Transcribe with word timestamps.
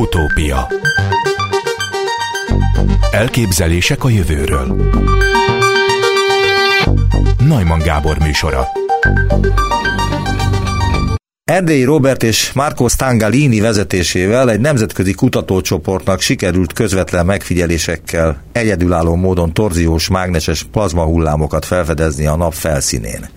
Utópia. 0.00 0.68
Elképzelések 3.10 4.04
a 4.04 4.08
jövőről. 4.08 4.92
Najman 7.38 7.78
Gábor 7.78 8.18
műsora. 8.18 8.68
Erdélyi 11.44 11.84
Robert 11.84 12.22
és 12.22 12.52
Marco 12.52 12.88
Stangalini 12.88 13.60
vezetésével 13.60 14.50
egy 14.50 14.60
nemzetközi 14.60 15.12
kutatócsoportnak 15.12 16.20
sikerült 16.20 16.72
közvetlen 16.72 17.26
megfigyelésekkel 17.26 18.42
egyedülálló 18.52 19.14
módon 19.14 19.52
torziós 19.52 20.08
mágneses 20.08 20.62
plazmahullámokat 20.62 21.64
felfedezni 21.64 22.26
a 22.26 22.36
nap 22.36 22.54
felszínén. 22.54 23.28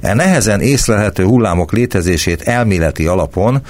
E 0.00 0.14
nehezen 0.14 0.60
észlelhető 0.60 1.24
hullámok 1.24 1.72
létezését 1.72 2.42
elméleti 2.42 3.06
alapon 3.06 3.62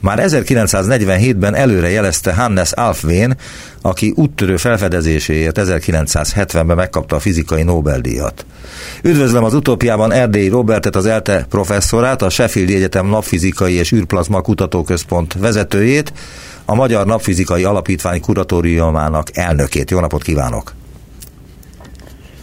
már 0.00 0.18
1947-ben 0.22 1.54
előre 1.54 1.90
jelezte 1.90 2.34
Hannes 2.34 2.72
Alfvén, 2.72 3.36
aki 3.82 4.12
úttörő 4.16 4.56
felfedezéséért 4.56 5.58
1970-ben 5.60 6.76
megkapta 6.76 7.16
a 7.16 7.18
fizikai 7.18 7.62
Nobel-díjat. 7.62 8.46
Üdvözlöm 9.02 9.44
az 9.44 9.54
utópiában 9.54 10.12
Erdélyi 10.12 10.48
Robertet, 10.48 10.96
az 10.96 11.06
ELTE 11.06 11.46
professzorát, 11.48 12.22
a 12.22 12.30
Sheffield 12.30 12.70
Egyetem 12.70 13.06
Napfizikai 13.06 13.74
és 13.74 13.92
űrplazma 13.92 14.40
kutatóközpont 14.40 15.34
vezetőjét, 15.38 16.12
a 16.64 16.74
Magyar 16.74 17.06
Napfizikai 17.06 17.64
Alapítvány 17.64 18.20
kuratóriumának 18.20 19.36
elnökét. 19.36 19.90
Jó 19.90 20.00
napot 20.00 20.22
kívánok! 20.22 20.72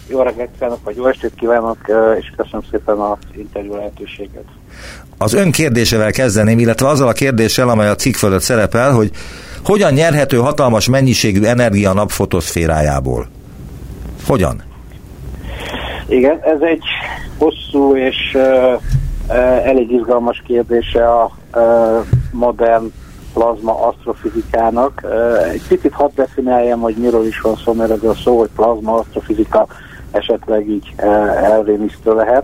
Jó 0.10 0.22
reggelt 0.22 0.50
kívánok, 0.54 0.80
vagy 0.84 0.96
jó 0.96 1.08
estét 1.08 1.34
kívánok, 1.36 1.78
és 2.20 2.34
köszönöm 2.38 2.62
szépen 2.72 2.98
az 2.98 3.18
interjú 3.38 3.76
lehetőséget. 3.76 4.46
Az 5.18 5.34
ön 5.34 5.52
kérdésevel 5.52 6.12
kezdeném, 6.12 6.60
illetve 6.60 6.88
azzal 6.88 7.08
a 7.08 7.14
kérdéssel, 7.14 7.70
amely 7.70 7.88
a 7.88 7.96
cikk 7.96 8.16
fölött 8.16 8.42
szerepel, 8.42 8.92
hogy 8.92 9.12
hogyan 9.66 9.94
nyerhető 9.94 10.38
hatalmas 10.38 10.90
mennyiségű 10.90 11.44
energia 11.44 11.90
a 11.90 11.94
nap 11.94 12.10
fotoszférájából? 12.10 13.28
Hogyan? 14.28 14.64
Igen, 16.08 16.40
ez 16.42 16.62
egy 16.62 16.84
hosszú 17.38 17.96
és 17.96 18.16
uh, 18.34 18.82
elég 19.68 19.92
izgalmas 19.92 20.44
kérdése 20.48 21.10
a 21.10 21.32
uh, 21.56 21.62
modern 22.32 22.92
plazma 23.34 23.88
asztrofizikának. 23.88 25.02
Uh, 25.04 25.50
egy 25.52 25.68
picit 25.68 25.94
hadd 25.94 26.10
definiáljem, 26.16 26.80
hogy 26.80 26.96
miről 26.96 27.26
is 27.26 27.42
van 27.42 27.56
szó, 27.66 27.74
mert 27.74 27.92
ez 27.92 28.04
a 28.04 28.14
szó, 28.14 28.38
hogy 28.38 28.50
plazma 28.56 28.94
asztrofizika 28.94 29.68
esetleg 30.12 30.70
így 30.70 30.94
uh, 30.98 31.44
elrémisztő 31.44 32.14
lehet. 32.14 32.44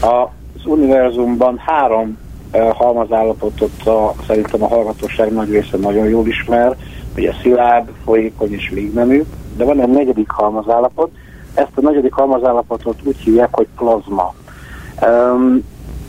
Az 0.00 0.28
univerzumban 0.66 1.58
három 1.58 2.18
uh, 2.52 2.68
halmazállapotot 2.68 3.86
a, 3.86 4.14
szerintem 4.26 4.62
a 4.62 4.68
hallgatóság 4.68 5.32
nagy 5.32 5.50
része 5.50 5.76
nagyon 5.76 6.08
jól 6.08 6.26
ismer, 6.26 6.76
ugye 7.16 7.32
szilárd, 7.42 7.88
folyékony 8.04 8.52
és 8.52 8.70
légnemű, 8.70 9.22
de 9.56 9.64
van 9.64 9.80
egy 9.80 9.88
negyedik 9.88 10.30
halmazállapot, 10.30 11.10
ezt 11.54 11.72
a 11.74 11.80
negyedik 11.80 12.12
halmazállapotot 12.12 12.98
úgy 13.04 13.16
hívják, 13.16 13.54
hogy 13.54 13.66
plazma. 13.76 14.34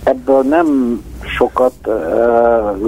Ebből 0.04 0.42
nem 0.42 1.00
sokat 1.22 1.74
uh, 1.86 1.94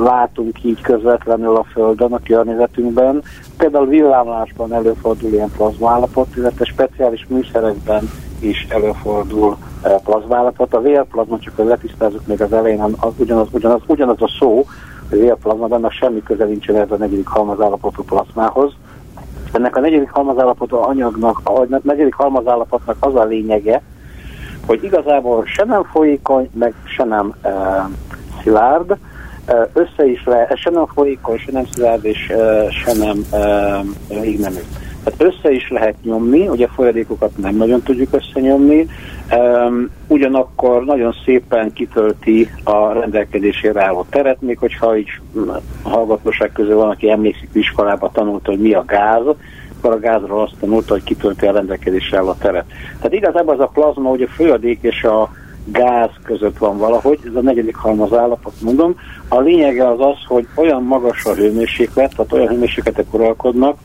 látunk 0.03 0.63
így 0.63 0.81
közvetlenül 0.81 1.55
a 1.55 1.63
Földön, 1.63 2.13
a 2.13 2.19
környezetünkben. 2.23 3.21
Például 3.57 3.87
villámlásban 3.87 4.73
előfordul 4.73 5.31
ilyen 5.31 5.51
plazmaállapot, 5.57 6.35
illetve 6.35 6.65
speciális 6.65 7.25
műszerekben 7.27 8.09
is 8.39 8.67
előfordul 8.69 9.57
uh, 9.83 10.01
plazmaállapot. 10.03 10.73
A 10.73 10.81
vérplazma, 10.81 11.39
csak 11.39 11.55
hogy 11.55 11.65
letisztázzuk 11.65 12.27
még 12.27 12.41
az 12.41 12.53
elején, 12.53 12.81
az, 12.81 13.13
ugyanaz, 13.17 13.47
ugyanaz, 13.51 13.81
ugyanaz 13.87 14.21
a 14.21 14.35
szó, 14.39 14.65
hogy 15.09 15.19
vérplazma, 15.19 15.67
benne 15.67 15.89
semmi 15.89 16.23
köze 16.23 16.45
nincsen 16.45 16.75
ez 16.75 16.91
a 16.91 16.95
negyedik 16.95 17.27
halmazállapotú 17.27 18.03
plazmához. 18.03 18.73
Ennek 19.51 19.75
a 19.75 19.79
negyedik 19.79 20.09
halmazállapotú 20.09 20.75
anyagnak, 20.75 21.41
a 21.43 21.79
negyedik 21.81 22.13
halmazállapotnak 22.13 22.95
az 22.99 23.15
a 23.15 23.23
lényege, 23.23 23.81
hogy 24.65 24.83
igazából 24.83 25.45
se 25.45 25.63
nem 25.65 25.83
folyékony, 25.83 26.49
meg 26.53 26.73
se 26.83 27.03
nem 27.03 27.33
e, 27.41 27.49
szilárd, 28.41 28.97
e, 29.45 29.69
össze 29.73 30.05
is 30.05 30.23
le, 30.25 30.53
se 30.55 30.69
nem 30.69 30.85
folyékony, 30.85 31.37
se 31.37 31.51
nem 31.51 31.65
szilárd, 31.73 32.05
és 32.05 32.29
e, 32.29 32.71
se 32.71 32.93
nem 32.93 33.23
e, 33.31 33.79
légnemű. 34.09 34.59
Tehát 35.09 35.33
össze 35.33 35.51
is 35.51 35.69
lehet 35.69 35.95
nyomni, 36.03 36.47
ugye 36.47 36.67
folyadékokat 36.67 37.37
nem 37.37 37.55
nagyon 37.55 37.81
tudjuk 37.81 38.13
összenyomni, 38.13 38.87
um, 39.31 39.89
ugyanakkor 40.07 40.85
nagyon 40.85 41.15
szépen 41.25 41.73
kitölti 41.73 42.49
a 42.63 42.91
rendelkezésére 42.93 43.83
álló 43.83 44.05
teret, 44.09 44.41
még 44.41 44.57
hogyha 44.57 44.97
így 44.97 45.09
a 45.83 45.89
hallgatóság 45.89 46.51
közül 46.51 46.75
van, 46.75 46.89
aki 46.89 47.11
emlékszik 47.11 47.49
iskolába 47.53 48.11
tanulta, 48.13 48.51
hogy 48.51 48.59
mi 48.59 48.73
a 48.73 48.83
gáz, 48.87 49.23
akkor 49.77 49.93
a 49.93 49.99
gázról 49.99 50.41
azt 50.41 50.55
tanulta, 50.59 50.93
hogy 50.93 51.03
kitölti 51.03 51.45
a 51.45 51.51
rendelkezésre 51.51 52.17
álló 52.17 52.33
teret. 52.33 52.65
Tehát 52.97 53.13
igazából 53.13 53.53
az 53.53 53.59
a 53.59 53.71
plazma, 53.73 54.09
hogy 54.09 54.21
a 54.21 54.27
folyadék 54.27 54.79
és 54.81 55.03
a 55.03 55.29
gáz 55.65 56.09
között 56.23 56.57
van 56.57 56.77
valahogy, 56.77 57.19
ez 57.27 57.35
a 57.35 57.41
negyedik 57.41 57.75
halmaz 57.75 58.13
állapot 58.13 58.53
mondom. 58.61 58.95
A 59.27 59.39
lényege 59.39 59.87
az 59.87 59.99
az, 59.99 60.17
hogy 60.27 60.47
olyan 60.55 60.83
magas 60.83 61.25
a 61.25 61.33
hőmérséklet, 61.33 62.15
tehát 62.15 62.33
olyan 62.33 62.47
hőmérsékletek 62.47 63.13
uralkodnak, 63.13 63.77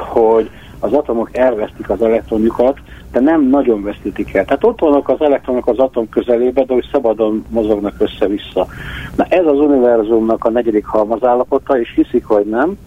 hogy 0.00 0.50
az 0.80 0.92
atomok 0.92 1.36
elvesztik 1.36 1.90
az 1.90 2.02
elektronjukat, 2.02 2.78
de 3.12 3.20
nem 3.20 3.42
nagyon 3.42 3.82
vesztítik 3.82 4.34
el. 4.34 4.44
Tehát 4.44 4.64
ott 4.64 4.80
vannak 4.80 5.08
az 5.08 5.20
elektronok 5.20 5.66
az 5.66 5.78
atom 5.78 6.08
közelébe, 6.08 6.64
de 6.64 6.72
hogy 6.72 6.88
szabadon 6.92 7.44
mozognak 7.48 7.94
össze-vissza. 7.98 8.66
Na 9.16 9.24
ez 9.28 9.46
az 9.46 9.58
univerzumnak 9.58 10.44
a 10.44 10.50
negyedik 10.50 10.86
halmazállapota, 10.86 11.80
és 11.80 11.92
hiszik, 11.94 12.24
hogy 12.24 12.44
nem. 12.44 12.78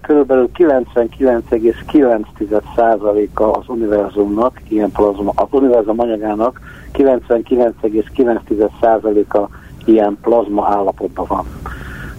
Körülbelül 0.00 0.50
99,9%-a 0.58 3.42
az 3.42 3.64
univerzumnak, 3.66 4.60
ilyen 4.68 4.90
plazma, 4.90 5.32
az 5.34 5.48
univerzum 5.50 6.00
anyagának 6.00 6.60
99,9%-a 6.92 9.48
ilyen 9.84 10.18
plazma 10.22 10.66
állapotban 10.68 11.26
van. 11.28 11.44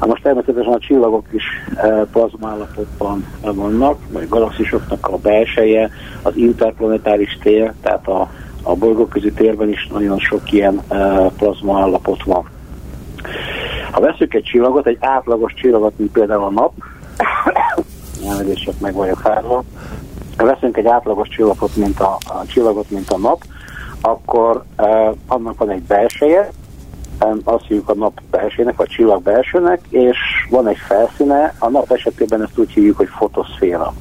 Na 0.04 0.10
most 0.10 0.24
természetesen 0.24 0.74
a 0.74 0.80
csillagok 0.80 1.26
is 1.32 1.44
e, 1.76 2.06
plazma 2.12 2.50
állapotban 2.50 3.26
vannak, 3.42 3.98
vagy 4.12 4.30
galaxisoknak 4.30 5.08
a 5.08 5.18
belseje, 5.18 5.90
az 6.22 6.36
interplanetáris 6.36 7.38
tér, 7.42 7.74
tehát 7.82 8.08
a, 8.08 8.30
a 8.64 8.76
bolygóközi 8.76 9.32
térben 9.32 9.70
is 9.70 9.88
nagyon 9.92 10.20
sok 10.20 10.52
ilyen 10.52 10.82
e, 10.88 11.30
plazma 11.38 11.80
állapot 11.80 12.24
van. 12.24 12.50
Ha 13.92 14.00
veszük 14.00 14.34
egy 14.34 14.44
csillagot, 14.44 14.88
egy 14.88 14.98
átlagos 15.00 15.54
csillagot, 15.54 15.94
mint 15.98 16.12
például 16.12 16.44
a 16.44 16.50
nap, 16.50 16.74
elnézést, 18.30 18.64
csak 18.64 18.80
meg 18.80 18.94
vagyok 18.94 19.20
fázva, 19.20 19.64
ha 20.38 20.46
veszünk 20.46 20.78
egy 20.78 20.88
átlagos 20.88 21.28
csillagot, 21.28 21.76
mint 21.76 22.00
a, 22.00 22.18
a 22.26 22.46
csillagot, 22.48 22.90
mint 22.90 23.10
a 23.10 23.18
nap, 23.18 23.44
akkor 24.02 24.64
uh, 24.78 25.16
annak 25.28 25.58
van 25.58 25.70
egy 25.70 25.84
belseje, 25.84 26.50
azt 27.44 27.66
hívjuk 27.68 27.90
a 27.90 27.96
nap 27.96 28.22
belsének, 28.32 28.76
vagy 28.76 28.88
csillag 28.88 29.22
belsőnek, 29.22 29.80
és 29.90 30.18
van 30.50 30.68
egy 30.68 30.78
felszíne, 30.78 31.54
a 31.60 31.70
nap 31.70 31.92
esetében 31.92 32.42
ezt 32.42 32.58
úgy 32.58 32.72
hívjuk, 32.72 32.98
hogy 32.98 33.10
fotoszféra. 33.10 33.94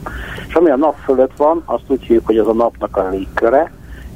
És 0.48 0.54
ami 0.54 0.70
a 0.70 0.76
nap 0.76 0.96
fölött 1.04 1.36
van, 1.36 1.62
azt 1.64 1.82
úgy 1.86 2.02
hívjuk, 2.02 2.26
hogy 2.26 2.38
az 2.38 2.48
a 2.48 2.52
napnak 2.52 2.96
a 2.96 3.08
légköre, 3.08 3.72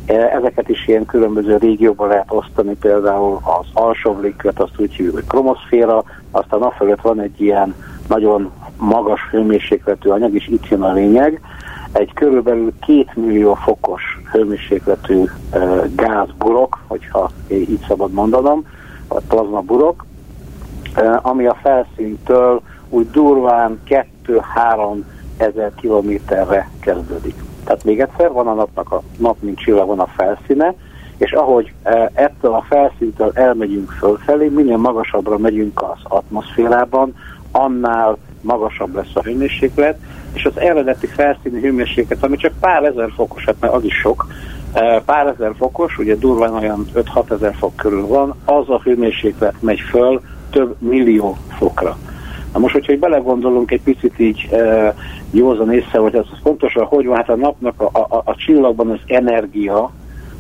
e, 0.07 0.15
Ezeket 0.15 0.69
is 0.69 0.89
ilyen 0.89 1.07
különböző 1.07 1.57
régióban 1.57 2.09
lehet 2.09 2.33
osztani, 2.33 2.77
például 2.81 3.39
az 3.43 3.67
alsóbb 3.73 4.23
légkört 4.23 4.61
azt 4.61 4.81
úgy 4.81 4.95
hívjuk, 4.95 5.15
hogy 5.15 5.27
kromoszféra, 5.27 6.05
aztán 6.31 6.59
nap 6.59 6.73
fölött 6.73 7.01
van 7.01 7.21
egy 7.21 7.41
ilyen 7.41 7.75
nagyon 8.09 8.51
magas 8.77 9.21
hőmérsékletű 9.31 10.09
anyag, 10.09 10.35
és 10.35 10.49
itt 10.49 10.69
jön 10.69 10.83
a 10.83 10.93
lényeg, 10.93 11.41
egy 11.93 12.13
körülbelül 12.15 12.73
két 12.81 13.15
millió 13.15 13.55
fokos 13.55 14.03
hőmérsékletű 14.33 15.23
e, 15.51 15.59
gázburok, 15.95 16.79
hogyha 16.87 17.31
így 17.49 17.85
szabad 17.89 18.13
mondanom, 18.13 18.65
vagy 19.09 19.23
plazmaburok, 19.29 20.07
ami 21.23 21.47
a 21.47 21.57
felszíntől 21.63 22.61
úgy 22.89 23.11
durván 23.11 23.81
2-3 24.25 25.03
ezer 25.37 25.73
kilométerre 25.75 26.71
kezdődik. 26.81 27.35
Tehát 27.65 27.85
még 27.85 28.01
egyszer 28.01 28.33
van 28.33 28.47
a 28.47 28.55
napnak 28.55 28.93
a 28.93 29.03
nap, 29.19 29.37
mint 29.41 29.59
csillag, 29.59 29.87
van 29.87 30.01
a 30.01 30.07
felszíne, 30.17 30.75
és 31.17 31.33
ahogy 31.33 31.73
ettől 32.13 32.53
a 32.53 32.65
felszíntől 32.69 33.31
elmegyünk 33.35 33.91
fölfelé, 33.91 34.49
minél 34.49 34.77
magasabbra 34.77 35.39
megyünk 35.39 35.83
az 35.83 35.99
atmoszférában, 36.03 37.15
annál 37.51 38.17
magasabb 38.41 38.95
lesz 38.95 39.15
a 39.15 39.23
hőmérséklet, 39.23 39.99
és 40.33 40.45
az 40.45 40.59
eredeti 40.59 41.07
felszíni 41.07 41.61
hőmérséklet, 41.61 42.23
ami 42.23 42.37
csak 42.37 42.53
pár 42.61 42.85
ezer 42.85 43.11
fokos, 43.15 43.45
hát 43.45 43.57
mert 43.61 43.73
az 43.73 43.85
is 43.85 43.95
sok, 43.95 44.27
pár 45.05 45.27
ezer 45.27 45.53
fokos, 45.57 45.99
ugye 45.99 46.15
durván 46.15 46.55
olyan 46.55 46.87
5-6 46.95 47.31
ezer 47.31 47.55
fok 47.55 47.77
körül 47.77 48.07
van, 48.07 48.35
az 48.45 48.71
a 48.71 48.81
hőmérséklet 48.85 49.55
megy 49.61 49.81
föl 49.81 50.21
több 50.51 50.75
millió 50.79 51.37
fokra. 51.59 51.97
Na 52.53 52.59
most, 52.59 52.75
hogyha 52.75 52.97
belegondolunk 52.97 53.71
egy 53.71 53.83
picit 53.83 54.19
így 54.19 54.49
e, 54.53 54.95
józan 55.31 55.73
észre, 55.73 55.99
hogy 55.99 56.15
az 56.15 56.27
fontos, 56.43 56.73
hogy 56.73 57.07
van, 57.07 57.17
hát 57.17 57.29
a 57.29 57.37
napnak 57.37 57.81
a, 57.81 57.99
a, 57.99 58.23
a 58.25 58.35
csillagban 58.37 58.91
az 58.91 58.99
energia, 59.07 59.91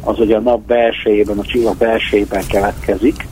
az 0.04 0.16
hogy 0.16 0.32
a 0.32 0.40
nap 0.40 0.60
belsejében, 0.60 1.38
a 1.38 1.42
csillag 1.42 1.76
belsejében 1.76 2.42
keletkezik, 2.48 3.26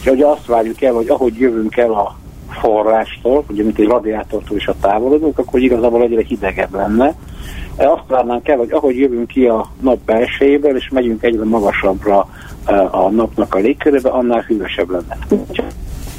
és 0.00 0.10
ugye 0.10 0.26
azt 0.26 0.46
várjuk 0.46 0.82
el, 0.82 0.92
hogy 0.92 1.08
ahogy 1.08 1.38
jövünk 1.38 1.76
el 1.76 1.92
a 1.92 2.16
forrástól, 2.48 3.44
ugye 3.50 3.62
mint 3.62 3.78
egy 3.78 3.86
radiátortól 3.86 4.56
is 4.56 4.66
a 4.66 4.74
távolodunk, 4.80 5.38
akkor 5.38 5.60
igazából 5.60 6.02
egyre 6.02 6.22
hidegebb 6.22 6.74
lenne. 6.74 7.14
E, 7.76 7.90
azt 7.90 8.08
várnánk 8.08 8.48
el, 8.48 8.56
hogy 8.56 8.72
ahogy 8.72 8.98
jövünk 8.98 9.26
ki 9.26 9.46
a 9.46 9.66
nap 9.80 9.98
belsejéből, 10.04 10.76
és 10.76 10.88
megyünk 10.88 11.22
egyre 11.22 11.44
magasabbra 11.44 12.28
a 12.90 13.08
napnak 13.10 13.54
a 13.54 13.58
légkörébe, 13.58 14.08
annál 14.08 14.40
hűvösebb 14.40 14.90
lenne. 14.90 15.18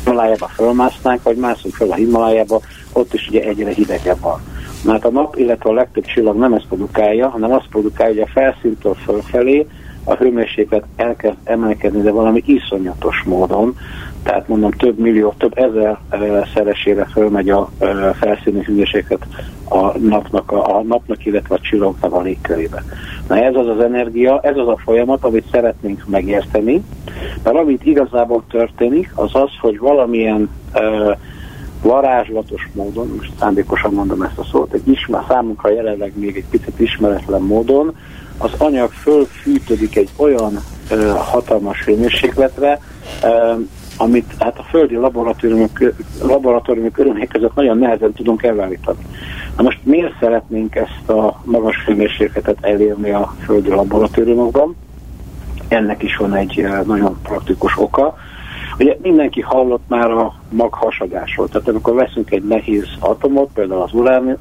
Himalájába 0.03 0.47
fölmásznánk, 0.47 1.23
vagy 1.23 1.37
mászunk 1.37 1.73
fel 1.73 1.91
a 1.91 1.95
Himalájába, 1.95 2.61
ott 2.93 3.13
is 3.13 3.27
ugye 3.27 3.43
egyre 3.43 3.69
hidegebb 3.69 4.19
van. 4.19 4.41
Mert 4.83 5.05
a 5.05 5.09
nap, 5.09 5.35
illetve 5.35 5.69
a 5.69 5.73
legtöbb 5.73 6.05
csillag 6.05 6.37
nem 6.37 6.53
ezt 6.53 6.67
produkálja, 6.67 7.29
hanem 7.29 7.51
azt 7.51 7.67
produkálja, 7.69 8.13
hogy 8.13 8.29
a 8.29 8.39
felszíntől 8.39 8.93
fölfelé 8.93 9.67
a 10.03 10.13
hőmérséklet 10.13 10.83
elkezd 10.95 11.37
emelkedni, 11.43 12.01
de 12.01 12.11
valami 12.11 12.43
iszonyatos 12.45 13.23
módon, 13.25 13.77
tehát 14.27 14.47
mondom 14.47 14.71
több 14.71 14.97
millió, 14.99 15.33
több 15.37 15.57
ezer 15.57 15.97
szeresére 16.53 17.05
fölmegy 17.05 17.49
a 17.49 17.69
felszíni 18.19 18.63
hőmérséklet 18.63 19.27
a 19.69 19.97
napnak, 19.97 20.51
a, 20.51 20.81
napnak, 20.87 21.25
illetve 21.25 21.55
a 21.55 21.59
csillagnak 21.59 22.13
a 22.13 22.21
légkörébe. 22.21 22.83
Na 23.27 23.37
ez 23.37 23.55
az 23.55 23.67
az 23.67 23.79
energia, 23.79 24.39
ez 24.43 24.57
az 24.57 24.67
a 24.67 24.77
folyamat, 24.77 25.23
amit 25.23 25.49
szeretnénk 25.51 26.03
megérteni, 26.07 26.83
mert 27.43 27.55
amit 27.55 27.85
igazából 27.85 28.43
történik, 28.49 29.11
az 29.15 29.35
az, 29.35 29.49
hogy 29.61 29.79
valamilyen 29.79 30.49
varázslatos 31.81 32.69
módon, 32.73 33.13
most 33.17 33.31
szándékosan 33.39 33.93
mondom 33.93 34.21
ezt 34.21 34.37
a 34.37 34.47
szót, 34.51 34.73
egy 34.73 34.87
ismer, 34.87 35.21
számunkra 35.27 35.71
jelenleg 35.71 36.11
még 36.15 36.35
egy 36.35 36.45
picit 36.49 36.79
ismeretlen 36.79 37.41
módon, 37.41 37.95
az 38.37 38.51
anyag 38.57 38.91
fölfűtődik 38.91 39.95
egy 39.95 40.09
olyan 40.15 40.59
uh, 40.91 41.09
hatalmas 41.17 41.83
hőmérsékletre, 41.83 42.79
amit 43.97 44.33
hát 44.39 44.59
a 44.59 44.63
földi 44.63 44.95
laboratóriumok, 44.95 45.93
laboratóriumok 46.21 46.93
körülmények 46.93 47.27
között 47.27 47.55
nagyon 47.55 47.77
nehezen 47.77 48.13
tudunk 48.13 48.43
elvállítani. 48.43 49.05
Na 49.57 49.63
most 49.63 49.79
miért 49.83 50.19
szeretnénk 50.19 50.75
ezt 50.75 51.09
a 51.09 51.41
magas 51.43 51.75
hőmérsékletet 51.85 52.57
elérni 52.61 53.09
a 53.09 53.33
földi 53.45 53.69
laboratóriumokban? 53.69 54.75
Ennek 55.67 56.03
is 56.03 56.17
van 56.17 56.33
egy 56.33 56.67
nagyon 56.85 57.17
praktikus 57.23 57.77
oka. 57.77 58.15
Ugye 58.79 58.97
mindenki 59.01 59.41
hallott 59.41 59.83
már 59.87 60.11
a 60.11 60.33
maghasadásról, 60.49 61.47
tehát 61.47 61.67
amikor 61.67 61.93
veszünk 61.93 62.31
egy 62.31 62.43
nehéz 62.43 62.87
atomot, 62.99 63.49
például 63.53 63.81
az 63.81 63.91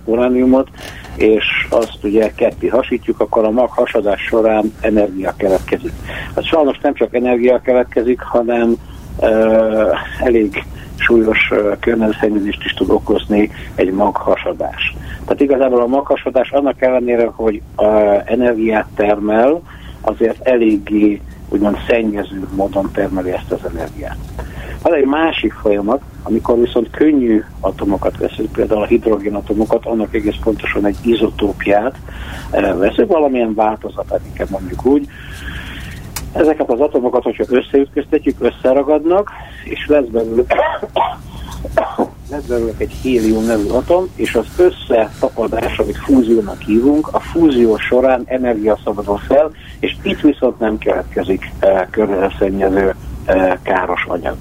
urániumot, 0.05 0.69
és 1.17 1.67
azt 1.71 1.99
ugye 2.03 2.33
ketté 2.35 2.67
hasítjuk, 2.67 3.21
akkor 3.21 3.45
a 3.45 3.51
maghasadás 3.51 4.21
során 4.21 4.73
energia 4.81 5.35
keletkezik. 5.37 5.93
Hát 6.35 6.45
sajnos 6.45 6.79
nem 6.79 6.95
csak 6.95 7.15
energia 7.15 7.61
keletkezik, 7.61 8.21
hanem 8.21 8.75
elég 10.21 10.65
súlyos 10.97 11.53
környezetszennyezést 11.81 12.65
is 12.65 12.73
tud 12.73 12.91
okozni 12.91 13.51
egy 13.75 13.93
maghasadás. 13.93 14.97
Tehát 15.25 15.41
igazából 15.41 15.81
a 15.81 15.87
maghasadás 15.87 16.51
annak 16.51 16.83
ellenére, 16.83 17.27
hogy 17.35 17.63
energiát 18.25 18.87
termel, 18.95 19.61
azért 20.01 20.49
eléggé 20.49 21.21
úgymond 21.49 21.77
szennyező 21.89 22.49
módon 22.55 22.91
termeli 22.93 23.31
ezt 23.31 23.53
az 23.53 23.61
energiát. 23.75 24.17
Van 24.83 24.95
egy 24.95 25.05
másik 25.05 25.53
folyamat, 25.53 26.03
amikor 26.23 26.61
viszont 26.61 26.91
könnyű 26.91 27.43
atomokat 27.61 28.19
veszünk, 28.19 28.53
például 28.53 28.83
a 28.83 28.87
hidrogénatomokat, 28.87 29.87
annak 29.87 30.15
egész 30.15 30.37
pontosan 30.43 30.87
egy 30.87 30.97
izotópiát 31.03 31.95
veszünk, 32.51 33.11
valamilyen 33.11 33.55
változatát, 33.55 34.21
inkább 34.27 34.51
mondjuk 34.51 34.85
úgy. 34.85 35.09
Ezeket 36.37 36.71
az 36.71 36.81
atomokat, 36.81 37.23
hogyha 37.23 37.45
összeütköztetjük, 37.49 38.37
összeragadnak, 38.39 39.31
és 39.65 39.87
lesz 39.87 40.07
belőle 40.07 40.43
lesz 42.31 42.45
belőle 42.45 42.73
egy 42.79 42.93
hélium 42.93 43.45
nevű 43.45 43.69
atom, 43.69 44.09
és 44.15 44.35
az 44.35 44.47
összetapadás, 44.57 45.79
amit 45.79 45.97
fúziónak 45.97 46.61
hívunk, 46.61 47.09
a 47.13 47.21
fúzió 47.21 47.77
során 47.77 48.23
energia 48.27 48.79
szabadul 48.85 49.19
fel, 49.19 49.51
és 49.81 49.97
itt 50.03 50.21
viszont 50.21 50.59
nem 50.59 50.79
keletkezik 50.79 51.51
e, 51.59 51.89
környezetszennyező 51.91 52.95
e, 53.25 53.59
káros 53.63 54.05
anyag. 54.09 54.37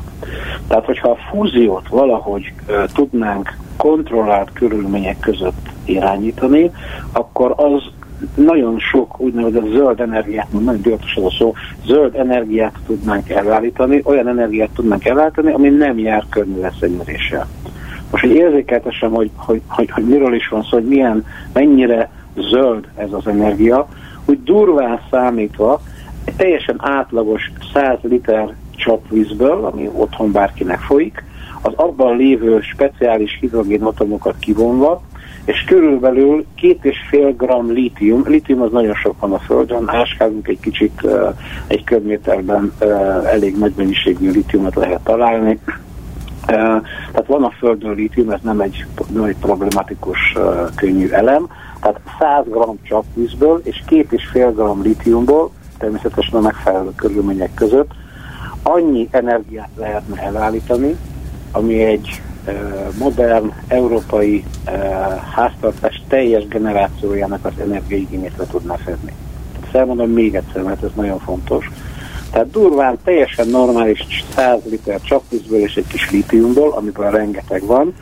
Tehát, 0.67 0.85
hogyha 0.85 1.09
a 1.09 1.17
fúziót 1.31 1.87
valahogy 1.87 2.53
e, 2.67 2.73
tudnánk 2.93 3.57
kontrollált 3.77 4.53
körülmények 4.53 5.19
között 5.19 5.69
irányítani, 5.85 6.71
akkor 7.11 7.53
az 7.57 7.83
nagyon 8.35 8.79
sok 8.79 9.19
úgynevezett 9.19 9.71
zöld 9.71 9.99
energiát, 9.99 10.51
nagyon 10.51 10.81
divatos 10.81 11.15
az 11.15 11.23
a 11.23 11.29
szó, 11.29 11.53
zöld 11.85 12.15
energiát 12.15 12.75
tudnánk 12.85 13.29
elállítani, 13.29 14.01
olyan 14.03 14.27
energiát 14.27 14.69
tudnánk 14.75 15.05
elállítani, 15.05 15.51
ami 15.51 15.69
nem 15.69 15.99
jár 15.99 16.23
környezetszennyezéssel. 16.29 17.47
Most, 18.11 18.23
hogy 18.23 18.35
érzékeltessem, 18.35 19.11
hogy, 19.11 19.29
hogy, 19.35 19.61
hogy, 19.67 19.89
hogy 19.89 20.03
miről 20.03 20.33
is 20.33 20.47
van 20.47 20.61
szó, 20.63 20.69
hogy 20.69 20.87
milyen, 20.87 21.25
mennyire 21.53 22.09
zöld 22.35 22.87
ez 22.95 23.11
az 23.11 23.27
energia, 23.27 23.87
úgy 24.25 24.43
durván 24.43 24.99
számítva 25.11 25.81
egy 26.23 26.35
teljesen 26.35 26.75
átlagos 26.79 27.51
100 27.73 27.97
liter 28.01 28.53
csapvízből, 28.75 29.65
ami 29.65 29.89
otthon 29.93 30.31
bárkinek 30.31 30.79
folyik, 30.79 31.23
az 31.61 31.73
abban 31.75 32.17
lévő 32.17 32.59
speciális 32.61 33.37
hidrogénatomokat 33.39 34.35
kivonva, 34.39 35.01
és 35.45 35.63
körülbelül 35.67 36.45
két 36.55 36.85
és 36.85 36.97
fél 37.09 37.35
gram 37.35 37.71
lítium, 37.71 38.23
lítium 38.27 38.61
az 38.61 38.71
nagyon 38.71 38.93
sok 38.93 39.19
van 39.19 39.33
a 39.33 39.39
Földön, 39.39 39.89
áskálunk 39.89 40.47
egy 40.47 40.59
kicsit, 40.59 41.07
egy 41.67 41.83
köbméterben 41.83 42.73
elég 43.25 43.57
nagy 43.57 43.73
mennyiségű 43.77 44.31
lítiumot 44.31 44.75
lehet 44.75 45.03
találni, 45.03 45.59
tehát 46.45 47.25
van 47.27 47.43
a 47.43 47.53
Földön 47.59 47.95
lítium, 47.95 48.29
ez 48.29 48.39
nem 48.41 48.59
egy, 48.59 48.85
nem 49.13 49.23
egy 49.23 49.37
problematikus 49.37 50.37
könnyű 50.75 51.09
elem, 51.09 51.47
tehát 51.79 51.99
100 52.19 52.45
g 52.45 52.87
csapvízből 52.87 53.61
és 53.63 53.83
két 53.87 54.11
és 54.11 54.27
fél 54.31 54.51
gram 54.51 54.81
lítiumból, 54.81 55.51
természetesen 55.77 56.33
a 56.33 56.41
megfelelő 56.41 56.91
körülmények 56.95 57.53
között, 57.53 57.91
annyi 58.63 59.07
energiát 59.11 59.69
lehetne 59.77 60.21
elállítani, 60.21 60.95
ami 61.51 61.83
egy 61.83 62.21
modern 62.97 63.51
európai 63.67 64.43
háztartás 65.35 66.01
teljes 66.07 66.47
generációjának 66.47 67.45
az 67.45 67.53
energiaigényét 67.61 68.37
le 68.37 68.45
tudná 68.45 68.75
fedni. 68.75 69.11
Ezt 69.63 69.75
elmondom 69.75 70.09
még 70.09 70.35
egyszer, 70.35 70.61
mert 70.63 70.83
ez 70.83 70.89
nagyon 70.95 71.19
fontos. 71.19 71.69
Tehát 72.31 72.49
durván 72.49 72.97
teljesen 73.03 73.47
normális 73.47 74.25
100 74.35 74.59
liter 74.69 75.01
csapvízből 75.01 75.59
és 75.59 75.75
egy 75.75 75.87
kis 75.87 76.11
lítiumból, 76.11 76.71
amiből 76.71 77.09
rengeteg 77.09 77.65
van, 77.65 77.93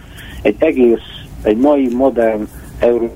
egy 0.41 0.55
egész, 0.59 1.25
egy 1.41 1.57
mai 1.57 1.87
modern 1.95 2.47
euró 2.79 3.15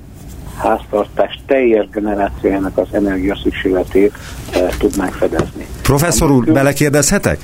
háztartás 0.56 1.40
teljes 1.46 1.88
generációjának 1.92 2.78
az 2.78 2.86
energia 2.90 3.36
szükségletét 3.42 4.12
e, 4.52 4.66
tudnánk 4.78 5.12
fedezni. 5.12 5.66
Professzor 5.82 6.30
úr, 6.30 6.44
belekérdezhetek? 6.44 7.38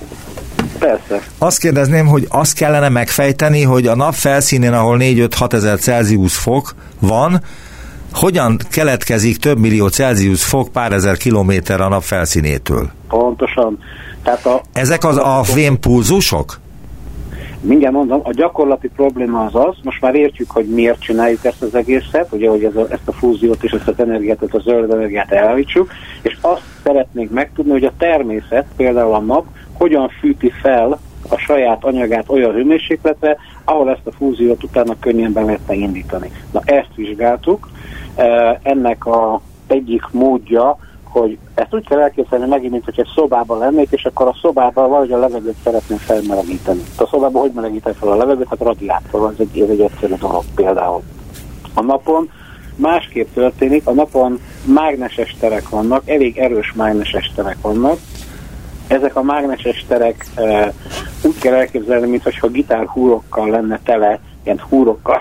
Persze. 0.78 1.22
Azt 1.38 1.58
kérdezném, 1.58 2.06
hogy 2.06 2.26
azt 2.28 2.54
kellene 2.54 2.88
megfejteni, 2.88 3.62
hogy 3.62 3.86
a 3.86 3.96
nap 3.96 4.14
felszínén, 4.14 4.72
ahol 4.72 4.96
4-5-6 5.00 5.52
ezer 5.52 5.78
Celsius 5.78 6.36
fok 6.36 6.74
van, 7.00 7.40
hogyan 8.12 8.56
keletkezik 8.70 9.36
több 9.36 9.58
millió 9.58 9.88
Celsius 9.88 10.44
fok 10.44 10.68
pár 10.68 10.92
ezer 10.92 11.16
kilométer 11.16 11.80
a 11.80 11.88
nap 11.88 12.02
felszínétől? 12.02 12.90
Pontosan. 13.08 13.78
Tehát 14.22 14.46
a, 14.46 14.60
Ezek 14.72 15.04
az 15.04 15.16
a 15.16 15.42
fémpulzusok? 15.42 16.58
Mindjárt 17.60 17.94
mondom, 17.94 18.20
a 18.24 18.32
gyakorlati 18.32 18.88
probléma 18.88 19.44
az 19.44 19.54
az, 19.54 19.76
most 19.82 20.00
már 20.00 20.14
értjük, 20.14 20.50
hogy 20.50 20.66
miért 20.66 21.00
csináljuk 21.00 21.44
ezt 21.44 21.62
az 21.62 21.74
egészet, 21.74 22.28
ugye, 22.30 22.48
hogy 22.48 22.64
ez 22.64 22.76
a, 22.76 22.86
ezt 22.88 23.08
a 23.08 23.12
fúziót 23.12 23.62
és 23.62 23.70
ezt 23.70 23.88
az 23.88 23.94
energiát, 23.98 24.42
ezt 24.42 24.54
a 24.54 24.60
zöld 24.60 24.90
energiát 24.90 25.32
elállítsuk, 25.32 25.90
és 26.22 26.36
azt 26.40 26.62
szeretnénk 26.82 27.30
megtudni, 27.30 27.72
hogy 27.72 27.84
a 27.84 27.92
természet, 27.98 28.66
például 28.76 29.14
a 29.14 29.20
nap, 29.20 29.46
hogyan 29.84 30.08
fűti 30.08 30.50
fel 30.50 30.98
a 31.28 31.36
saját 31.36 31.84
anyagát 31.84 32.28
olyan 32.28 32.52
hőmérsékletre, 32.52 33.36
ahol 33.64 33.90
ezt 33.90 34.06
a 34.06 34.12
fúziót 34.12 34.64
utána 34.64 34.98
könnyen 35.00 35.32
be 35.32 35.40
lehetne 35.40 35.74
indítani. 35.74 36.30
Na 36.52 36.60
ezt 36.64 36.94
vizsgáltuk, 36.94 37.68
ennek 38.62 39.06
a 39.06 39.40
egyik 39.66 40.02
módja, 40.10 40.78
hogy 41.02 41.38
ezt 41.54 41.74
úgy 41.74 41.88
kell 41.88 42.00
elképzelni 42.00 42.46
megint, 42.46 42.70
mint 42.72 42.84
hogy 42.84 42.98
egy 43.00 43.10
szobában 43.14 43.58
lennék, 43.58 43.88
és 43.90 44.04
akkor 44.04 44.26
a 44.26 44.36
szobában 44.40 44.88
valahogy 44.88 45.12
a 45.12 45.18
levegőt 45.18 45.56
szeretném 45.64 45.98
felmelegíteni. 45.98 46.82
A 46.96 47.06
szobában 47.06 47.40
hogy 47.40 47.52
melegíteni 47.54 47.96
fel 47.98 48.08
a 48.08 48.16
levegőt? 48.16 48.48
Hát 48.48 48.58
radiátor, 48.58 49.32
ez 49.32 49.46
egy, 49.46 49.60
ez 49.60 49.68
egy 49.68 49.80
egyszerű 49.80 50.14
dolog 50.14 50.44
például. 50.54 51.02
A 51.74 51.82
napon 51.82 52.30
másképp 52.76 53.34
történik, 53.34 53.86
a 53.86 53.92
napon 53.92 54.40
mágneses 54.64 55.36
terek 55.40 55.68
vannak, 55.68 56.08
elég 56.08 56.38
erős 56.38 56.72
mágneses 56.72 57.32
terek 57.34 57.56
vannak, 57.60 57.98
ezek 58.86 59.16
a 59.16 59.22
mágneses 59.22 59.84
terek 59.88 60.26
e, 60.34 60.72
úgy 61.22 61.38
kell 61.38 61.54
elképzelni, 61.54 62.08
mintha 62.08 62.48
gitár 62.48 62.86
húrokkal 62.86 63.50
lenne 63.50 63.80
tele, 63.84 64.20
ilyen 64.44 64.60
húrokkal, 64.68 65.20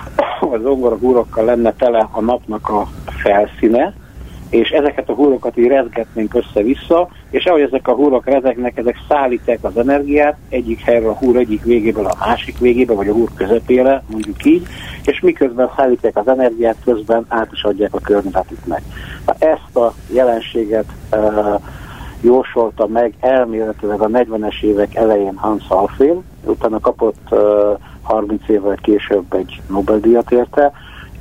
vagy 0.50 0.62
zongora 0.62 0.96
húrokkal 0.96 1.44
lenne 1.44 1.72
tele 1.72 2.08
a 2.10 2.20
napnak 2.20 2.68
a 2.68 2.88
felszíne, 3.22 3.94
és 4.50 4.68
ezeket 4.68 5.08
a 5.08 5.14
hullakat 5.14 5.56
így 5.56 5.66
rezgetnénk 5.66 6.34
össze-vissza, 6.34 7.08
és 7.30 7.44
ahogy 7.44 7.60
ezek 7.60 7.88
a 7.88 7.94
hullak 7.94 8.26
rezegnek, 8.26 8.76
ezek 8.76 8.96
szállítják 9.08 9.58
az 9.62 9.76
energiát 9.76 10.36
egyik 10.48 10.80
helyről 10.80 11.10
a 11.10 11.16
húr 11.16 11.36
egyik 11.36 11.62
végéből 11.62 12.06
a 12.06 12.16
másik 12.26 12.58
végébe, 12.58 12.94
vagy 12.94 13.08
a 13.08 13.12
húr 13.12 13.28
közepére, 13.34 14.02
mondjuk 14.06 14.44
így, 14.44 14.66
és 15.04 15.20
miközben 15.20 15.70
szállítják 15.76 16.16
az 16.16 16.28
energiát, 16.28 16.76
közben 16.84 17.24
át 17.28 17.52
is 17.52 17.62
adják 17.62 17.94
a 17.94 18.00
környezetüknek. 18.00 18.82
Ezt 19.38 19.76
a 19.76 19.94
jelenséget 20.12 20.86
uh, 21.12 21.60
jósolta 22.20 22.86
meg 22.86 23.14
elméletileg 23.20 24.00
a 24.00 24.06
40-es 24.06 24.62
évek 24.62 24.94
elején 24.94 25.36
Hans 25.36 25.64
Alfén, 25.68 26.24
utána 26.44 26.80
kapott 26.80 27.20
uh, 27.30 27.40
30 28.02 28.48
évvel 28.48 28.76
később 28.76 29.34
egy 29.34 29.62
Nobel-díjat 29.68 30.30
érte, 30.30 30.72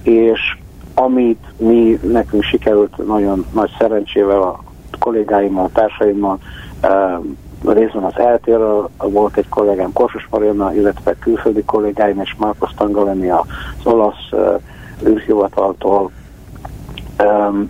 és 0.04 0.58
amit 0.94 1.44
mi 1.58 2.00
nekünk 2.02 2.44
sikerült 2.44 3.08
nagyon 3.08 3.46
nagy 3.54 3.72
szerencsével 3.80 4.42
a 4.42 4.64
kollégáimmal, 5.00 5.66
a 5.66 5.70
társaimmal, 5.74 6.40
uh, 6.84 7.74
részben 7.74 8.04
az 8.04 8.18
eltérről 8.18 8.90
volt 8.98 9.38
egy 9.38 9.50
kollégám 9.50 9.94
Korsos 9.94 10.28
Mariana, 10.30 10.74
illetve 10.74 11.16
külföldi 11.20 11.64
kollégáim 11.64 12.20
és 12.20 12.36
Marcos 12.38 12.72
Tangaleni 12.76 13.30
az 13.30 13.46
olasz 13.84 14.32
uh, 14.32 14.62
űrhivataltól 15.08 16.12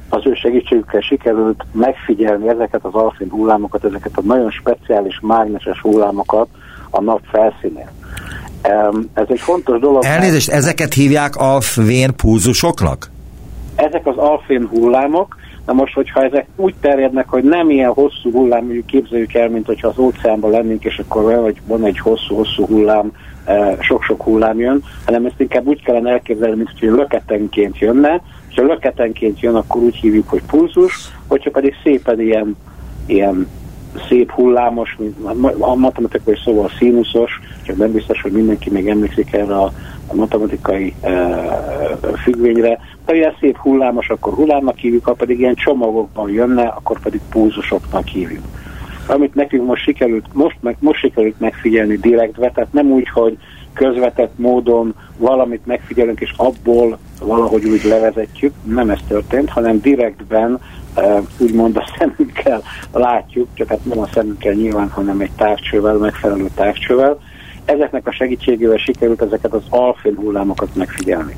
az 0.09 0.25
ő 0.25 0.33
segítségükkel 0.33 1.01
sikerült 1.01 1.65
megfigyelni 1.71 2.49
ezeket 2.49 2.83
az 2.83 2.93
alfén 2.93 3.29
hullámokat, 3.29 3.83
ezeket 3.83 4.11
a 4.15 4.21
nagyon 4.21 4.51
speciális 4.51 5.19
mágneses 5.21 5.81
hullámokat 5.81 6.47
a 6.89 7.01
nap 7.01 7.21
felszínén. 7.31 7.89
Ez 9.13 9.25
egy 9.27 9.39
fontos 9.39 9.79
dolog. 9.79 10.03
Elnézést, 10.03 10.49
ezeket 10.49 10.93
hívják 10.93 11.35
alfvén 11.35 12.15
pulzusoknak? 12.15 13.09
Ezek 13.75 14.07
az 14.07 14.17
alfén 14.17 14.67
hullámok, 14.67 15.37
Na 15.69 15.75
most, 15.75 15.93
hogyha 15.93 16.23
ezek 16.23 16.47
úgy 16.55 16.75
terjednek, 16.81 17.29
hogy 17.29 17.43
nem 17.43 17.69
ilyen 17.69 17.91
hosszú 17.91 18.31
hullám, 18.31 18.63
mondjuk 18.63 18.85
képzeljük 18.85 19.33
el, 19.33 19.49
mint 19.49 19.65
hogyha 19.65 19.87
az 19.87 19.97
óceánban 19.97 20.51
lennénk, 20.51 20.83
és 20.83 20.97
akkor 20.97 21.41
vagy 21.41 21.61
van 21.67 21.85
egy 21.85 21.99
hosszú-hosszú 21.99 22.65
hullám, 22.65 23.11
sok-sok 23.79 24.23
hullám 24.23 24.59
jön, 24.59 24.83
hanem 25.05 25.25
ezt 25.25 25.39
inkább 25.39 25.65
úgy 25.65 25.83
kellene 25.83 26.11
elképzelni, 26.11 26.55
mint 26.55 26.69
hogy 26.79 26.89
löketenként 26.89 27.77
jönne, 27.79 28.21
ha 28.55 28.61
löketenként 28.61 29.39
jön, 29.39 29.55
akkor 29.55 29.81
úgy 29.81 29.95
hívjuk, 29.95 30.29
hogy 30.29 30.41
pulzus, 30.47 31.11
hogyha 31.27 31.49
pedig 31.49 31.73
szépen 31.83 32.21
ilyen, 32.21 32.55
ilyen 33.05 33.47
szép 34.07 34.31
hullámos, 34.31 34.95
mint 34.99 35.15
a 35.59 35.75
matematikai 35.75 36.37
szóval 36.43 36.69
színuszos, 36.77 37.39
csak 37.63 37.77
nem 37.77 37.91
biztos, 37.91 38.21
hogy 38.21 38.31
mindenki 38.31 38.69
még 38.69 38.87
emlékszik 38.87 39.33
erre 39.33 39.55
a, 39.55 39.71
a 40.07 40.15
matematikai 40.15 40.93
e, 41.01 41.11
függvényre. 42.23 42.79
Ha 43.05 43.13
ilyen 43.13 43.35
szép 43.39 43.57
hullámos, 43.57 44.09
akkor 44.09 44.33
hullámnak 44.33 44.77
hívjuk, 44.77 45.05
ha 45.05 45.13
pedig 45.13 45.39
ilyen 45.39 45.55
csomagokban 45.55 46.29
jönne, 46.31 46.63
akkor 46.63 46.99
pedig 46.99 47.21
pulzusoknak 47.29 48.07
hívjuk. 48.07 48.43
Amit 49.07 49.35
nekünk 49.35 49.65
most 49.65 49.83
sikerült, 49.83 50.25
most, 50.33 50.57
meg, 50.61 50.75
most 50.79 50.99
sikerült 50.99 51.39
megfigyelni 51.39 51.95
direktve, 51.95 52.51
tehát 52.51 52.73
nem 52.73 52.91
úgy, 52.91 53.09
hogy 53.09 53.37
közvetett 53.79 54.31
módon 54.35 54.95
valamit 55.17 55.65
megfigyelünk, 55.65 56.19
és 56.19 56.33
abból 56.37 56.97
valahogy 57.19 57.65
úgy 57.65 57.83
levezetjük. 57.83 58.53
Nem 58.63 58.89
ez 58.89 58.99
történt, 59.07 59.49
hanem 59.49 59.79
direktben 59.81 60.59
úgymond 61.37 61.77
a 61.77 61.93
szemünkkel 61.97 62.61
látjuk, 62.91 63.47
csak 63.53 63.67
hát 63.67 63.85
nem 63.85 63.99
a 63.99 64.07
szemünkkel 64.13 64.53
nyilván, 64.53 64.89
hanem 64.89 65.19
egy 65.19 65.31
távcsővel, 65.31 65.97
megfelelő 65.97 66.49
távcsővel. 66.55 67.19
Ezeknek 67.65 68.07
a 68.07 68.11
segítségével 68.11 68.77
sikerült 68.77 69.21
ezeket 69.21 69.53
az 69.53 69.63
alfén 69.69 70.15
hullámokat 70.15 70.75
megfigyelni. 70.75 71.35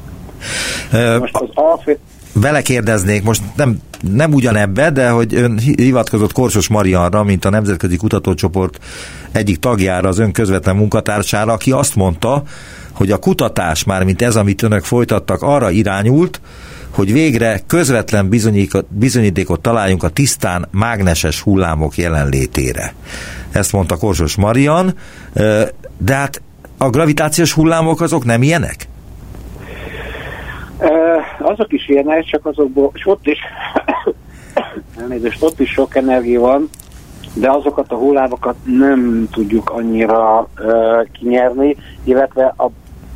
Most 1.19 1.35
az 1.35 1.49
alfén 1.53 1.97
vele 2.33 2.61
kérdeznék, 2.61 3.23
most 3.23 3.41
nem, 3.55 3.79
nem 4.11 4.33
ugyanebbe, 4.33 4.89
de 4.89 5.09
hogy 5.09 5.35
ön 5.35 5.59
hivatkozott 5.59 6.31
Korsos 6.31 6.67
Marianra, 6.67 7.23
mint 7.23 7.45
a 7.45 7.49
Nemzetközi 7.49 7.95
Kutatócsoport 7.95 8.79
egyik 9.31 9.59
tagjára, 9.59 10.07
az 10.07 10.19
ön 10.19 10.31
közvetlen 10.31 10.75
munkatársára, 10.75 11.53
aki 11.53 11.71
azt 11.71 11.95
mondta, 11.95 12.43
hogy 12.91 13.11
a 13.11 13.17
kutatás 13.17 13.83
már, 13.83 14.03
mint 14.03 14.21
ez, 14.21 14.35
amit 14.35 14.61
önök 14.61 14.83
folytattak, 14.83 15.41
arra 15.41 15.69
irányult, 15.69 16.41
hogy 16.89 17.13
végre 17.13 17.61
közvetlen 17.67 18.29
bizonyítékot 18.89 19.61
találjunk 19.61 20.03
a 20.03 20.09
tisztán 20.09 20.67
mágneses 20.71 21.41
hullámok 21.41 21.97
jelenlétére. 21.97 22.93
Ezt 23.51 23.71
mondta 23.71 23.95
Korsos 23.95 24.35
Marian, 24.35 24.93
de 25.97 26.15
hát 26.15 26.41
a 26.77 26.89
gravitációs 26.89 27.53
hullámok 27.53 28.01
azok 28.01 28.25
nem 28.25 28.41
ilyenek? 28.41 28.87
Azok 31.41 31.73
is 31.73 31.89
ilyenek, 31.89 32.23
csak 32.23 32.45
azokból, 32.45 32.91
és 32.93 33.07
ott 33.07 33.27
is, 33.27 33.39
elnézést, 35.01 35.43
ott 35.43 35.59
is 35.59 35.69
sok 35.71 35.95
energia 35.95 36.39
van, 36.39 36.69
de 37.33 37.51
azokat 37.51 37.91
a 37.91 37.95
hullámokat 37.95 38.55
nem 38.63 39.27
tudjuk 39.31 39.69
annyira 39.69 40.47
uh, 40.59 41.07
kinyerni, 41.11 41.75
illetve 42.03 42.53
a, 42.57 42.69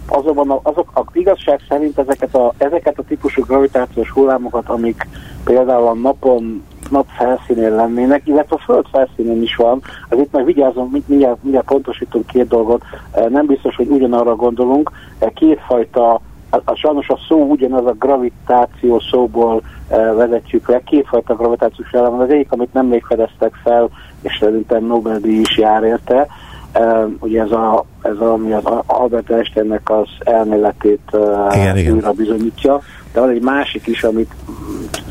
azokban 0.08 0.50
a, 0.50 0.60
azok, 0.64 0.92
a 0.94 1.04
igazság 1.14 1.60
szerint 1.70 1.98
ezeket 1.98 2.36
a, 2.36 2.54
ezeket 2.58 3.00
a 3.00 3.04
típusú 3.04 3.42
gravitációs 3.42 4.10
hullámokat, 4.10 4.70
amik 4.70 5.08
például 5.44 5.88
a 5.88 5.94
napon 5.94 6.64
nap 6.90 7.08
felszínén 7.18 7.76
lennének, 7.76 8.28
illetve 8.28 8.56
a 8.56 8.64
föld 8.66 8.86
felszínén 8.92 9.42
is 9.42 9.56
van. 9.56 9.82
Az 10.10 10.18
itt 10.18 10.32
meg 10.32 10.46
vigyázom, 10.46 11.04
mindjárt, 11.08 11.44
mindjárt 11.44 11.66
pontosítunk 11.66 12.28
két 12.28 12.48
dolgot. 12.48 12.84
Nem 13.30 13.46
biztos, 13.46 13.76
hogy 13.76 13.88
ugyanarra 13.88 14.36
gondolunk. 14.36 14.92
Kétfajta 15.34 16.22
a, 16.56 16.72
a, 16.72 16.76
sajnos 16.76 17.10
a 17.10 17.20
szó 17.28 17.46
ugyanaz 17.50 17.86
a 17.86 17.96
gravitáció 18.00 19.00
szóból 19.00 19.62
e, 19.88 19.98
vezetjük 19.98 20.68
le. 20.68 20.82
Kétfajta 20.84 21.36
gravitációs 21.36 21.92
elem 21.92 22.20
az 22.20 22.30
egyik, 22.30 22.52
amit 22.52 22.74
nem 22.74 22.86
még 22.86 23.04
fedeztek 23.04 23.54
fel, 23.64 23.90
és 24.22 24.38
szerintem 24.40 24.86
Nobel-díj 24.86 25.40
is 25.40 25.58
jár 25.58 25.84
érte. 25.84 26.28
E, 26.72 27.08
ugye 27.20 27.42
ez, 27.42 27.52
a, 27.52 27.86
ez 28.02 28.18
a, 28.18 28.32
ami 28.32 28.54
az 28.54 28.64
Albert 28.86 29.30
Einsteinnek 29.30 29.90
az 29.90 30.08
elméletét 30.20 31.18
igen, 31.54 31.78
igen. 31.78 31.94
újra 31.94 32.12
bizonyítja. 32.12 32.80
De 33.14 33.20
van 33.20 33.30
egy 33.30 33.42
másik 33.42 33.88
is, 33.88 34.04
amit 34.04 34.32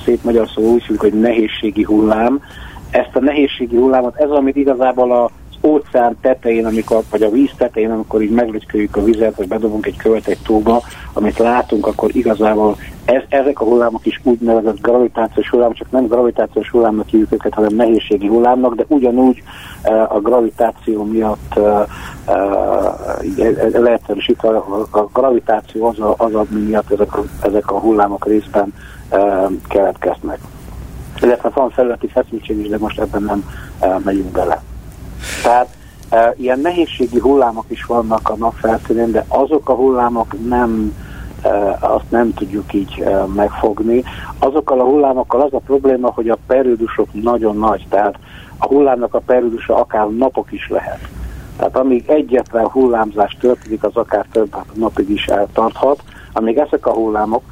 szép 0.04 0.22
magyar 0.22 0.48
szó 0.48 0.62
úgy 0.62 0.80
hívjuk, 0.80 1.00
hogy 1.00 1.20
nehézségi 1.20 1.82
hullám. 1.82 2.40
Ezt 2.90 3.16
a 3.16 3.20
nehézségi 3.20 3.76
hullámot, 3.76 4.16
ez 4.16 4.30
amit 4.30 4.56
igazából 4.56 5.12
a 5.12 5.30
óceán 5.66 6.16
tetején, 6.20 6.66
amikor, 6.66 7.02
vagy 7.10 7.22
a 7.22 7.30
víz 7.30 7.50
tetején, 7.56 7.90
amikor 7.90 8.22
így 8.22 8.30
meglötyköljük 8.30 8.96
a 8.96 9.04
vizet, 9.04 9.36
vagy 9.36 9.48
bedobunk 9.48 9.86
egy 9.86 9.96
követ 9.96 10.26
egy 10.26 10.38
tóba, 10.44 10.82
amit 11.12 11.38
látunk, 11.38 11.86
akkor 11.86 12.16
igazából 12.16 12.76
ez, 13.04 13.22
ezek 13.28 13.60
a 13.60 13.64
hullámok 13.64 14.06
is 14.06 14.20
úgynevezett 14.22 14.80
gravitációs 14.80 15.50
hullámok, 15.50 15.74
csak 15.74 15.90
nem 15.90 16.06
gravitációs 16.06 16.70
hullámnak 16.70 17.08
hívjuk 17.08 17.32
őket, 17.32 17.54
hanem 17.54 17.74
nehézségi 17.74 18.26
hullámok, 18.26 18.74
de 18.74 18.84
ugyanúgy 18.88 19.42
uh, 19.84 20.14
a 20.14 20.20
gravitáció 20.20 21.04
miatt 21.04 21.52
uh, 21.56 21.80
uh, 22.26 22.48
leegyszerűsítve 23.72 24.48
a, 24.48 25.08
gravitáció 25.12 25.86
az, 25.86 25.98
a, 25.98 26.14
az 26.18 26.34
ami 26.34 26.60
miatt 26.60 26.90
ezek 26.92 27.16
a, 27.16 27.24
ezek 27.42 27.70
a 27.70 27.78
hullámok 27.78 28.26
részben 28.26 28.74
keletkeznek. 29.68 30.38
Illetve 31.20 31.50
van 31.54 31.70
felületi 31.70 32.06
feszültség 32.06 32.58
is, 32.58 32.68
de 32.68 32.78
most 32.78 33.00
ebben 33.00 33.22
nem 33.22 33.44
megyünk 34.04 34.32
bele. 34.32 34.62
Tehát 35.42 35.68
e, 36.08 36.34
ilyen 36.36 36.60
nehézségi 36.60 37.18
hullámok 37.18 37.64
is 37.68 37.84
vannak 37.84 38.28
a 38.28 38.36
nap 38.36 38.54
felszínén, 38.54 39.10
de 39.10 39.24
azok 39.28 39.68
a 39.68 39.74
hullámok 39.74 40.48
nem, 40.48 40.96
e, 41.42 41.78
azt 41.80 42.10
nem 42.10 42.34
tudjuk 42.34 42.72
így 42.72 43.00
e, 43.00 43.24
megfogni. 43.34 44.04
Azokkal 44.38 44.80
a 44.80 44.84
hullámokkal 44.84 45.40
az 45.40 45.52
a 45.52 45.58
probléma, 45.58 46.12
hogy 46.12 46.28
a 46.28 46.38
periódusok 46.46 47.08
nagyon 47.12 47.56
nagy, 47.56 47.86
tehát 47.88 48.18
a 48.58 48.66
hullámnak 48.66 49.14
a 49.14 49.20
periódusa 49.26 49.76
akár 49.76 50.08
napok 50.08 50.52
is 50.52 50.68
lehet. 50.68 51.08
Tehát 51.56 51.76
amíg 51.76 52.04
egyetlen 52.08 52.68
hullámzás 52.68 53.36
történik, 53.40 53.84
az 53.84 53.96
akár 53.96 54.26
több 54.32 54.56
napig 54.74 55.10
is 55.10 55.26
eltarthat, 55.26 56.02
amíg 56.32 56.58
ezek 56.58 56.86
a 56.86 56.92
hullámok 56.92 57.42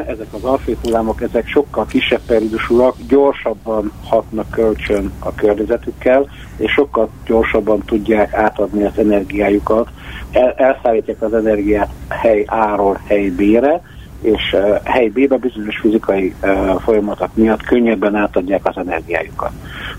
ezek 0.00 0.26
az 0.32 0.44
alfét 0.44 0.78
hullámok, 0.82 1.22
ezek 1.22 1.48
sokkal 1.48 1.86
kisebb 1.86 2.20
periódusúak, 2.26 2.96
gyorsabban 3.08 3.92
hatnak 4.04 4.50
kölcsön 4.50 5.12
a 5.18 5.34
környezetükkel, 5.34 6.26
és 6.56 6.72
sokkal 6.72 7.08
gyorsabban 7.26 7.82
tudják 7.86 8.34
átadni 8.34 8.84
az 8.84 8.98
energiájukat. 8.98 9.88
El, 10.32 10.52
elszállítják 10.52 11.22
az 11.22 11.34
energiát 11.34 11.90
hely 12.08 12.42
A-ról 12.42 13.00
hely 13.06 13.28
B-re, 13.28 13.82
és 14.20 14.52
uh, 14.52 14.80
hely 14.84 15.08
B-be 15.08 15.36
bizonyos 15.36 15.78
fizikai 15.78 16.34
uh, 16.42 16.80
folyamatok 16.80 17.34
miatt 17.34 17.62
könnyebben 17.62 18.14
átadják 18.14 18.60
az 18.64 18.76
energiájukat. 18.76 19.52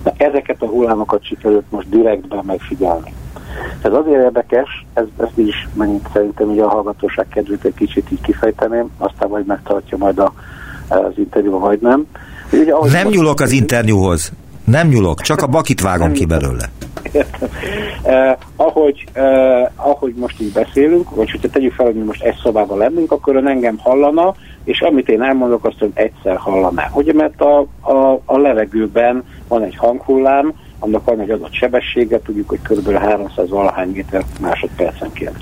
Na, 0.03 0.11
ezeket 0.17 0.61
a 0.61 0.65
hullámokat 0.65 1.23
sikerült 1.23 1.65
most 1.69 1.89
direktben 1.89 2.43
megfigyelni. 2.45 3.13
Ez 3.81 3.93
azért 3.93 4.23
érdekes, 4.23 4.85
ez, 4.93 5.05
ezt 5.17 5.37
is 5.37 5.67
megint 5.73 6.07
szerintem 6.13 6.51
így 6.51 6.59
a 6.59 6.69
hallgatóság 6.69 7.27
kedvét 7.27 7.65
egy 7.65 7.73
kicsit 7.73 8.11
így 8.11 8.21
kifejteném, 8.21 8.89
aztán 8.97 9.29
majd 9.29 9.45
megtartja 9.45 9.97
majd 9.97 10.19
a, 10.19 10.33
az 10.87 11.13
interjúba, 11.17 11.59
vagy 11.59 11.79
nem. 11.81 12.05
Ugye, 12.51 12.73
nem 12.91 13.07
nyúlok 13.07 13.39
az 13.39 13.51
interjúhoz. 13.51 14.31
Nem 14.65 14.87
nyúlok, 14.87 15.21
csak 15.21 15.41
a 15.41 15.47
bakit 15.47 15.81
vágom 15.81 16.11
ki 16.11 16.25
belőle. 16.25 16.69
eh, 18.03 18.35
ahogy, 18.55 19.05
eh, 19.13 19.67
ahogy 19.75 20.13
most 20.13 20.41
így 20.41 20.51
beszélünk, 20.51 21.15
vagy 21.15 21.31
hogyha 21.31 21.49
tegyük 21.49 21.73
fel, 21.73 21.85
hogy 21.85 21.95
mi 21.95 22.03
most 22.03 22.23
egy 22.23 22.35
szobában 22.43 22.77
lennünk, 22.77 23.11
akkor 23.11 23.35
ön 23.35 23.47
engem 23.47 23.77
hallana, 23.77 24.33
és 24.63 24.81
amit 24.81 25.09
én 25.09 25.21
elmondok, 25.21 25.65
azt 25.65 25.81
ön 25.81 25.91
egyszer 25.93 26.35
hallaná. 26.37 26.89
Ugye, 26.93 27.13
mert 27.13 27.41
a, 27.41 27.59
a, 27.81 28.21
a 28.25 28.37
levegőben 28.37 29.23
van 29.47 29.63
egy 29.63 29.75
hanghullám, 29.75 30.53
annak 30.79 31.05
van 31.05 31.19
egy 31.19 31.29
adott 31.29 31.53
sebessége, 31.53 32.19
tudjuk, 32.19 32.49
hogy 32.49 32.59
kb. 32.61 32.91
300 32.91 33.49
valahány 33.49 33.89
méter 33.89 34.23
másodpercenként. 34.41 35.37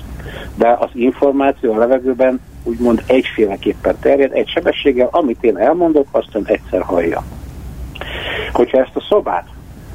De 0.54 0.76
az 0.80 0.88
információ 0.92 1.72
a 1.72 1.78
levegőben 1.78 2.40
úgymond 2.62 3.02
egyféleképpen 3.06 3.96
terjed, 4.00 4.32
egy 4.32 4.48
sebességgel, 4.48 5.08
amit 5.10 5.42
én 5.42 5.56
elmondok, 5.56 6.06
azt 6.10 6.28
ön 6.32 6.44
egyszer 6.46 6.82
hallja. 6.82 7.24
Hogyha 8.52 8.78
ezt 8.78 8.96
a 8.96 9.06
szobát, 9.08 9.48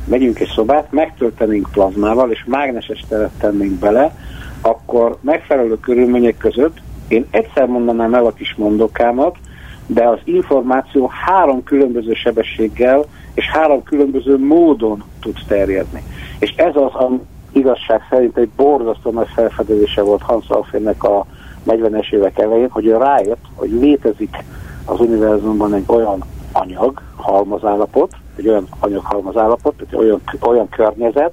megyünk 0.06 0.40
egy 0.40 0.52
szobát, 0.56 0.92
megtöltenénk 0.92 1.70
plazmával, 1.72 2.32
és 2.32 2.44
mágneses 2.46 3.04
teret 3.08 3.32
tennénk 3.40 3.80
bele, 3.80 4.16
akkor 4.62 5.18
megfelelő 5.22 5.80
körülmények 5.80 6.38
között 6.38 6.78
én 7.10 7.26
egyszer 7.32 7.66
mondanám 7.66 8.14
el 8.14 8.26
a 8.26 8.34
kis 8.34 8.56
mondokámat, 8.58 9.38
de 9.86 10.08
az 10.08 10.20
információ 10.24 11.12
három 11.26 11.64
különböző 11.64 12.14
sebességgel 12.14 13.06
és 13.34 13.50
három 13.50 13.84
különböző 13.84 14.38
módon 14.38 15.04
tud 15.20 15.38
terjedni. 15.48 16.04
És 16.40 16.54
ez 16.56 16.76
az, 16.76 16.94
ami 16.94 17.20
igazság 17.52 18.02
szerint 18.10 18.38
egy 18.38 18.50
borzasztó 18.56 19.12
nagy 19.12 19.28
felfedezése 19.36 20.02
volt 20.02 20.22
Hans 20.22 20.50
Alfénnek 20.50 21.04
a 21.04 21.26
40-es 21.68 22.14
évek 22.14 22.40
elején, 22.40 22.70
hogy 22.70 22.86
ő 22.86 22.98
rájött, 22.98 23.46
hogy 23.56 23.70
létezik 23.72 24.44
az 24.86 25.00
univerzumban 25.00 25.74
egy 25.74 25.84
olyan 25.88 26.24
anyag, 26.52 27.02
halmazállapot, 27.16 28.12
egy 28.36 28.48
olyan 28.48 28.68
anyaghalmazállapot, 28.80 29.82
egy 29.82 29.96
olyan, 29.96 30.22
olyan 30.42 30.70
környezet, 30.70 31.32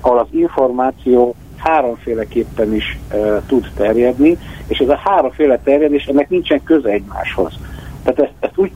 ahol 0.00 0.18
az 0.18 0.26
információ 0.30 1.34
háromféleképpen 1.56 2.74
is 2.74 2.98
e, 3.08 3.42
tud 3.46 3.70
terjedni, 3.76 4.38
és 4.66 4.78
ez 4.78 4.88
a 4.88 5.00
háromféle 5.04 5.58
terjedés, 5.58 6.04
ennek 6.04 6.28
nincsen 6.28 6.62
köze 6.62 6.88
egymáshoz. 6.88 7.52
Tehát 8.02 8.18
ezt, 8.20 8.32
ezt 8.40 8.58
úgy, 8.58 8.72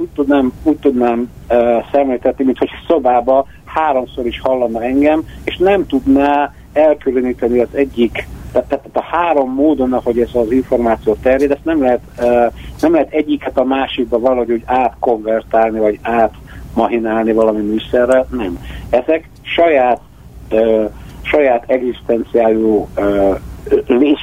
úgy 0.00 0.08
tudnám, 0.14 0.52
úgy 0.62 0.76
tudnám 0.76 1.30
e, 1.46 1.84
szemléltetni, 1.92 2.44
mint 2.44 2.58
hogy 2.58 2.70
szobába 2.88 3.46
háromszor 3.64 4.26
is 4.26 4.40
hallana 4.40 4.82
engem, 4.82 5.22
és 5.44 5.56
nem 5.56 5.86
tudná 5.86 6.52
elkülöníteni 6.72 7.58
az 7.58 7.68
egyik 7.72 8.26
tehát, 8.52 8.68
tehát 8.68 9.10
a 9.10 9.16
három 9.16 9.52
módon, 9.52 9.92
ahogy 9.92 10.20
ez 10.20 10.28
az 10.32 10.50
információ 10.50 11.14
terjed, 11.22 11.50
ezt 11.50 11.64
nem 11.64 11.82
lehet, 11.82 12.00
uh, 12.18 12.52
nem 12.80 12.92
lehet 12.92 13.12
egyiket 13.12 13.58
a 13.58 13.64
másikba 13.64 14.18
valahogy 14.18 14.50
úgy 14.50 14.62
átkonvertálni, 14.64 15.78
vagy 15.78 15.98
átmahinálni 16.02 17.32
valami 17.32 17.60
műszerrel, 17.60 18.26
nem. 18.30 18.58
Ezek 18.90 19.28
saját 19.42 20.00
uh, 20.50 20.90
saját 21.22 21.64
egzisztenciájú, 21.66 22.88
uh, 22.96 23.38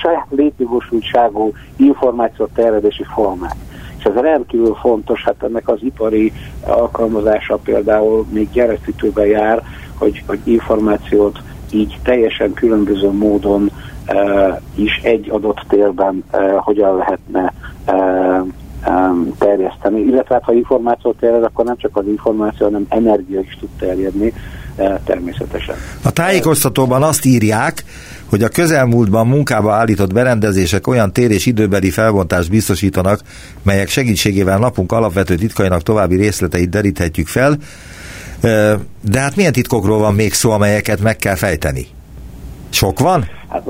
saját 0.01 0.27
létjogosultságú 0.29 1.53
információ 1.75 2.45
terjedési 2.45 3.03
formák. 3.13 3.55
És 4.03 4.09
ez 4.09 4.21
rendkívül 4.21 4.75
fontos, 4.75 5.23
hát 5.23 5.43
ennek 5.43 5.67
az 5.67 5.79
ipari 5.81 6.31
alkalmazása 6.65 7.55
például 7.55 8.25
még 8.29 8.49
gyerekítőben 8.51 9.25
jár, 9.25 9.63
hogy, 9.97 10.23
hogy 10.27 10.39
információt 10.43 11.39
így 11.71 11.97
teljesen 12.03 12.53
különböző 12.53 13.11
módon 13.11 13.71
uh, 14.07 14.59
is 14.75 14.99
egy 15.03 15.29
adott 15.29 15.65
térben 15.67 16.23
uh, 16.31 16.55
hogyan 16.55 16.97
lehetne 16.97 17.53
uh, 17.87 18.47
um, 18.87 19.33
terjeszteni. 19.37 20.01
Illetve 20.01 20.33
hát, 20.33 20.43
ha 20.43 20.53
információ 20.53 21.13
terjed, 21.19 21.43
akkor 21.43 21.65
nem 21.65 21.77
csak 21.77 21.97
az 21.97 22.07
információ, 22.07 22.65
hanem 22.65 22.85
energia 22.89 23.39
is 23.39 23.57
tud 23.59 23.69
terjedni 23.79 24.33
uh, 24.77 24.99
természetesen. 25.03 25.75
A 26.03 26.11
tájékoztatóban 26.11 27.03
azt 27.03 27.25
írják, 27.25 27.83
hogy 28.33 28.43
a 28.43 28.49
közelmúltban 28.49 29.27
munkába 29.27 29.73
állított 29.73 30.13
berendezések 30.13 30.87
olyan 30.87 31.13
tér 31.13 31.31
és 31.31 31.45
időbeli 31.45 31.89
felbontást 31.89 32.49
biztosítanak, 32.49 33.19
melyek 33.63 33.87
segítségével 33.87 34.57
napunk 34.57 34.91
alapvető 34.91 35.35
titkainak 35.35 35.81
további 35.81 36.15
részleteit 36.15 36.69
deríthetjük 36.69 37.27
fel, 37.27 37.57
de 39.01 39.19
hát 39.19 39.35
milyen 39.35 39.51
titkokról 39.51 39.97
van 39.97 40.13
még 40.13 40.33
szó, 40.33 40.51
amelyeket 40.51 41.01
meg 41.01 41.15
kell 41.15 41.35
fejteni? 41.35 41.85
Sok 42.69 42.99
van? 42.99 43.25
Hát 43.49 43.63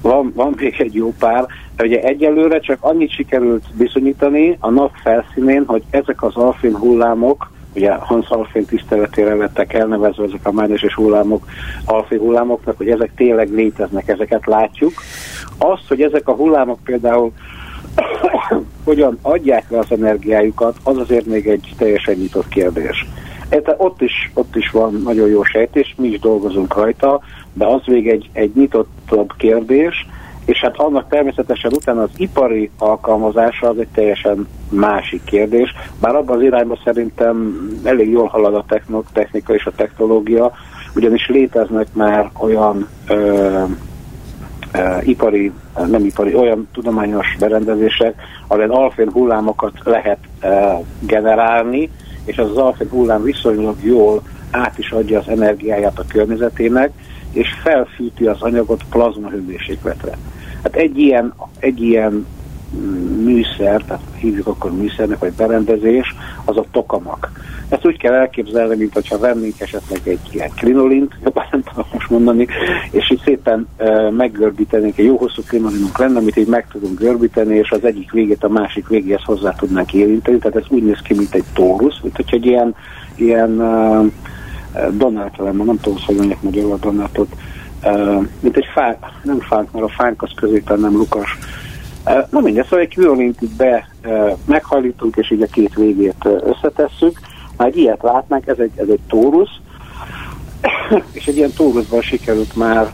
van, 0.00 0.32
van 0.34 0.54
még 0.56 0.74
egy 0.78 0.94
jó 0.94 1.14
pár. 1.18 1.46
Ugye 1.78 2.00
egyelőre 2.00 2.58
csak 2.58 2.78
annyit 2.80 3.14
sikerült 3.14 3.64
bizonyítani 3.74 4.56
a 4.60 4.70
nap 4.70 4.90
felszínén, 5.02 5.64
hogy 5.66 5.82
ezek 5.90 6.22
az 6.22 6.36
alfén 6.36 6.76
hullámok, 6.76 7.50
ugye 7.76 7.92
Hans 7.92 8.28
Alfén 8.28 8.64
tiszteletére 8.64 9.34
lettek 9.34 9.72
elnevezve 9.72 10.24
ezek 10.24 10.40
a 10.42 10.52
mágneses 10.52 10.94
hullámok, 10.94 11.46
alfén 11.84 12.18
hullámoknak, 12.18 12.76
hogy 12.76 12.88
ezek 12.88 13.10
tényleg 13.14 13.50
léteznek, 13.50 14.08
ezeket 14.08 14.46
látjuk. 14.46 14.92
Az, 15.58 15.80
hogy 15.88 16.00
ezek 16.00 16.28
a 16.28 16.34
hullámok 16.34 16.78
például 16.84 17.32
hogyan 18.84 19.18
adják 19.22 19.70
le 19.70 19.78
az 19.78 19.90
energiájukat, 19.90 20.76
az 20.82 20.96
azért 20.96 21.26
még 21.26 21.46
egy 21.48 21.74
teljesen 21.76 22.14
nyitott 22.14 22.48
kérdés. 22.48 23.06
Érte, 23.50 23.74
ott 23.78 24.00
is, 24.00 24.30
ott 24.34 24.56
is 24.56 24.70
van 24.70 25.00
nagyon 25.04 25.28
jó 25.28 25.42
sejtés, 25.42 25.94
mi 25.98 26.08
is 26.08 26.18
dolgozunk 26.18 26.74
rajta, 26.74 27.20
de 27.52 27.66
az 27.66 27.80
még 27.86 28.08
egy, 28.08 28.30
egy 28.32 28.50
nyitottabb 28.54 29.32
kérdés, 29.36 30.06
és 30.46 30.60
hát 30.60 30.76
annak 30.76 31.08
természetesen 31.08 31.72
utána 31.72 32.02
az 32.02 32.10
ipari 32.16 32.70
alkalmazása 32.78 33.68
az 33.68 33.78
egy 33.78 33.88
teljesen 33.88 34.48
másik 34.68 35.24
kérdés, 35.24 35.74
bár 36.00 36.14
abban 36.14 36.36
az 36.36 36.42
irányban 36.42 36.80
szerintem 36.84 37.68
elég 37.84 38.10
jól 38.10 38.26
halad 38.26 38.54
a 38.54 38.64
technika 39.12 39.54
és 39.54 39.66
a 39.66 39.72
technológia, 39.76 40.52
ugyanis 40.94 41.28
léteznek 41.28 41.86
már 41.92 42.30
olyan 42.38 42.88
ö, 43.08 43.62
ö, 44.72 44.98
ipari, 45.00 45.52
nem 45.86 46.04
ipari, 46.04 46.34
olyan 46.34 46.68
tudományos 46.72 47.36
berendezések, 47.38 48.14
ahol 48.46 48.70
alfén 48.70 49.10
hullámokat 49.10 49.72
lehet 49.84 50.18
ö, 50.42 50.72
generálni, 51.00 51.90
és 52.24 52.38
az, 52.38 52.50
az 52.50 52.56
alfén 52.56 52.88
hullám 52.88 53.22
viszonylag 53.22 53.76
jól 53.80 54.22
át 54.50 54.78
is 54.78 54.90
adja 54.90 55.18
az 55.18 55.28
energiáját 55.28 55.98
a 55.98 56.04
környezetének, 56.08 56.90
és 57.32 57.48
felfűti 57.62 58.26
az 58.26 58.42
anyagot 58.42 58.84
plazma 58.90 59.28
hőmérsékletre. 59.28 60.16
Hát 60.66 60.76
egy 60.76 60.98
ilyen, 60.98 61.34
egy 61.58 61.82
ilyen 61.82 62.26
műszer, 63.24 63.82
tehát 63.82 64.02
hívjuk 64.18 64.46
akkor 64.46 64.72
műszernek, 64.72 65.18
vagy 65.18 65.32
berendezés, 65.32 66.14
az 66.44 66.56
a 66.56 66.64
tokamak. 66.70 67.30
Ezt 67.68 67.86
úgy 67.86 67.98
kell 67.98 68.12
elképzelni, 68.12 68.76
mint 68.76 68.92
hogyha 68.92 69.18
vennénk 69.18 69.60
esetleg 69.60 70.00
egy 70.04 70.20
ilyen 70.30 70.50
krinolint, 70.56 71.14
jobban 71.24 71.44
nem 71.50 71.62
tudom 71.62 71.84
most 71.92 72.10
mondani, 72.10 72.46
és 72.90 73.10
így 73.10 73.20
szépen 73.24 73.68
uh, 73.78 74.10
meggörbítenénk, 74.10 74.98
egy 74.98 75.04
jó 75.04 75.16
hosszú 75.16 75.42
krinolinunk 75.42 75.98
lenne, 75.98 76.18
amit 76.18 76.36
így 76.36 76.48
meg 76.48 76.66
tudunk 76.72 76.98
görbíteni, 76.98 77.56
és 77.56 77.70
az 77.70 77.84
egyik 77.84 78.12
végét 78.12 78.44
a 78.44 78.48
másik 78.48 78.88
végéhez 78.88 79.22
hozzá 79.24 79.52
tudnánk 79.52 79.92
érinteni, 79.92 80.38
tehát 80.38 80.56
ez 80.56 80.64
úgy 80.68 80.84
néz 80.84 81.00
ki, 81.02 81.14
mint 81.14 81.34
egy 81.34 81.44
tórusz, 81.54 82.00
mint 82.02 82.16
hogyha 82.16 82.36
egy 82.36 82.46
ilyen, 82.46 82.74
ilyen 83.16 83.60
uh, 83.60 84.06
Donát 84.96 85.36
nem 85.38 85.78
tudom, 85.80 85.98
hogy 86.06 86.16
mondják 86.16 86.42
magyarul 86.42 86.72
a 86.72 86.76
Donátot, 86.76 87.28
mint 88.40 88.56
egy 88.56 88.68
fá, 88.74 88.98
nem 89.22 89.40
fánk, 89.40 89.72
mert 89.72 89.84
a 89.84 89.88
fánk 89.88 90.22
az 90.22 90.30
középen 90.36 90.80
nem 90.80 90.96
lukas. 90.96 91.38
Na 92.30 92.40
mindegy, 92.40 92.64
szóval 92.64 92.78
egy 92.78 93.40
itt 93.40 93.56
be 93.56 93.88
meghajlítunk, 94.44 95.16
és 95.16 95.30
így 95.30 95.42
a 95.42 95.46
két 95.46 95.74
végét 95.74 96.28
összetesszük. 96.44 97.20
Már 97.56 97.68
egy 97.68 97.76
ilyet 97.76 98.02
látnánk, 98.02 98.46
ez 98.46 98.58
egy, 98.58 98.72
ez 98.76 98.88
egy 98.88 99.00
tórusz, 99.08 99.60
és 101.12 101.26
egy 101.26 101.36
ilyen 101.36 101.52
tóruszban 101.56 102.00
sikerült 102.00 102.56
már 102.56 102.92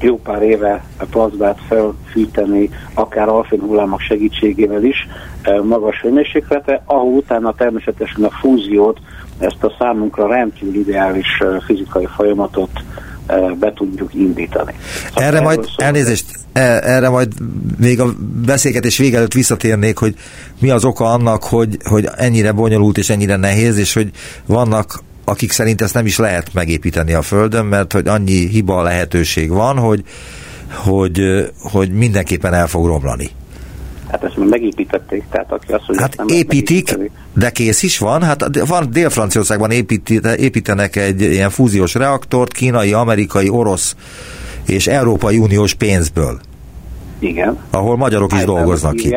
jó 0.00 0.16
pár 0.16 0.42
éve 0.42 0.84
a 0.98 1.04
plazmát 1.04 1.58
felfűteni, 1.68 2.70
akár 2.94 3.28
alfén 3.28 3.60
hullámok 3.60 4.00
segítségével 4.00 4.84
is 4.84 5.08
magas 5.62 6.00
hőmérséklete, 6.00 6.82
ahol 6.84 7.12
utána 7.12 7.54
természetesen 7.54 8.24
a 8.24 8.30
fúziót 8.30 8.98
ezt 9.38 9.64
a 9.64 9.74
számunkra 9.78 10.26
rendkívül 10.26 10.74
ideális 10.74 11.42
fizikai 11.66 12.06
folyamatot 12.06 12.70
be 13.58 13.72
tudjuk 13.72 14.14
indítani. 14.14 14.74
Szóval 15.08 15.24
erre 15.24 15.40
majd, 15.40 15.64
szó, 15.64 15.84
elnézést, 15.84 16.24
e, 16.52 16.60
erre 16.82 17.08
majd 17.08 17.32
még 17.78 18.00
a 18.00 18.14
beszélgetés 18.44 18.98
vége 18.98 19.16
előtt 19.16 19.32
visszatérnék, 19.32 19.98
hogy 19.98 20.14
mi 20.60 20.70
az 20.70 20.84
oka 20.84 21.04
annak, 21.12 21.44
hogy, 21.44 21.76
hogy 21.84 22.08
ennyire 22.16 22.52
bonyolult 22.52 22.98
és 22.98 23.10
ennyire 23.10 23.36
nehéz, 23.36 23.78
és 23.78 23.92
hogy 23.94 24.10
vannak 24.46 25.02
akik 25.24 25.52
szerint 25.52 25.80
ezt 25.80 25.94
nem 25.94 26.06
is 26.06 26.18
lehet 26.18 26.52
megépíteni 26.52 27.12
a 27.12 27.22
Földön, 27.22 27.66
mert 27.66 27.92
hogy 27.92 28.08
annyi 28.08 28.48
hiba 28.48 28.82
lehetőség 28.82 29.50
van, 29.50 29.78
hogy, 29.78 30.04
hogy, 30.74 31.20
hogy 31.62 31.92
mindenképpen 31.92 32.54
el 32.54 32.66
fog 32.66 32.86
romlani. 32.86 33.30
Hát 34.10 34.24
ezt 34.24 34.36
már 34.36 34.46
megépítették, 34.48 35.24
tehát 35.30 35.52
aki 35.52 35.72
azt 35.72 35.84
mondja, 35.86 36.06
Hát 36.06 36.16
nem 36.16 36.26
építik, 36.28 36.98
de 37.34 37.50
kész 37.50 37.82
is 37.82 37.98
van. 37.98 38.22
Hát 38.22 38.66
van 38.66 38.90
Dél-Franciaországban 38.90 39.70
építenek 40.36 40.96
egy 40.96 41.20
ilyen 41.20 41.50
fúziós 41.50 41.94
reaktort, 41.94 42.52
kínai, 42.52 42.92
amerikai, 42.92 43.48
orosz 43.48 43.96
és 44.66 44.86
Európai 44.86 45.38
Uniós 45.38 45.74
pénzből. 45.74 46.40
Igen. 47.18 47.58
Ahol 47.70 47.96
magyarok 47.96 48.32
is 48.32 48.44
dolgoznak 48.44 48.94
ki. 48.94 49.16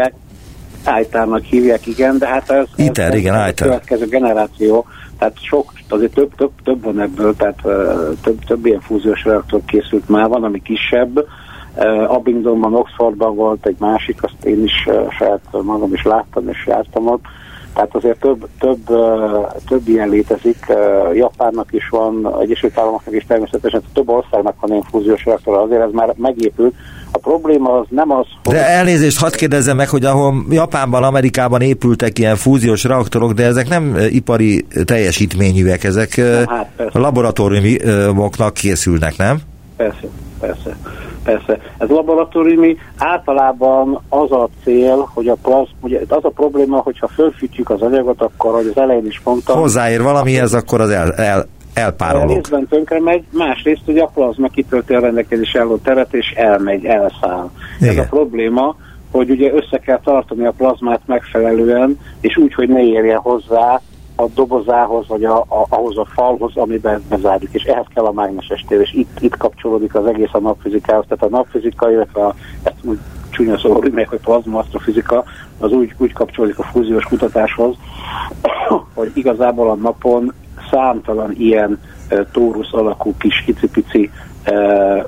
Ájtárnak 0.83 1.43
hívják, 1.43 1.87
igen, 1.87 2.17
de 2.17 2.27
hát 2.27 2.49
ez, 2.49 2.65
ITER, 2.75 3.11
ez, 3.11 3.19
igen, 3.19 3.35
ez 3.35 3.49
a 3.49 3.53
következő 3.53 4.05
generáció, 4.05 4.85
tehát 5.17 5.33
sok, 5.41 5.73
azért 5.89 6.13
több, 6.13 6.35
több, 6.35 6.51
több 6.63 6.83
van 6.83 6.99
ebből, 6.99 7.35
tehát 7.35 7.61
több, 8.21 8.45
több 8.45 8.65
ilyen 8.65 8.81
fúziós 8.81 9.23
reaktor 9.23 9.61
készült 9.65 10.09
már, 10.09 10.27
van, 10.27 10.43
ami 10.43 10.61
kisebb, 10.61 11.25
Abingdonban, 12.07 12.75
Oxfordban 12.75 13.35
volt 13.35 13.65
egy 13.65 13.75
másik, 13.79 14.23
azt 14.23 14.45
én 14.45 14.63
is 14.63 14.89
saját 15.17 15.41
magam 15.51 15.93
is 15.93 16.03
láttam 16.03 16.49
és 16.49 16.65
jártam 16.67 17.07
ott, 17.07 17.23
tehát 17.73 17.95
azért 17.95 18.19
több, 18.19 18.47
több, 18.59 18.79
több 19.67 19.87
ilyen 19.87 20.09
létezik. 20.09 20.65
Japánnak 21.13 21.67
is 21.71 21.89
van, 21.89 22.41
Egyesült 22.41 22.77
Államoknak 22.77 23.15
is 23.15 23.25
természetesen 23.27 23.81
több 23.93 24.09
országnak 24.09 24.55
van 24.59 24.69
ilyen 24.69 24.85
fúziós 24.91 25.25
reaktor, 25.25 25.57
azért 25.57 25.81
ez 25.81 25.91
már 25.91 26.13
megépült. 26.17 26.73
A 27.11 27.17
probléma 27.17 27.79
az 27.79 27.85
nem 27.89 28.11
az, 28.11 28.25
hogy... 28.43 28.53
De 28.53 28.67
elnézést, 28.67 29.19
hadd 29.19 29.35
kérdezzem 29.35 29.75
meg, 29.75 29.89
hogy 29.89 30.05
ahol 30.05 30.45
Japánban, 30.49 31.03
Amerikában 31.03 31.61
épültek 31.61 32.19
ilyen 32.19 32.35
fúziós 32.35 32.83
reaktorok, 32.83 33.31
de 33.31 33.45
ezek 33.45 33.67
nem 33.67 33.97
ipari 34.09 34.65
teljesítményűek, 34.85 35.83
ezek 35.83 36.15
hát, 36.47 36.69
laboratóriumoknak 36.91 38.53
készülnek, 38.53 39.17
nem? 39.17 39.37
Persze, 39.83 40.07
persze. 40.39 40.77
Persze, 41.23 41.59
ez 41.77 41.89
laboratóriumi, 41.89 42.77
általában 42.97 44.01
az 44.09 44.31
a 44.31 44.49
cél, 44.63 45.09
hogy 45.13 45.27
a 45.27 45.35
plaz, 45.41 45.67
ugye 45.81 45.99
az 46.07 46.25
a 46.25 46.29
probléma, 46.29 46.77
hogyha 46.77 47.07
fölfűtjük 47.07 47.69
az 47.69 47.81
anyagot, 47.81 48.21
akkor, 48.21 48.53
hogy 48.53 48.71
az 48.75 48.81
elején 48.81 49.05
is 49.05 49.21
mondtam... 49.23 49.59
Hozzáér 49.59 50.01
valamihez, 50.01 50.53
akkor 50.53 50.81
az 50.81 50.89
el, 50.89 51.13
el, 51.13 51.47
elpárolog. 51.73 52.35
Részben 52.35 52.67
tönkre 52.67 52.99
megy, 52.99 53.23
másrészt 53.29 53.81
ugye 53.85 54.01
a 54.01 54.11
plazma 54.13 54.47
kitölti 54.47 54.93
a 54.93 54.99
rendelkezés 54.99 55.55
álló 55.55 55.77
teret, 55.77 56.13
és 56.13 56.33
elmegy, 56.35 56.85
elszáll. 56.85 57.49
Igen. 57.79 57.97
Ez 57.97 58.05
a 58.05 58.07
probléma, 58.09 58.75
hogy 59.11 59.29
ugye 59.29 59.53
össze 59.53 59.77
kell 59.77 59.99
tartani 60.03 60.45
a 60.45 60.53
plazmát 60.57 61.01
megfelelően, 61.05 61.99
és 62.21 62.37
úgy, 62.37 62.53
hogy 62.53 62.69
ne 62.69 62.81
érjen 62.81 63.19
hozzá 63.19 63.81
a 64.15 64.27
dobozához, 64.33 65.07
vagy 65.07 65.23
a, 65.23 65.37
a, 65.37 65.65
ahhoz 65.69 65.97
a 65.97 66.05
falhoz, 66.05 66.51
amiben 66.55 67.03
bezárjuk, 67.09 67.53
és 67.53 67.63
ehhez 67.63 67.85
kell 67.93 68.05
a 68.05 68.11
mágneses 68.11 68.65
tér, 68.67 68.79
és 68.79 68.93
itt, 68.93 69.17
itt 69.19 69.37
kapcsolódik 69.37 69.95
az 69.95 70.05
egész 70.05 70.33
a 70.33 70.39
napfizikához, 70.39 71.05
tehát 71.07 71.23
a 71.23 71.37
napfizika, 71.37 71.91
illetve 71.91 72.25
a, 72.25 72.35
ezt 72.63 72.75
úgy 72.81 72.99
csúnya 73.29 73.57
szó, 73.57 73.83
meg, 73.91 74.07
hogy 74.07 74.19
plazma 74.19 74.59
asztrofizika, 74.59 75.23
az 75.59 75.71
úgy, 75.71 75.93
úgy 75.97 76.13
kapcsolódik 76.13 76.59
a 76.59 76.63
fúziós 76.63 77.03
kutatáshoz, 77.03 77.75
hogy 78.95 79.11
igazából 79.13 79.69
a 79.69 79.75
napon 79.75 80.33
számtalan 80.69 81.33
ilyen 81.37 81.79
e, 82.07 82.25
tórusz 82.31 82.73
alakú 82.73 83.13
kis 83.17 83.43
icipici 83.47 84.11
e, 84.43 84.53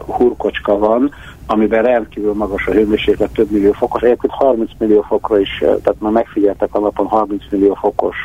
hurkocska 0.05 0.77
van, 0.77 1.11
amiben 1.45 1.83
rendkívül 1.83 2.33
magas 2.33 2.67
a 2.67 2.71
hőmérséklet, 2.71 3.31
több 3.31 3.51
millió 3.51 3.71
fokos, 3.71 4.01
egyébként 4.01 4.33
30 4.33 4.69
millió 4.77 5.01
fokra 5.01 5.39
is, 5.39 5.57
tehát 5.59 5.95
már 5.99 6.11
megfigyeltek 6.11 6.69
a 6.71 6.79
napon 6.79 7.05
30 7.05 7.43
millió 7.49 7.77
fokos, 7.81 8.15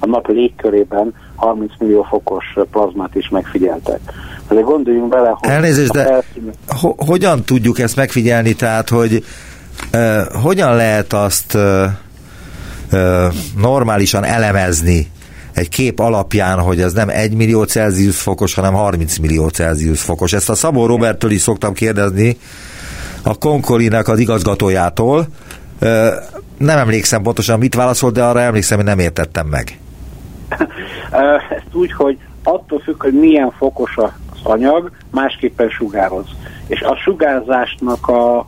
a 0.00 0.06
nap 0.06 0.28
légkörében 0.28 1.14
30 1.34 1.72
millió 1.78 2.02
fokos 2.02 2.44
plazmát 2.70 3.14
is 3.14 3.28
megfigyeltek. 3.28 4.00
De 4.48 4.60
gondoljunk 4.60 5.08
bele, 5.08 5.28
hogy... 5.28 5.50
Elnézést, 5.50 5.92
de 5.92 6.04
felszín... 6.04 6.50
ho- 6.80 7.02
hogyan 7.06 7.42
tudjuk 7.42 7.78
ezt 7.78 7.96
megfigyelni, 7.96 8.52
tehát, 8.54 8.88
hogy 8.88 9.24
uh, 9.92 10.42
hogyan 10.42 10.76
lehet 10.76 11.12
azt 11.12 11.54
uh, 11.54 11.84
uh, 12.92 13.32
normálisan 13.56 14.24
elemezni, 14.24 15.10
egy 15.56 15.68
kép 15.68 15.98
alapján, 15.98 16.58
hogy 16.58 16.80
ez 16.80 16.92
nem 16.92 17.08
1 17.08 17.34
millió 17.34 17.62
Celsius 17.62 18.20
fokos, 18.20 18.54
hanem 18.54 18.74
30 18.74 19.16
millió 19.16 19.48
Celsius 19.48 20.02
fokos. 20.02 20.32
Ezt 20.32 20.50
a 20.50 20.54
Szabó 20.54 20.86
Roberttől 20.86 21.30
is 21.30 21.40
szoktam 21.40 21.72
kérdezni, 21.72 22.36
a 23.22 23.38
Konkorinak 23.38 24.08
az 24.08 24.18
igazgatójától. 24.18 25.26
Nem 26.58 26.78
emlékszem 26.78 27.22
pontosan, 27.22 27.58
mit 27.58 27.74
válaszolt, 27.74 28.14
de 28.14 28.24
arra 28.24 28.40
emlékszem, 28.40 28.76
hogy 28.76 28.86
nem 28.86 28.98
értettem 28.98 29.46
meg. 29.46 29.78
Ezt 31.50 31.72
úgy, 31.72 31.92
hogy 31.92 32.18
attól 32.42 32.80
függ, 32.80 33.02
hogy 33.02 33.12
milyen 33.12 33.52
fokos 33.58 33.96
az 33.96 34.10
anyag, 34.42 34.90
másképpen 35.10 35.68
sugároz. 35.68 36.26
És 36.66 36.80
a 36.80 36.96
sugárzásnak 36.96 38.08
a 38.08 38.46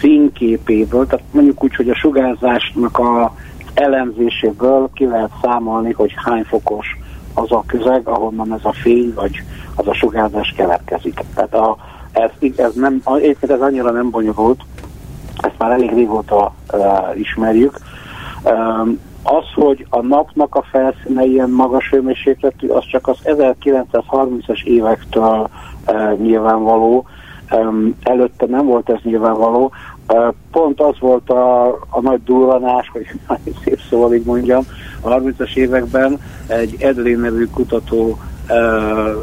színképéből, 0.00 1.06
tehát 1.06 1.24
mondjuk 1.30 1.64
úgy, 1.64 1.74
hogy 1.74 1.90
a 1.90 1.94
sugárzásnak 1.94 2.98
a 2.98 3.34
elemzéséből 3.78 4.90
ki 4.94 5.06
lehet 5.06 5.30
számolni, 5.42 5.92
hogy 5.92 6.14
hány 6.16 6.44
fokos 6.44 6.98
az 7.34 7.52
a 7.52 7.62
közeg, 7.66 8.08
ahonnan 8.08 8.52
ez 8.52 8.64
a 8.64 8.72
fény 8.72 9.12
vagy 9.14 9.42
az 9.74 9.86
a 9.86 9.94
sugárzás 9.94 10.54
keletkezik. 10.56 11.24
Tehát 11.34 11.54
a, 11.54 11.76
ez, 12.12 12.30
ez, 12.56 12.74
nem, 12.74 13.02
ez 13.40 13.60
annyira 13.60 13.90
nem 13.90 14.10
bonyolult, 14.10 14.60
ezt 15.36 15.58
már 15.58 15.70
elég 15.70 15.92
régóta 15.92 16.54
uh, 16.72 17.18
ismerjük. 17.18 17.78
Um, 18.44 19.00
az, 19.22 19.44
hogy 19.54 19.86
a 19.90 20.00
napnak 20.00 20.54
a 20.54 20.62
felszíne 20.62 21.24
ilyen 21.24 21.50
magas 21.50 21.90
hőmérsékletű, 21.90 22.68
az 22.68 22.84
csak 22.86 23.08
az 23.08 23.16
1930-as 23.24 24.62
évektől 24.62 25.48
uh, 25.86 26.18
nyilvánvaló. 26.18 27.06
Előtte 28.02 28.46
nem 28.46 28.66
volt 28.66 28.90
ez 28.90 28.98
nyilvánvaló. 29.02 29.72
Pont 30.50 30.80
az 30.80 30.98
volt 31.00 31.30
a, 31.30 31.66
a 31.68 32.00
nagy 32.00 32.22
durranás, 32.24 32.90
hogy 32.92 33.06
szép 33.64 33.80
szóval 33.90 34.14
így 34.14 34.24
mondjam, 34.24 34.62
a 35.00 35.08
30-as 35.08 35.56
években 35.56 36.20
egy 36.46 36.76
Edlin 36.78 37.18
nevű 37.18 37.44
kutató 37.44 38.18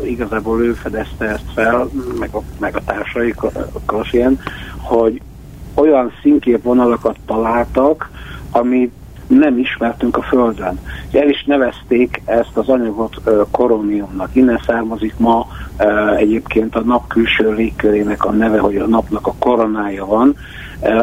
igazából 0.03 0.61
ő 0.61 0.73
fedezte 0.73 1.25
ezt 1.25 1.51
fel, 1.53 1.89
meg 2.19 2.29
a, 2.33 2.41
meg 2.59 2.75
a 2.75 2.83
társai 2.85 3.33
Kasien, 3.85 4.39
hogy 4.77 5.21
olyan 5.73 6.11
színképvonalakat 6.21 7.17
találtak, 7.25 8.09
amit 8.51 8.93
nem 9.27 9.57
ismertünk 9.57 10.17
a 10.17 10.21
Földön. 10.21 10.79
El 11.11 11.29
is 11.29 11.43
nevezték 11.43 12.21
ezt 12.25 12.57
az 12.57 12.69
anyagot 12.69 13.21
koromiumnak. 13.51 14.35
Innen 14.35 14.61
származik 14.65 15.13
ma 15.17 15.47
egyébként 16.17 16.75
a 16.75 16.81
nap 16.81 17.07
külső 17.07 17.53
légkörének 17.53 18.25
a 18.25 18.31
neve, 18.31 18.59
hogy 18.59 18.77
a 18.77 18.87
napnak 18.87 19.27
a 19.27 19.33
koronája 19.39 20.05
van, 20.05 20.35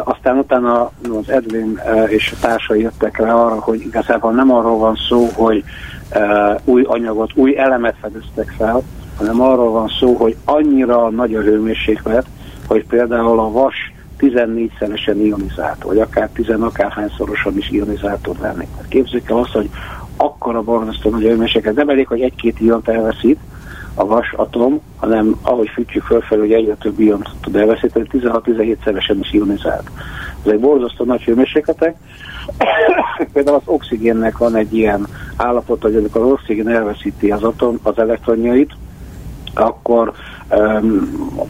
aztán 0.05 0.39
utána 0.39 0.91
az 1.21 1.31
Edwin 1.31 1.81
és 2.07 2.33
a 2.33 2.47
társai 2.47 2.81
jöttek 2.81 3.19
rá 3.19 3.35
arra, 3.35 3.61
hogy 3.61 3.81
igazából 3.81 4.33
nem 4.33 4.53
arról 4.53 4.79
van 4.79 4.97
szó, 5.09 5.29
hogy 5.35 5.65
új 6.65 6.83
anyagot, 6.87 7.31
új 7.35 7.59
elemet 7.59 7.97
fedeztek 8.01 8.55
fel, 8.59 8.83
hanem 9.17 9.41
arról 9.41 9.71
van 9.71 9.89
szó, 10.01 10.15
hogy 10.15 10.37
annyira 10.45 11.11
nagy 11.11 11.35
a 11.35 11.41
hőmérséklet, 11.41 12.27
hogy 12.67 12.87
például 12.87 13.39
a 13.39 13.51
vas 13.51 13.92
14-szeresen 14.23 15.17
ionizált, 15.17 15.83
vagy 15.83 15.99
akár 15.99 16.29
10 16.29 16.49
akárhányszorosan 16.61 17.57
is 17.57 17.71
ionizált 17.71 18.23
tud 18.23 18.41
lenni. 18.41 18.67
Képzeljük 18.89 19.31
el 19.31 19.37
azt, 19.37 19.53
hogy 19.53 19.71
akkora 20.17 20.63
borzasztó 20.63 21.11
nagy 21.11 21.23
hőmérséklet, 21.23 21.75
nem 21.75 21.89
elég, 21.89 22.07
hogy 22.07 22.21
egy-két 22.21 22.61
iont 22.61 22.89
elveszít, 22.89 23.39
a 23.95 24.07
vas 24.07 24.33
atom, 24.37 24.81
hanem 24.97 25.37
ahogy 25.43 25.69
fűtjük 25.69 26.05
fölfelé, 26.05 26.41
hogy 26.41 26.53
egyre 26.53 26.75
több 26.75 27.01
ion 27.01 27.25
tud 27.41 27.57
elveszíteni, 27.57 28.07
16-17 28.13 28.77
szeresen 28.85 29.19
is 29.19 29.33
ionizált. 29.33 29.91
Ez 30.45 30.53
egy 30.53 30.61
borzasztó 30.61 31.05
nagy 31.05 31.23
hőmérsékletek. 31.23 31.97
Például 33.33 33.57
az 33.57 33.63
oxigénnek 33.65 34.39
van 34.39 34.55
egy 34.57 34.75
ilyen 34.75 35.07
állapot, 35.37 35.83
hogy 35.83 35.97
amikor 35.97 36.21
az 36.21 36.31
oxigén 36.31 36.69
elveszíti 36.69 37.31
az 37.31 37.43
atom, 37.43 37.79
az 37.83 37.99
elektronjait, 37.99 38.73
akkor 39.55 40.12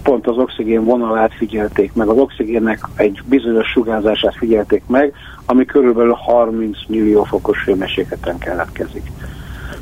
pont 0.03 0.27
az 0.27 0.37
oxigén 0.37 0.85
vonalát 0.85 1.35
figyelték 1.35 1.93
meg, 1.93 2.09
az 2.09 2.17
oxigénnek 2.17 2.88
egy 2.97 3.23
bizonyos 3.25 3.69
sugárzását 3.69 4.35
figyelték 4.37 4.83
meg, 4.87 5.12
ami 5.47 5.65
körülbelül 5.65 6.12
30 6.12 6.79
millió 6.88 7.25
fokos 7.25 7.65
hőmérsékleten 7.65 8.38
keletkezik. 8.38 9.11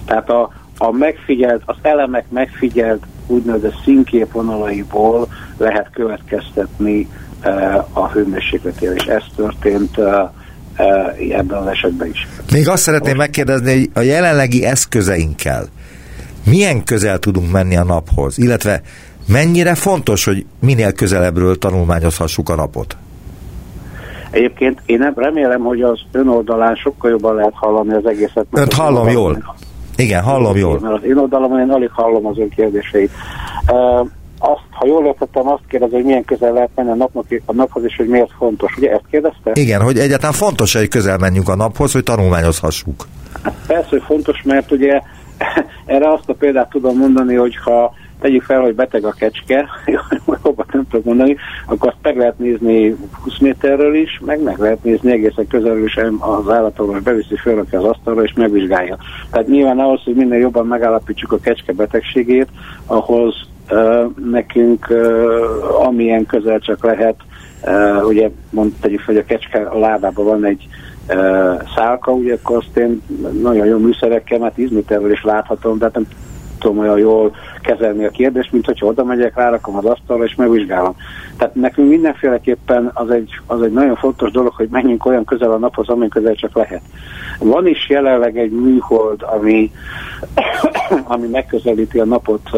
Tehát 0.04 0.30
a, 0.30 0.52
a 0.78 0.90
megfigyelt, 0.90 1.62
az 1.64 1.76
elemek 1.82 2.24
megfigyelt 2.30 3.02
úgynevezett 3.26 3.80
színképvonalaiból 3.84 5.28
lehet 5.56 5.90
következtetni 5.92 7.08
uh, 7.44 7.98
a 7.98 8.08
hőmérsékletére, 8.08 8.94
és 8.94 9.04
ez 9.04 9.22
történt 9.36 9.96
uh, 9.96 10.06
uh, 10.78 11.36
ebben 11.38 11.58
az 11.58 11.66
esetben 11.66 12.08
is. 12.08 12.28
Még 12.52 12.68
azt 12.68 12.82
szeretném 12.82 13.16
megkérdezni, 13.16 13.72
hogy 13.72 13.88
a 13.94 14.00
jelenlegi 14.00 14.64
eszközeinkkel 14.64 15.68
milyen 16.44 16.84
közel 16.84 17.18
tudunk 17.18 17.50
menni 17.50 17.76
a 17.76 17.84
naphoz, 17.84 18.38
illetve 18.38 18.80
mennyire 19.28 19.74
fontos, 19.74 20.24
hogy 20.24 20.46
minél 20.60 20.92
közelebbről 20.92 21.58
tanulmányozhassuk 21.58 22.48
a 22.48 22.54
napot? 22.54 22.96
Egyébként 24.30 24.82
én 24.86 25.12
remélem, 25.16 25.60
hogy 25.60 25.82
az 25.82 26.00
ön 26.12 26.28
oldalán 26.28 26.74
sokkal 26.74 27.10
jobban 27.10 27.34
lehet 27.34 27.54
hallani 27.54 27.92
az 27.92 28.06
egészet. 28.06 28.46
Önt 28.52 28.72
hallom 28.72 29.08
jól. 29.08 29.54
Igen, 29.96 30.22
hallom 30.22 30.56
jól. 30.56 30.78
Mert 30.80 30.94
az 30.94 31.04
én 31.04 31.16
oldalamon 31.16 31.60
én 31.60 31.70
alig 31.70 31.90
hallom 31.92 32.26
az 32.26 32.38
ön 32.38 32.48
kérdéseit. 32.48 33.10
Uh, 33.66 34.08
azt, 34.38 34.62
ha 34.70 34.86
jól 34.86 35.06
értettem, 35.06 35.48
azt 35.48 35.62
kérdezi, 35.68 35.94
hogy 35.94 36.04
milyen 36.04 36.24
közel 36.24 36.52
lehet 36.52 36.70
menni 36.74 36.90
a, 36.90 36.94
napnak, 36.94 37.24
a 37.44 37.52
naphoz, 37.52 37.84
és 37.84 37.96
hogy 37.96 38.08
miért 38.08 38.30
fontos. 38.38 38.76
Ugye 38.76 38.90
ezt 38.90 39.04
kérdezte? 39.10 39.50
Igen, 39.54 39.80
hogy 39.80 39.98
egyáltalán 39.98 40.34
fontos, 40.34 40.74
hogy 40.74 40.88
közel 40.88 41.18
menjünk 41.18 41.48
a 41.48 41.54
naphoz, 41.54 41.92
hogy 41.92 42.02
tanulmányozhassuk. 42.02 43.06
Hát 43.42 43.54
persze, 43.66 43.88
hogy 43.88 44.02
fontos, 44.06 44.42
mert 44.42 44.70
ugye 44.70 45.00
erre 45.86 46.12
azt 46.12 46.28
a 46.28 46.34
példát 46.34 46.68
tudom 46.68 46.98
mondani, 46.98 47.34
hogy 47.34 47.56
ha 47.56 47.94
tegyük 48.20 48.42
fel, 48.42 48.60
hogy 48.60 48.74
beteg 48.74 49.04
a 49.04 49.10
kecske, 49.10 49.68
jobbat 50.44 50.72
nem 50.72 50.86
tudok 50.90 51.04
mondani, 51.04 51.36
akkor 51.66 51.88
azt 51.88 52.02
meg 52.02 52.16
lehet 52.16 52.38
nézni 52.38 52.96
20 53.22 53.38
méterről 53.38 53.94
is, 53.94 54.20
meg 54.24 54.42
meg 54.42 54.58
lehet 54.58 54.84
nézni 54.84 55.12
egészen 55.12 55.46
közelről 55.46 55.84
is 55.84 55.96
az 56.18 56.50
állatorvos 56.50 57.00
beviszi, 57.00 57.36
fölrakja 57.36 57.78
az 57.78 57.84
asztalra 57.84 58.22
és 58.22 58.32
megvizsgálja. 58.32 58.98
Tehát 59.30 59.48
nyilván 59.48 59.78
ahhoz, 59.78 60.02
hogy 60.04 60.14
minél 60.14 60.38
jobban 60.38 60.66
megállapítsuk 60.66 61.32
a 61.32 61.38
kecske 61.38 61.72
betegségét, 61.72 62.48
ahhoz 62.86 63.34
uh, 63.70 64.04
nekünk 64.30 64.86
uh, 64.90 65.86
amilyen 65.86 66.26
közel 66.26 66.58
csak 66.58 66.84
lehet, 66.84 67.16
uh, 67.62 68.06
ugye 68.06 68.30
mond, 68.50 68.72
tegyük 68.80 69.00
fel, 69.00 69.14
hogy 69.14 69.24
a 69.24 69.34
kecske 69.34 69.60
a 69.60 69.78
lábában 69.78 70.24
van 70.24 70.44
egy 70.44 70.68
szálka, 71.74 72.12
ugye 72.12 72.34
akkor 72.34 72.56
azt 72.56 72.76
én 72.76 73.02
nagyon 73.42 73.66
jó 73.66 73.78
műszerekkel, 73.78 74.38
mert 74.38 74.54
10 74.54 74.70
méterről 74.70 75.12
is 75.12 75.22
láthatom, 75.22 75.78
de 75.78 75.84
hát 75.84 75.94
nem 75.94 76.06
tudom 76.60 76.78
olyan 76.78 76.98
jól 76.98 77.34
kezelni 77.60 78.04
a 78.04 78.10
kérdést, 78.10 78.52
mint 78.52 78.66
hogyha 78.66 78.86
oda 78.86 79.04
megyek, 79.04 79.36
rárakom 79.36 79.76
az 79.76 79.84
asztalra 79.84 80.24
és 80.24 80.34
megvizsgálom. 80.34 80.96
Tehát 81.36 81.54
nekünk 81.54 81.88
mindenféleképpen 81.88 82.90
az 82.94 83.10
egy, 83.10 83.40
az 83.46 83.62
egy 83.62 83.72
nagyon 83.72 83.96
fontos 83.96 84.30
dolog, 84.30 84.52
hogy 84.52 84.68
menjünk 84.70 85.06
olyan 85.06 85.24
közel 85.24 85.52
a 85.52 85.58
naphoz, 85.58 85.88
amilyen 85.88 86.08
közel 86.08 86.34
csak 86.34 86.56
lehet. 86.56 86.82
Van 87.38 87.66
is 87.66 87.88
jelenleg 87.88 88.38
egy 88.38 88.50
műhold, 88.50 89.22
ami, 89.22 89.70
ami 91.14 91.26
megközelíti 91.26 91.98
a 91.98 92.04
napot 92.04 92.50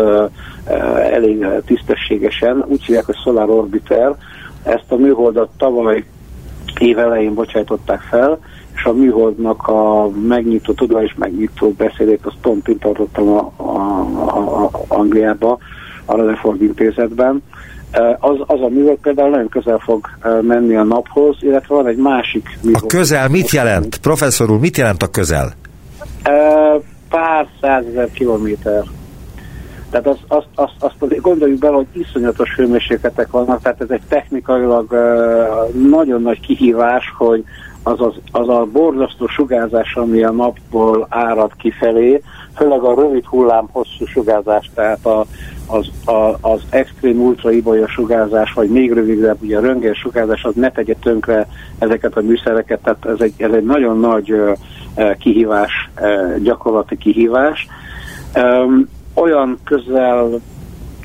elég 1.10 1.46
tisztességesen, 1.66 2.64
úgy 2.66 2.84
hívják, 2.84 3.04
hogy 3.04 3.16
Solar 3.24 3.50
Orbiter. 3.50 4.14
Ezt 4.62 4.92
a 4.92 4.96
műholdat 4.96 5.48
tavaly 5.56 6.04
év 6.78 6.98
elején 6.98 7.34
bocsájtották 7.34 8.00
fel, 8.00 8.38
és 8.74 8.84
a 8.84 8.92
műholdnak 8.92 9.68
a 9.68 10.08
megnyitó, 10.08 10.72
tudományos 10.72 11.14
megnyitó 11.16 11.70
beszédét, 11.70 12.20
azt 12.22 12.36
pont 12.40 12.68
én 12.68 12.78
tartottam 12.78 13.28
a, 13.28 13.52
a, 13.56 13.62
a, 13.66 14.64
a 14.64 14.70
Angliába, 14.88 15.58
a 16.04 16.16
Rutherford 16.16 16.62
intézetben. 16.62 17.42
Az, 18.18 18.36
az 18.46 18.60
a 18.60 18.68
műhold 18.68 18.98
például 19.02 19.30
nagyon 19.30 19.48
közel 19.48 19.78
fog 19.78 20.06
menni 20.40 20.76
a 20.76 20.82
naphoz, 20.82 21.36
illetve 21.40 21.74
van 21.74 21.86
egy 21.86 21.96
másik 21.96 22.58
műhold. 22.62 22.84
A 22.84 22.86
közel 22.86 23.28
mit 23.28 23.50
jelent? 23.50 23.96
Professzor 23.96 24.50
úr, 24.50 24.58
mit 24.58 24.76
jelent 24.76 25.02
a 25.02 25.06
közel? 25.06 25.52
Pár 27.08 27.46
százezer 27.60 28.10
kilométer. 28.10 28.82
Tehát 29.92 30.06
azt, 30.06 30.24
azt, 30.28 30.46
azt, 30.54 30.72
azt 30.78 31.02
azért 31.02 31.20
gondoljuk 31.20 31.58
bele, 31.58 31.74
hogy 31.74 31.86
iszonyatos 31.92 32.54
hőmérsékletek 32.54 33.30
vannak, 33.30 33.62
tehát 33.62 33.80
ez 33.80 33.90
egy 33.90 34.02
technikailag 34.08 34.92
nagyon 35.88 36.22
nagy 36.22 36.40
kihívás, 36.40 37.14
hogy 37.16 37.44
az, 37.82 38.00
az, 38.00 38.14
az 38.30 38.48
a 38.48 38.66
borzasztó 38.72 39.26
sugárzás, 39.26 39.94
ami 39.94 40.22
a 40.22 40.30
napból 40.30 41.06
árad 41.08 41.52
kifelé, 41.56 42.22
főleg 42.56 42.82
a 42.82 42.94
rövid 42.94 43.24
hullám 43.24 43.68
hosszú 43.72 44.06
sugárzás, 44.06 44.70
tehát 44.74 45.06
a, 45.06 45.24
az, 45.66 45.90
a, 46.04 46.36
az 46.40 46.60
extrém 46.70 47.20
ultraibolya 47.20 47.88
sugárzás, 47.88 48.52
vagy 48.52 48.68
még 48.68 48.92
rövidebb, 48.92 49.42
ugye 49.42 49.58
a 49.58 49.60
röntgen 49.60 49.94
sugárzás, 49.94 50.44
az 50.44 50.54
ne 50.54 50.70
tegye 50.70 50.94
tönkre 50.94 51.46
ezeket 51.78 52.16
a 52.16 52.20
műszereket, 52.20 52.80
tehát 52.82 53.06
ez 53.06 53.20
egy, 53.20 53.34
ez 53.36 53.52
egy 53.52 53.64
nagyon 53.64 54.00
nagy 54.00 54.32
uh, 54.32 54.56
kihívás, 55.16 55.90
uh, 56.00 56.36
gyakorlati 56.38 56.96
kihívás. 56.96 57.66
Um, 58.36 58.88
olyan 59.14 59.58
közel 59.64 60.40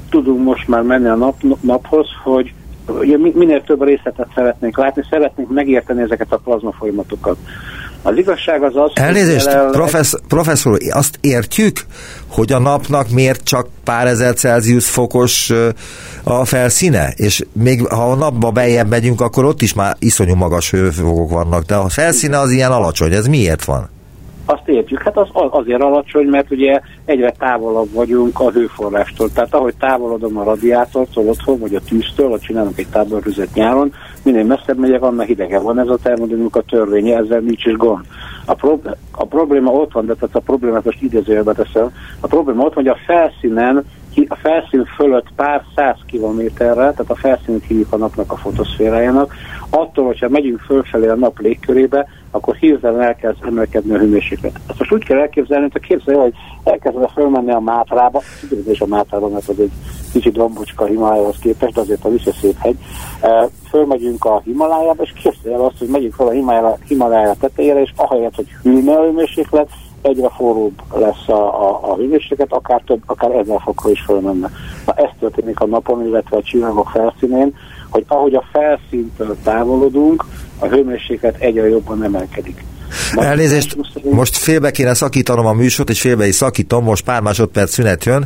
tudunk 0.09 0.43
most 0.43 0.67
már 0.67 0.81
menni 0.81 1.07
a 1.07 1.15
nap, 1.15 1.35
naphoz, 1.61 2.07
hogy 2.23 2.53
ugye 2.87 3.17
minél 3.17 3.63
több 3.63 3.83
részletet 3.83 4.27
szeretnénk 4.35 4.77
látni, 4.77 5.03
szeretnénk 5.09 5.49
megérteni 5.53 6.01
ezeket 6.01 6.31
a 6.31 6.37
plazma 6.37 6.71
folyamatokat. 6.71 7.37
Az 8.01 8.17
igazság 8.17 8.63
az 8.63 8.75
az, 8.75 8.91
Elnézést, 8.93 9.51
hogy 9.51 9.71
professz, 9.71 10.13
professzor, 10.27 10.77
azt 10.89 11.17
értjük, 11.21 11.79
hogy 12.27 12.51
a 12.51 12.59
napnak 12.59 13.09
miért 13.09 13.43
csak 13.43 13.67
pár 13.83 14.07
ezer 14.07 14.33
Celsius 14.33 14.89
fokos 14.89 15.53
a 16.23 16.45
felszíne, 16.45 17.13
és 17.15 17.45
még 17.51 17.87
ha 17.87 18.11
a 18.11 18.15
napba 18.15 18.51
bejebb 18.51 18.89
megyünk, 18.89 19.21
akkor 19.21 19.45
ott 19.45 19.61
is 19.61 19.73
már 19.73 19.95
iszonyú 19.99 20.35
magas 20.35 20.71
hőfokok 20.71 21.29
vannak, 21.29 21.63
de 21.63 21.75
a 21.75 21.89
felszíne 21.89 22.39
az 22.39 22.51
ilyen 22.51 22.71
alacsony, 22.71 23.13
ez 23.13 23.27
miért 23.27 23.65
van? 23.65 23.89
Azt 24.49 24.67
értjük, 24.67 25.01
hát 25.01 25.17
az 25.17 25.27
azért 25.31 25.81
alacsony, 25.81 26.27
mert 26.27 26.51
ugye 26.51 26.79
egyre 27.05 27.31
távolabb 27.31 27.91
vagyunk 27.93 28.39
a 28.39 28.51
hőforrástól. 28.51 29.29
Tehát 29.33 29.53
ahogy 29.53 29.75
távolodom 29.79 30.37
a 30.37 30.43
radiátortól 30.43 31.27
otthon, 31.27 31.59
vagy 31.59 31.75
a 31.75 31.79
tűztől, 31.79 32.29
ha 32.29 32.39
csinálunk 32.39 32.77
egy 32.77 32.87
táborhüzet 32.87 33.53
nyáron, 33.53 33.93
minél 34.23 34.43
messzebb 34.43 34.77
megyek, 34.77 35.01
annál 35.01 35.25
hidegebb 35.25 35.61
van. 35.61 35.79
Ez 35.79 35.87
a 35.87 35.97
termodinamika 36.03 36.61
törvénye, 36.61 37.17
ezzel 37.17 37.39
nincs 37.39 37.65
is 37.65 37.73
gond. 37.73 38.05
A, 38.45 38.53
prob- 38.53 38.97
a 39.11 39.25
probléma 39.25 39.71
ott 39.71 39.91
van, 39.91 40.05
de 40.05 40.13
tehát 40.13 40.35
a 40.35 40.39
problémát 40.39 40.85
most 40.85 41.01
idézőjelbe 41.01 41.53
teszem, 41.53 41.89
a 42.19 42.27
probléma 42.27 42.63
ott 42.63 42.73
van, 42.73 42.83
hogy 42.83 42.93
a 42.93 42.99
felszínen 43.05 43.85
a 44.27 44.35
felszín 44.35 44.85
fölött 44.85 45.27
pár 45.35 45.63
száz 45.75 45.97
kilométerre, 46.05 46.73
tehát 46.73 47.05
a 47.07 47.15
felszínét 47.15 47.63
hívjuk 47.67 47.93
a 47.93 47.97
napnak 47.97 48.31
a 48.31 48.35
fotoszférájának, 48.35 49.33
attól, 49.69 50.05
hogyha 50.05 50.29
megyünk 50.29 50.59
fölfelé 50.59 51.07
a 51.07 51.15
nap 51.15 51.39
légkörébe, 51.39 52.07
akkor 52.31 52.55
hirtelen 52.55 53.01
elkezd 53.01 53.37
emelkedni 53.45 53.95
a 53.95 53.97
hőmérséklet. 53.97 54.59
Ezt 54.67 54.79
most 54.79 54.91
úgy 54.91 55.03
kell 55.03 55.19
elképzelni, 55.19 55.67
hogy 55.71 55.81
képzelje, 55.81 56.21
hogy 56.21 56.33
elkezdve 56.63 57.07
fölmenni 57.07 57.51
a 57.51 57.59
Mátrába, 57.59 58.21
és 58.65 58.81
a 58.81 58.85
Mátrába, 58.85 59.27
mert 59.27 59.49
az 59.49 59.59
egy 59.59 59.71
kicsit 60.11 60.33
dombocska 60.33 60.83
a 60.83 60.87
Himalájához 60.87 61.37
képest, 61.41 61.73
de 61.73 61.81
azért 61.81 62.05
a 62.05 62.09
vissza 62.09 62.31
szép 62.31 62.57
hegy. 62.59 62.77
Fölmegyünk 63.69 64.25
a 64.25 64.41
Himalájába, 64.43 65.03
és 65.03 65.13
képzelje 65.13 65.65
azt, 65.65 65.77
hogy 65.79 65.87
megyünk 65.87 66.13
fel 66.13 66.27
a 66.27 66.77
Himalája 66.87 67.35
tetejére, 67.39 67.81
és 67.81 67.91
ahelyett, 67.95 68.35
hogy 68.35 68.47
hűlne 68.63 68.97
a 68.97 69.03
hőmérséklet, 69.03 69.69
egyre 70.01 70.29
forróbb 70.29 70.81
lesz 70.95 71.27
a, 71.27 71.67
a, 71.69 71.91
a 71.91 71.95
hőmérséklet, 71.95 72.53
akár 72.53 72.81
több, 72.85 73.01
akár 73.05 73.31
ezer 73.31 73.61
fokra 73.61 73.89
is 73.89 74.01
fölmenne. 74.01 74.49
Na 74.85 74.93
ez 74.93 75.09
történik 75.19 75.59
a 75.59 75.65
napon, 75.65 76.05
illetve 76.05 76.37
a 76.37 76.41
csillagok 76.41 76.89
felszínén, 76.89 77.55
hogy 77.89 78.03
ahogy 78.07 78.33
a 78.33 78.43
felszíntől 78.51 79.37
távolodunk, 79.43 80.25
a 80.59 80.65
hőmérséklet 80.65 81.35
egyre 81.39 81.69
jobban 81.69 82.03
emelkedik. 82.03 82.63
Most 83.15 83.27
Elnézést, 83.27 83.77
most 84.03 84.37
félbe 84.37 84.71
kéne 84.71 84.93
szakítanom 84.93 85.45
a 85.45 85.53
műsort, 85.53 85.89
és 85.89 86.01
félbe 86.01 86.27
is 86.27 86.35
szakítom, 86.35 86.83
most 86.83 87.03
pár 87.03 87.21
másodperc 87.21 87.71
szünet 87.71 88.05
jön, 88.05 88.25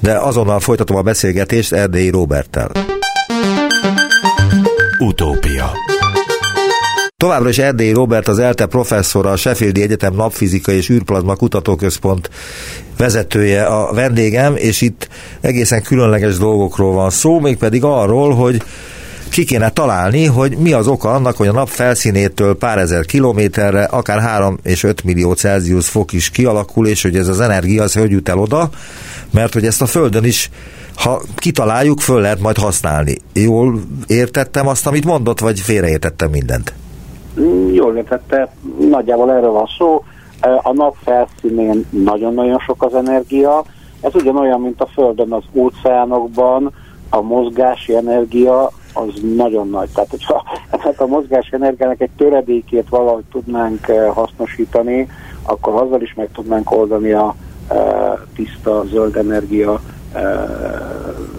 de 0.00 0.18
azonnal 0.18 0.60
folytatom 0.60 0.96
a 0.96 1.02
beszélgetést 1.02 1.72
Erdélyi 1.72 2.10
Roberttel. 2.10 2.70
Utópia 4.98 5.70
Továbbra 7.16 7.48
is 7.48 7.58
Erdélyi 7.58 7.92
Robert 7.92 8.28
az 8.28 8.38
ELTE 8.38 8.66
professzora, 8.66 9.30
a 9.30 9.36
Sheffieldi 9.36 9.82
Egyetem 9.82 10.14
Napfizika 10.14 10.72
és 10.72 10.90
űrplazma 10.90 11.36
kutatóközpont 11.36 12.30
vezetője 12.96 13.64
a 13.64 13.92
vendégem, 13.92 14.56
és 14.56 14.80
itt 14.80 15.08
egészen 15.40 15.82
különleges 15.82 16.38
dolgokról 16.38 16.92
van 16.92 17.10
szó, 17.10 17.40
mégpedig 17.40 17.84
arról, 17.84 18.34
hogy 18.34 18.62
ki 19.30 19.44
kéne 19.44 19.70
találni, 19.70 20.24
hogy 20.24 20.56
mi 20.58 20.72
az 20.72 20.86
oka 20.86 21.10
annak, 21.10 21.36
hogy 21.36 21.46
a 21.46 21.52
nap 21.52 21.68
felszínétől 21.68 22.56
pár 22.56 22.78
ezer 22.78 23.04
kilométerre, 23.04 23.84
akár 23.84 24.20
3 24.20 24.58
és 24.62 24.84
5 24.84 25.04
millió 25.04 25.32
Celsius 25.32 25.88
fok 25.88 26.12
is 26.12 26.30
kialakul, 26.30 26.86
és 26.86 27.02
hogy 27.02 27.16
ez 27.16 27.28
az 27.28 27.40
energia 27.40 27.82
az 27.82 27.94
hogy 27.94 28.10
jut 28.10 28.28
el 28.28 28.38
oda, 28.38 28.68
mert 29.30 29.52
hogy 29.52 29.64
ezt 29.64 29.82
a 29.82 29.86
Földön 29.86 30.24
is 30.24 30.50
ha 30.96 31.20
kitaláljuk, 31.36 32.00
föl 32.00 32.20
lehet 32.20 32.40
majd 32.40 32.56
használni. 32.56 33.16
Jól 33.32 33.80
értettem 34.06 34.66
azt, 34.66 34.86
amit 34.86 35.04
mondott, 35.04 35.40
vagy 35.40 35.60
félreértettem 35.60 36.30
mindent? 36.30 36.72
Jól 37.72 37.96
értette, 37.96 38.54
nagyjából 38.90 39.32
erről 39.32 39.50
van 39.50 39.68
szó. 39.78 40.04
A 40.62 40.72
nap 40.72 40.96
felszínén 41.04 41.86
nagyon-nagyon 41.90 42.58
sok 42.58 42.82
az 42.82 42.94
energia. 42.94 43.64
Ez 44.00 44.14
ugyanolyan, 44.14 44.60
mint 44.60 44.80
a 44.80 44.86
Földön 44.86 45.32
az 45.32 45.42
óceánokban, 45.52 46.72
a 47.10 47.20
mozgási 47.20 47.94
energia 47.94 48.70
az 48.96 49.20
nagyon 49.36 49.68
nagy. 49.68 49.88
Tehát, 49.94 50.10
hogyha 50.10 50.42
hát 50.70 51.00
a 51.00 51.06
mozgási 51.06 51.48
energiának 51.54 52.00
egy 52.00 52.10
töredékét 52.16 52.88
valahogy 52.88 53.24
tudnánk 53.30 53.86
hasznosítani, 54.14 55.08
akkor 55.42 55.74
azzal 55.82 56.02
is 56.02 56.14
meg 56.14 56.28
tudnánk 56.32 56.70
oldani 56.70 57.12
a 57.12 57.34
tiszta 58.34 58.84
zöld 58.84 59.16
energia 59.16 59.80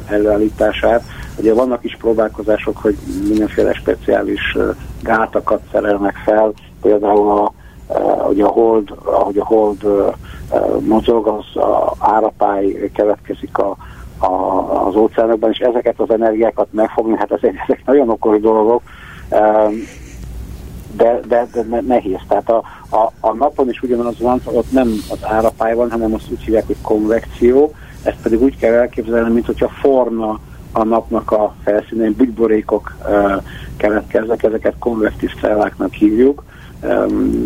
előállítását. 0.05 1.03
Ugye 1.39 1.53
vannak 1.53 1.83
is 1.83 1.97
próbálkozások, 1.99 2.77
hogy 2.77 2.97
mindenféle 3.27 3.73
speciális 3.73 4.57
gátakat 5.01 5.61
szerelnek 5.71 6.15
fel, 6.25 6.53
például 6.81 7.29
a, 7.29 7.53
hogy 8.23 8.41
a 8.41 8.47
hold, 8.47 8.93
ahogy 9.03 9.37
a 9.37 9.45
hold 9.45 9.83
mozog, 10.79 11.27
az 11.27 11.61
a 11.61 11.95
árapály 11.99 12.91
keletkezik 12.93 13.57
a, 13.57 13.77
a, 14.19 14.25
az 14.87 14.95
óceánokban, 14.95 15.49
és 15.51 15.59
ezeket 15.59 15.99
az 15.99 16.09
energiákat 16.09 16.67
megfogni, 16.71 17.17
hát 17.17 17.31
ezek, 17.31 17.53
ezek 17.67 17.85
nagyon 17.85 18.09
okos 18.09 18.39
dolgok, 18.39 18.81
de, 20.95 21.19
de, 21.27 21.47
de 21.53 21.81
nehéz. 21.81 22.19
Tehát 22.27 22.49
a, 22.49 22.63
a, 22.89 23.11
a 23.19 23.33
napon 23.33 23.69
is 23.69 23.81
ugyanaz 23.81 24.19
van, 24.19 24.41
ott 24.45 24.71
nem 24.71 24.87
az 25.09 25.19
árapály 25.21 25.75
van, 25.75 25.91
hanem 25.91 26.13
azt 26.13 26.31
úgy 26.31 26.41
hívják, 26.41 26.65
hogy 26.65 26.81
konvekció, 26.81 27.73
ezt 28.03 28.21
pedig 28.21 28.41
úgy 28.41 28.57
kell 28.57 28.73
elképzelni, 28.73 29.33
mint 29.33 29.45
hogyha 29.45 29.67
forna 29.67 30.39
a 30.71 30.83
napnak 30.83 31.31
a 31.31 31.55
felszínén 31.63 32.13
bugyborékok 32.17 32.95
uh, 33.01 33.43
keletkeznek, 33.77 34.43
ezeket 34.43 34.73
konvektív 34.79 35.31
celláknak 35.41 35.93
hívjuk. 35.93 36.43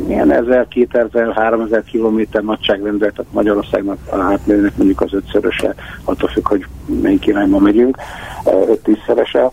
Ilyen 0.08 0.30
1000-2000-3000 0.30 1.82
kilométer 1.86 2.44
nagyságrendel, 2.44 3.12
tehát 3.12 3.32
Magyarországnak 3.32 3.98
a 4.12 4.18
átmérőnek 4.18 4.78
mondjuk 4.78 5.02
az 5.02 5.14
ötszöröse, 5.14 5.76
attól 6.04 6.30
függ, 6.30 6.48
hogy 6.48 6.66
melyik 7.02 7.28
irányba 7.28 7.60
megyünk, 7.60 7.98
5-10-szerese. 8.46 9.50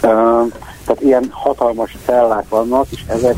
Tehát 0.00 1.00
ilyen 1.00 1.28
hatalmas 1.30 1.96
cellák 2.04 2.48
vannak, 2.48 2.86
és 2.90 3.04
ezek 3.08 3.36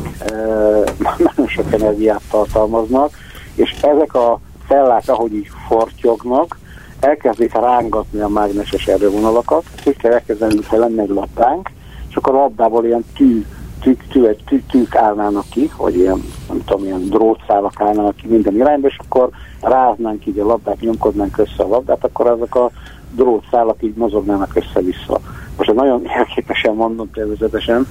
nagyon 1.35 1.47
sok 1.47 1.73
energiát 1.73 2.21
tartalmaznak, 2.29 3.11
és 3.55 3.75
ezek 3.81 4.13
a 4.13 4.39
cellák, 4.67 5.03
ahogy 5.05 5.33
így 5.33 5.49
fortyognak, 5.67 6.59
elkezdik 6.99 7.53
rángatni 7.53 8.19
a 8.19 8.27
mágneses 8.27 8.87
erővonalakat, 8.87 9.63
úgy 9.85 9.97
kell 9.97 10.11
elkezdeni, 10.11 10.53
mintha 10.53 10.77
lenne 10.77 11.01
egy 11.01 11.09
labdánk, 11.09 11.69
és 12.09 12.15
akkor 12.15 12.35
a 12.35 12.37
labdából 12.37 12.85
ilyen 12.85 13.05
tű, 13.15 13.45
tű, 13.81 13.97
tű, 14.11 14.21
tű, 14.45 14.61
tűk 14.71 14.95
állnának 14.95 15.45
ki, 15.49 15.71
vagy 15.77 15.95
ilyen, 15.97 16.23
nem 16.47 16.63
tudom, 16.65 16.85
ilyen 16.85 17.09
drótszálak 17.09 17.81
állnának 17.81 18.15
ki 18.15 18.27
minden 18.27 18.55
irányba, 18.55 18.87
és 18.87 18.97
akkor 19.07 19.29
ráznánk 19.61 20.25
így 20.25 20.39
a 20.39 20.45
labdát, 20.45 20.79
nyomkodnánk 20.79 21.37
össze 21.37 21.63
a 21.63 21.67
labdát, 21.67 22.03
akkor 22.03 22.27
ezek 22.27 22.55
a 22.55 22.71
drótszálak 23.11 23.83
így 23.83 23.95
mozognának 23.95 24.55
össze-vissza. 24.55 25.19
Most 25.57 25.69
ez 25.69 25.75
nagyon 25.75 26.01
jelképesen 26.03 26.75
mondom 26.75 27.11
természetesen. 27.11 27.87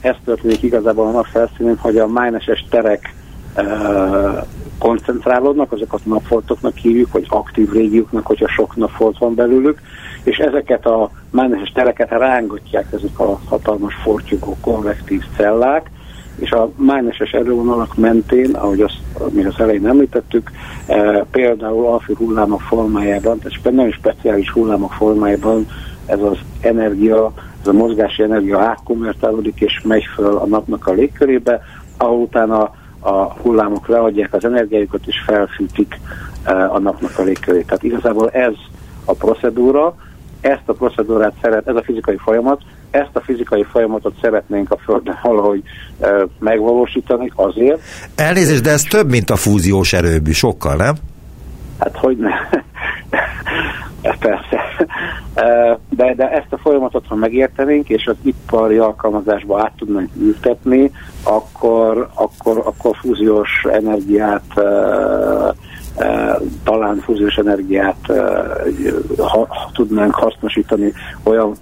Ez 0.00 0.14
történik 0.24 0.62
igazából 0.62 1.06
a 1.06 1.10
nap 1.10 1.26
felszínén, 1.26 1.76
hogy 1.76 1.98
a 1.98 2.06
mágneses 2.06 2.66
terek 2.70 3.14
koncentrálódnak, 4.78 5.72
azokat 5.72 6.04
napfoltoknak 6.04 6.76
hívjuk, 6.76 7.12
vagy 7.12 7.26
aktív 7.28 7.72
régióknak, 7.72 8.26
hogyha 8.26 8.48
sok 8.48 8.76
napfolt 8.76 9.18
van 9.18 9.34
belőlük, 9.34 9.80
és 10.26 10.38
ezeket 10.38 10.86
a 10.86 11.10
mágneses 11.30 11.72
tereket 11.72 12.10
rángatják 12.10 12.86
ezek 12.92 13.18
a 13.18 13.40
hatalmas 13.48 13.94
fortyogó 13.94 14.56
konvektív 14.60 15.22
cellák, 15.36 15.90
és 16.38 16.50
a 16.50 16.70
mágneses 16.76 17.30
erővonalak 17.32 17.96
mentén, 17.96 18.54
ahogy 18.54 18.80
azt 18.80 19.00
mi 19.30 19.44
az 19.44 19.54
elején 19.58 19.86
említettük, 19.86 20.50
e, 20.86 21.24
például 21.30 21.86
alfű 21.86 22.14
hullámok 22.14 22.60
formájában, 22.60 23.38
tehát 23.38 23.76
nagyon 23.76 23.92
speciális 23.92 24.50
hullámok 24.50 24.92
formájában 24.92 25.66
ez 26.06 26.20
az 26.20 26.38
energia, 26.60 27.32
ez 27.60 27.66
a 27.66 27.72
mozgási 27.72 28.22
energia 28.22 28.58
átkonvertálódik 28.58 29.60
és 29.60 29.80
megy 29.84 30.04
föl 30.14 30.36
a 30.36 30.46
napnak 30.46 30.86
a 30.86 30.92
légkörébe, 30.92 31.62
ahol 31.96 32.18
utána 32.18 32.70
a 33.00 33.32
hullámok 33.42 33.88
leadják 33.88 34.34
az 34.34 34.44
energiájukat, 34.44 35.06
és 35.06 35.22
felfűtik 35.26 36.00
e, 36.44 36.70
a 36.70 36.78
napnak 36.78 37.18
a 37.18 37.22
légkörét. 37.22 37.66
Tehát 37.66 37.82
igazából 37.82 38.30
ez 38.30 38.54
a 39.04 39.12
procedúra, 39.12 39.94
ezt 40.40 40.62
a 40.66 40.72
procedúrát 40.72 41.32
szeret, 41.42 41.68
ez 41.68 41.76
a 41.76 41.82
fizikai 41.82 42.16
folyamat, 42.16 42.60
ezt 42.90 43.10
a 43.12 43.20
fizikai 43.20 43.62
folyamatot 43.62 44.14
szeretnénk 44.20 44.70
a 44.70 44.76
Földön 44.76 45.18
valahogy 45.22 45.62
e, 46.00 46.26
megvalósítani 46.38 47.32
azért. 47.34 47.80
Elnézést, 48.14 48.62
de 48.62 48.70
ez 48.70 48.82
több, 48.82 49.10
mint 49.10 49.30
a 49.30 49.36
fúziós 49.36 49.92
erőbű, 49.92 50.30
sokkal, 50.30 50.76
nem? 50.76 50.94
Hát 51.78 51.96
hogy 51.96 52.16
ne. 52.16 52.30
Persze. 54.18 54.60
De, 55.90 56.14
de 56.14 56.30
ezt 56.30 56.52
a 56.52 56.58
folyamatot, 56.58 57.04
ha 57.08 57.14
megértenénk, 57.14 57.88
és 57.88 58.06
az 58.06 58.16
ipari 58.22 58.76
alkalmazásba 58.76 59.60
át 59.60 59.72
tudnánk 59.76 60.10
ültetni, 60.20 60.90
akkor, 61.22 62.08
akkor, 62.14 62.62
akkor 62.64 62.96
fúziós 62.96 63.64
energiát 63.72 64.60
talán 66.64 66.96
fúziós 66.96 67.36
energiát 67.36 68.12
ha, 69.16 69.46
ha 69.48 69.70
tudnánk 69.72 70.14
hasznosítani 70.14 70.92
olyan 71.22 71.54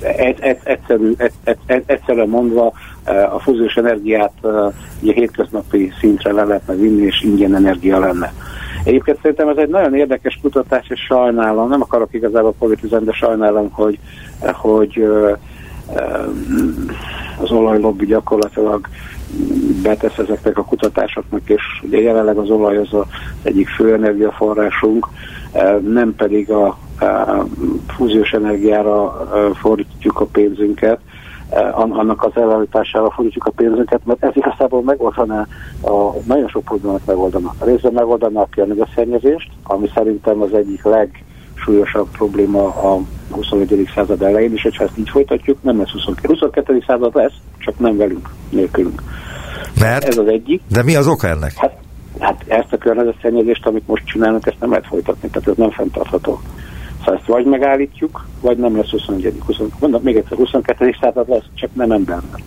egy, 0.00 0.40
egy, 0.40 0.58
egyszerű, 0.62 1.12
egy, 1.16 1.32
egy, 1.66 1.82
egyszerűen 1.86 2.28
mondva 2.28 2.72
a 3.34 3.38
fúziós 3.40 3.74
energiát 3.74 4.32
ugye 5.00 5.12
hétköznapi 5.12 5.92
szintre 6.00 6.32
le 6.32 6.44
lehetne 6.44 6.74
vinni, 6.74 7.02
és 7.02 7.22
ingyen 7.22 7.54
energia 7.54 7.98
lenne. 7.98 8.32
Egyébként 8.84 9.18
szerintem 9.22 9.48
ez 9.48 9.56
egy 9.56 9.68
nagyon 9.68 9.94
érdekes 9.94 10.38
kutatás, 10.42 10.88
és 10.88 11.00
sajnálom, 11.00 11.68
nem 11.68 11.82
akarok 11.82 12.14
igazából 12.14 12.54
politizálni, 12.58 13.04
de 13.04 13.12
sajnálom, 13.12 13.70
hogy, 13.70 13.98
hogy 14.52 15.08
az 17.42 17.50
olajlobbi 17.50 18.06
gyakorlatilag 18.06 18.88
betesz 19.82 20.18
ezeknek 20.18 20.58
a 20.58 20.64
kutatásoknak, 20.64 21.40
és 21.44 21.62
ugye 21.82 22.00
jelenleg 22.00 22.36
az 22.36 22.50
olaj 22.50 22.76
az 22.76 22.94
az 22.94 23.04
egyik 23.42 23.68
fő 23.68 23.92
energiaforrásunk, 23.92 25.08
nem 25.88 26.14
pedig 26.14 26.50
a, 26.50 26.66
a 26.66 27.44
fúziós 27.86 28.30
energiára 28.30 29.28
fordítjuk 29.54 30.20
a 30.20 30.24
pénzünket, 30.24 31.00
annak 31.72 32.24
az 32.24 32.32
elállítására 32.34 33.10
fordítjuk 33.10 33.46
a 33.46 33.50
pénzünket, 33.50 34.00
mert 34.04 34.24
ez 34.24 34.36
igazából 34.36 34.82
megoldaná, 34.82 35.46
a, 35.82 36.12
nagyon 36.26 36.48
sok 36.48 36.64
problémát 36.64 37.06
megoldana. 37.06 37.54
A 37.58 37.64
részben 37.64 37.92
megoldaná 37.92 38.40
a 38.40 38.48
környezetszennyezést, 38.50 39.50
ami 39.62 39.90
szerintem 39.94 40.42
az 40.42 40.54
egyik 40.54 40.82
legsúlyosabb 40.82 42.08
probléma 42.10 42.64
a 42.66 43.00
21. 43.30 43.90
század 43.94 44.22
elején, 44.22 44.52
és 44.52 44.62
hogyha 44.62 44.84
ezt 44.84 44.98
így 44.98 45.08
folytatjuk, 45.08 45.62
nem 45.62 45.78
lesz 45.78 45.90
22. 45.90 46.28
22. 46.28 46.84
század 46.86 47.14
lesz, 47.14 47.34
csak 47.58 47.78
nem 47.78 47.96
velünk, 47.96 48.28
nélkülünk. 48.50 49.02
Mert? 49.80 50.04
Ez 50.04 50.18
az 50.18 50.26
egyik. 50.26 50.62
De 50.68 50.82
mi 50.82 50.96
az 50.96 51.06
oka 51.06 51.28
ennek? 51.28 51.52
Hát, 51.56 51.76
hát 52.18 52.44
ezt 52.46 52.72
a 52.72 52.78
környezetszennyezést, 52.78 53.66
amit 53.66 53.86
most 53.86 54.06
csinálunk, 54.06 54.46
ezt 54.46 54.60
nem 54.60 54.70
lehet 54.70 54.86
folytatni, 54.86 55.28
tehát 55.28 55.48
ez 55.48 55.56
nem 55.56 55.70
fenntartható. 55.70 56.40
Szóval 56.98 57.14
ezt 57.14 57.26
vagy 57.26 57.44
megállítjuk, 57.44 58.26
vagy 58.40 58.56
nem 58.56 58.76
lesz 58.76 58.90
21. 58.90 59.34
20, 59.46 59.56
mondom, 59.80 60.02
még 60.02 60.16
egyszer, 60.16 60.36
22. 60.36 60.96
század 61.00 61.28
lesz, 61.28 61.44
csak 61.54 61.70
nem 61.74 61.90
emberben. 61.90 62.40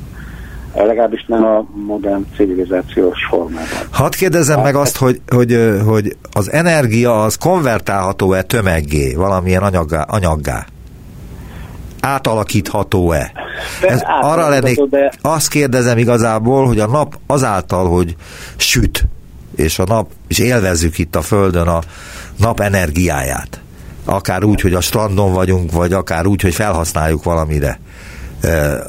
Legalábbis 0.74 1.26
nem 1.28 1.44
a 1.44 1.66
modern 1.86 2.26
civilizációs 2.36 3.26
formában. 3.30 3.68
Hadd 3.92 4.12
kérdezem 4.12 4.62
meg 4.62 4.76
azt, 4.76 4.98
hogy, 4.98 5.22
hogy, 5.28 5.80
hogy 5.86 6.16
az 6.32 6.52
energia 6.52 7.24
az 7.24 7.36
konvertálható-e 7.36 8.42
tömeggé, 8.42 9.14
valamilyen 9.14 9.64
anyaggá? 9.64 10.02
anyaggá? 10.02 10.66
Átalakítható-e? 12.00 13.32
Ez 13.82 14.02
arra 14.22 14.50
lennék, 14.50 14.82
de... 14.82 15.12
azt 15.22 15.48
kérdezem 15.48 15.98
igazából, 15.98 16.66
hogy 16.66 16.80
a 16.80 16.88
nap 16.88 17.20
azáltal, 17.28 17.90
hogy 17.90 18.16
süt, 18.56 19.04
és 19.56 19.80
a 19.80 19.84
nap, 19.84 20.10
és 20.28 20.40
élvezzük 20.40 20.98
itt 20.98 21.16
a 21.16 21.22
Földön 21.22 21.68
a 21.68 21.80
nap 22.38 22.60
energiáját 22.60 23.62
akár 24.06 24.44
úgy, 24.44 24.62
hogy 24.62 24.74
a 24.74 24.82
strandon 24.82 25.34
vagyunk, 25.34 25.72
vagy 25.72 25.94
akár 25.94 26.26
úgy, 26.26 26.42
hogy 26.42 26.54
felhasználjuk 26.54 27.24
valamire 27.24 27.80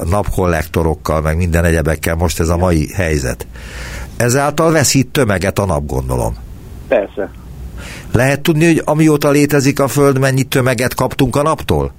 napkollektorokkal, 0.04 1.20
meg 1.20 1.36
minden 1.36 1.64
egyebekkel, 1.64 2.14
most 2.14 2.40
ez 2.40 2.48
a 2.48 2.56
mai 2.56 2.88
helyzet. 2.94 3.46
Ezáltal 4.16 4.72
veszít 4.72 5.06
tömeget 5.06 5.58
a 5.58 5.64
nap, 5.64 5.86
gondolom. 5.86 6.36
Persze. 6.88 7.30
Lehet 8.12 8.40
tudni, 8.40 8.64
hogy 8.64 8.82
amióta 8.84 9.30
létezik 9.30 9.80
a 9.80 9.88
Föld, 9.88 10.18
mennyi 10.18 10.42
tömeget 10.42 10.94
kaptunk 10.94 11.36
a 11.36 11.42
naptól? 11.42 11.92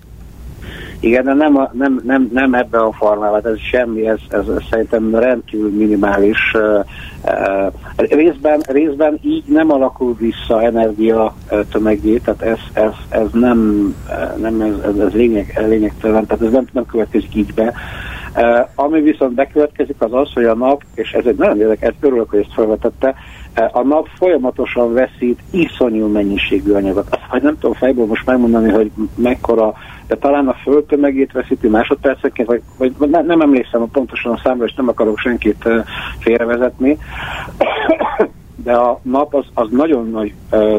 Igen, 1.04 1.24
de 1.24 1.34
nem, 1.34 1.70
nem, 1.72 2.02
nem, 2.04 2.30
nem 2.34 2.54
ebben 2.54 2.82
a 2.82 2.92
formában, 2.92 3.48
ez 3.48 3.60
semmi, 3.60 4.08
ez, 4.08 4.20
ez, 4.30 4.46
szerintem 4.70 5.16
rendkívül 5.16 5.72
minimális. 5.72 6.56
Részben, 7.96 8.62
részben 8.68 9.20
így 9.22 9.44
nem 9.46 9.72
alakul 9.72 10.16
vissza 10.20 10.62
energia 10.62 11.36
uh, 11.52 11.60
tömegé, 11.72 12.18
tehát 12.18 12.42
ez, 12.42 12.60
ez, 12.74 12.92
ez 13.10 13.28
nem, 13.34 13.90
nem 14.38 14.62
ez, 14.62 14.74
ez, 14.86 14.98
ez 14.98 15.14
lényeg, 15.14 15.64
lényegtelen, 15.68 16.26
tehát 16.26 16.44
ez 16.44 16.52
nem, 16.52 16.68
nem 16.72 16.86
következik 16.86 17.36
így 17.36 17.54
be. 17.54 17.74
Ami 18.76 19.02
viszont 19.02 19.34
bekövetkezik 19.34 19.96
az 20.00 20.14
az, 20.14 20.34
hogy 20.34 20.46
a 20.46 20.56
nap, 20.56 20.84
és 20.96 21.12
ez 21.12 21.26
egy 21.26 21.38
nagyon 21.38 21.60
érdekes, 21.60 21.94
örülök, 22.00 22.30
hogy 22.30 22.40
ezt 22.40 22.54
felvetette, 22.54 23.16
a 23.72 23.82
nap 23.82 24.08
folyamatosan 24.18 24.94
veszít 24.94 25.40
iszonyú 25.52 26.08
mennyiségű 26.08 26.72
anyagot. 26.72 27.08
Azt, 27.10 27.22
hogy 27.28 27.42
nem 27.42 27.58
tudom 27.60 27.76
fejből 27.76 28.06
most 28.06 28.26
megmondani, 28.26 28.70
hogy 28.70 28.92
mekkora 29.16 29.74
de 30.14 30.20
talán 30.20 30.48
a 30.48 30.54
földtömegét 30.54 31.32
veszíti 31.32 31.68
másodpercenként, 31.68 32.48
vagy, 32.48 32.62
vagy 32.98 33.10
ne, 33.10 33.22
nem 33.22 33.42
emlékszem 33.42 33.90
pontosan 33.92 34.32
a 34.32 34.40
számra, 34.44 34.66
és 34.66 34.74
nem 34.74 34.88
akarok 34.88 35.18
senkit 35.18 35.68
félrevezetni, 36.20 36.98
de 38.66 38.74
a 38.74 39.00
nap 39.02 39.36
az, 39.36 39.46
az 39.54 39.68
nagyon 39.72 40.10
nagy 40.10 40.34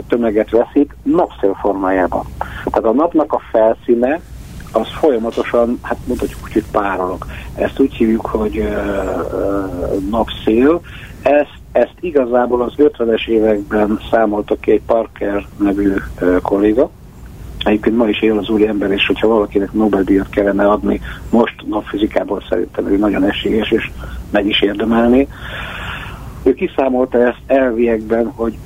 tömeget 0.08 0.50
veszít 0.50 0.94
napszél 1.02 1.56
formájában. 1.60 2.24
Tehát 2.64 2.84
a 2.84 2.92
napnak 2.92 3.32
a 3.32 3.40
felszíne 3.50 4.20
az 4.72 4.88
folyamatosan, 4.88 5.78
hát 5.82 5.98
mondhatjuk 6.06 6.40
úgy, 6.44 6.52
hogy 6.52 6.64
párolog. 6.72 7.26
Ezt 7.54 7.80
úgy 7.80 7.94
hívjuk, 7.94 8.26
hogy 8.26 8.68
napszél. 10.10 10.80
Ezt, 11.22 11.58
ezt 11.72 11.96
igazából 12.00 12.62
az 12.62 12.72
50-es 12.76 13.28
években 13.28 14.00
számoltak 14.10 14.60
ki 14.60 14.70
egy 14.70 14.82
Parker 14.86 15.46
nevű 15.58 15.92
uh, 16.20 16.40
kolléga, 16.40 16.90
Egyébként 17.64 17.96
ma 17.96 18.08
is 18.08 18.22
él 18.22 18.38
az 18.38 18.48
úri 18.48 18.66
ember, 18.66 18.90
és 18.90 19.06
hogyha 19.06 19.28
valakinek 19.28 19.72
Nobel-díjat 19.72 20.28
kellene 20.28 20.68
adni, 20.68 21.00
most 21.30 21.54
napfizikából 21.66 22.42
szerintem 22.48 22.86
ő 22.86 22.96
nagyon 22.96 23.24
esélyes, 23.24 23.70
és 23.70 23.90
meg 24.30 24.46
is 24.46 24.62
érdemelni. 24.62 25.28
Ő 26.42 26.54
kiszámolta 26.54 27.18
ezt 27.18 27.42
elviekben, 27.46 28.26
hogy 28.26 28.58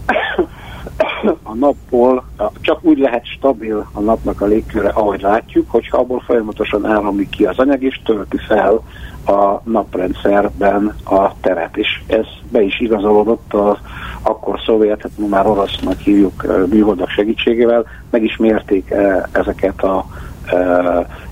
a 1.42 1.54
napból 1.54 2.24
csak 2.60 2.84
úgy 2.84 2.98
lehet 2.98 3.26
stabil 3.26 3.86
a 3.92 4.00
napnak 4.00 4.40
a 4.40 4.46
légköre, 4.46 4.88
ahogy 4.88 5.20
látjuk, 5.20 5.70
hogyha 5.70 5.98
abból 5.98 6.20
folyamatosan 6.20 6.86
áramlik 6.86 7.28
ki 7.28 7.44
az 7.44 7.58
anyag, 7.58 7.82
és 7.82 8.00
tölti 8.04 8.38
fel 8.38 8.82
a 9.26 9.60
naprendszerben 9.64 10.94
a 11.04 11.40
teret. 11.40 11.76
És 11.76 12.00
ez 12.06 12.26
be 12.50 12.62
is 12.62 12.80
igazolódott 12.80 13.54
a 13.54 13.78
akkor 14.22 14.60
szovjet, 14.66 15.02
hát 15.02 15.28
már 15.28 15.46
orosznak 15.46 15.98
hívjuk 15.98 16.66
műholdak 16.70 17.08
segítségével, 17.08 17.84
meg 18.10 18.22
is 18.22 18.36
mérték 18.36 18.94
ezeket 19.32 19.82
a, 19.82 20.04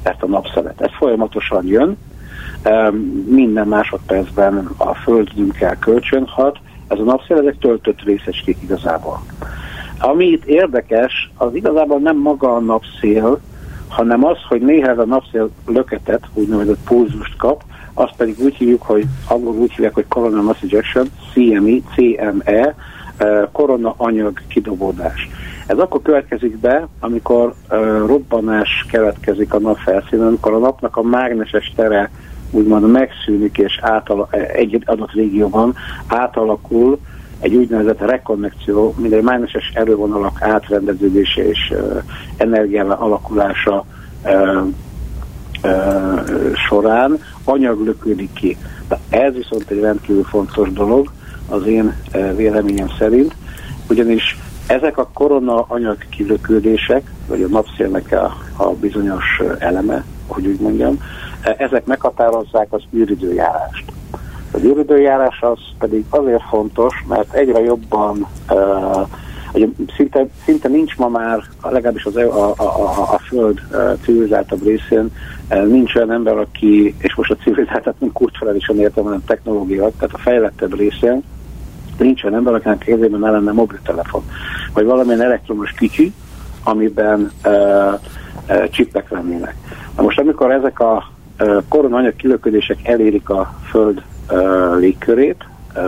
ezt 0.03 0.23
a 0.23 0.27
napszelet. 0.27 0.81
Ez 0.81 0.91
folyamatosan 0.99 1.67
jön, 1.67 1.97
minden 3.27 3.69
másodpercben 3.69 4.69
a 4.77 4.95
földünkkel 4.95 5.77
kölcsönhat, 5.79 6.59
ez 6.89 6.99
a 6.99 7.03
napszél, 7.03 7.39
ezek 7.39 7.59
töltött 7.59 8.03
részecskék 8.03 8.57
igazából. 8.63 9.23
Ami 9.99 10.27
itt 10.27 10.45
érdekes, 10.45 11.31
az 11.37 11.55
igazából 11.55 11.99
nem 11.99 12.17
maga 12.17 12.55
a 12.55 12.61
napszél, 12.61 13.41
hanem 13.89 14.25
az, 14.25 14.37
hogy 14.49 14.61
néha 14.61 14.89
ez 14.89 14.99
a 14.99 15.05
napszél 15.05 15.51
löketet, 15.67 16.29
úgynevezett 16.35 16.85
pulzust 16.85 17.37
kap, 17.37 17.63
azt 17.95 18.17
pedig 18.17 18.37
úgy 18.39 18.55
hívjuk, 18.55 18.83
hogy 18.83 19.05
angolul 19.29 19.61
úgy 19.61 19.73
hívják, 19.73 19.95
hogy 19.95 20.09
Coronal 20.09 20.43
Mass 20.43 20.63
Ejection, 20.63 21.07
CME, 21.33 21.77
CME, 21.95 22.75
korona 23.53 23.95
anyag 23.97 24.41
kidobódás. 24.49 25.29
Ez 25.67 25.79
akkor 25.79 26.03
következik 26.03 26.59
be, 26.59 26.89
amikor 27.01 27.55
uh, 27.71 27.79
robbanás 28.07 28.87
keletkezik 28.91 29.55
a 29.55 29.59
nap 29.59 29.77
felszínen, 29.79 30.27
amikor 30.27 30.53
a 30.53 30.59
napnak 30.59 30.97
a 30.97 31.03
mágneses 31.03 31.73
tere 31.77 32.11
úgymond 32.51 32.91
megszűnik, 32.91 33.59
és 33.59 33.79
átala, 33.83 34.29
egy 34.55 34.83
adott 34.85 35.13
régióban 35.13 35.75
átalakul 36.07 36.99
egy 37.41 37.55
úgynevezett 37.55 38.01
rekonnekció, 38.01 38.95
mint 38.99 39.13
egy 39.13 39.23
mágneses 39.23 39.73
erővonalak 39.75 40.43
átrendeződése 40.43 41.49
és 41.49 41.75
uh, 42.39 43.01
alakulása 43.01 43.85
során 46.69 47.19
anyag 47.45 47.85
lökődik 47.85 48.33
ki. 48.33 48.57
De 48.89 48.99
ez 49.09 49.35
viszont 49.35 49.71
egy 49.71 49.81
rendkívül 49.81 50.25
fontos 50.25 50.73
dolog 50.73 51.13
az 51.49 51.67
én 51.67 51.97
véleményem 52.37 52.89
szerint, 52.99 53.35
ugyanis 53.89 54.37
ezek 54.67 54.99
a 54.99 55.11
korona 55.15 55.65
anyag 55.69 55.97
kilökődések, 56.11 57.13
vagy 57.29 57.43
a 57.43 57.49
napszélnek 57.49 58.13
a, 58.13 58.37
a 58.65 58.71
bizonyos 58.71 59.41
eleme, 59.59 60.05
hogy 60.27 60.47
úgy 60.47 60.61
mondjam, 60.61 60.99
ezek 61.41 61.87
meghatározzák 61.87 62.67
az 62.71 62.83
űridőjárást. 62.95 63.93
Az 64.53 64.63
űridőjárás 64.63 65.41
az 65.41 65.59
pedig 65.79 66.05
azért 66.09 66.43
fontos, 66.49 67.05
mert 67.09 67.35
egyre 67.35 67.61
jobban 67.61 68.27
uh, 68.51 69.09
Ugye 69.57 69.67
szinte, 69.97 70.27
szinte 70.45 70.69
nincs 70.69 70.97
ma 70.97 71.09
már, 71.09 71.43
legalábbis 71.63 72.05
az, 72.05 72.17
e- 72.17 72.29
a, 72.29 72.55
a, 72.57 72.63
a, 72.63 73.13
a 73.13 73.19
Föld 73.19 73.61
civilizáltabb 74.03 74.65
részén, 74.65 75.11
nincs 75.67 75.95
olyan 75.95 76.13
ember, 76.13 76.39
aki, 76.39 76.95
és 76.99 77.15
most 77.15 77.31
a 77.31 77.37
civilizáltat 77.37 78.01
nem 78.01 78.13
kulturálisan 78.13 78.79
értem, 78.79 79.05
hanem 79.05 79.25
technológia, 79.25 79.91
tehát 79.99 80.15
a 80.15 80.19
fejlettebb 80.19 80.77
részén, 80.77 81.23
nincs 81.99 82.25
olyan 82.25 82.37
ember, 82.37 82.55
akinek 82.55 82.79
kezében 82.79 83.21
ne 83.21 83.31
lenne 83.31 83.53
mobiltelefon, 83.53 84.23
vagy 84.73 84.85
valamilyen 84.85 85.21
elektromos 85.21 85.71
kicsi, 85.71 86.13
amiben 86.65 87.31
uh, 87.45 87.53
uh, 88.49 88.69
csipek 88.69 89.11
lennének. 89.11 89.55
Na 89.97 90.03
most 90.03 90.19
amikor 90.19 90.51
ezek 90.51 90.81
a 90.81 91.11
uh, 91.41 91.63
koronanyag 91.69 92.17
kilöködések 92.17 92.89
elérik 92.89 93.29
a 93.29 93.55
Föld 93.71 94.03
légkörét, 94.79 95.45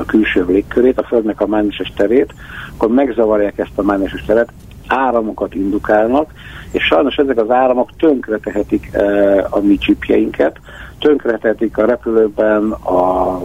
külső 0.07 0.45
légkörét, 0.49 0.99
a 0.99 1.03
Földnek 1.03 1.41
a 1.41 1.47
mágneses 1.47 1.93
terét, 1.97 2.34
akkor 2.74 2.89
megzavarják 2.89 3.59
ezt 3.59 3.78
a 3.78 3.82
mágneses 3.82 4.24
teret, 4.24 4.53
áramokat 4.86 5.55
indukálnak, 5.55 6.32
és 6.70 6.84
sajnos 6.84 7.16
ezek 7.16 7.39
az 7.39 7.51
áramok 7.51 7.91
tönkretehetik 7.99 8.91
a 9.51 9.59
mi 9.61 9.78
csipjeinket, 9.78 10.61
tönkretehetik 10.99 11.78
a 11.78 11.86
repülőben, 11.86 12.70
a 12.70 13.41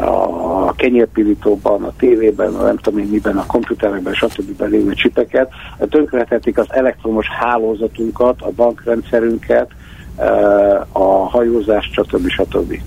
a 0.00 0.74
kenyérpirítóban, 0.74 1.82
a 1.82 1.92
tévében, 1.98 2.54
a 2.54 2.62
nem 2.62 2.76
tudom 2.76 2.98
én 2.98 3.06
miben, 3.06 3.36
a 3.36 3.46
komputerekben, 3.46 4.14
stb. 4.14 4.62
lévő 4.62 4.92
csipeket, 4.92 5.50
tönkretetik 5.78 6.58
az 6.58 6.66
elektromos 6.68 7.26
hálózatunkat, 7.28 8.42
a 8.42 8.50
bankrendszerünket, 8.50 9.70
a 10.92 11.28
hajózást, 11.28 11.92
stb. 11.92 12.28
stb. 12.28 12.80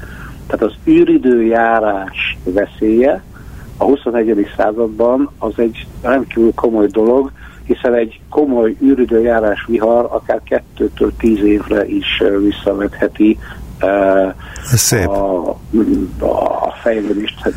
Tehát 0.52 0.66
az 0.66 0.94
űridőjárás 0.94 2.38
veszélye 2.44 3.24
a 3.78 3.84
21. 3.84 4.48
században 4.58 5.30
az 5.38 5.54
egy 5.56 5.88
rendkívül 6.02 6.52
komoly 6.56 6.88
dolog, 6.88 7.32
hiszen 7.64 7.94
egy 7.94 8.20
komoly 8.30 8.76
űridőjárás 8.82 9.66
vihar 9.68 10.08
akár 10.12 10.42
kettőtől 10.44 11.12
tíz 11.18 11.44
évre 11.44 11.86
is 11.86 12.24
visszavetheti 12.40 13.38
szép. 14.64 15.08
A, 15.08 15.50
a 16.20 16.74
fejlődést. 16.82 17.40
Hát, 17.40 17.54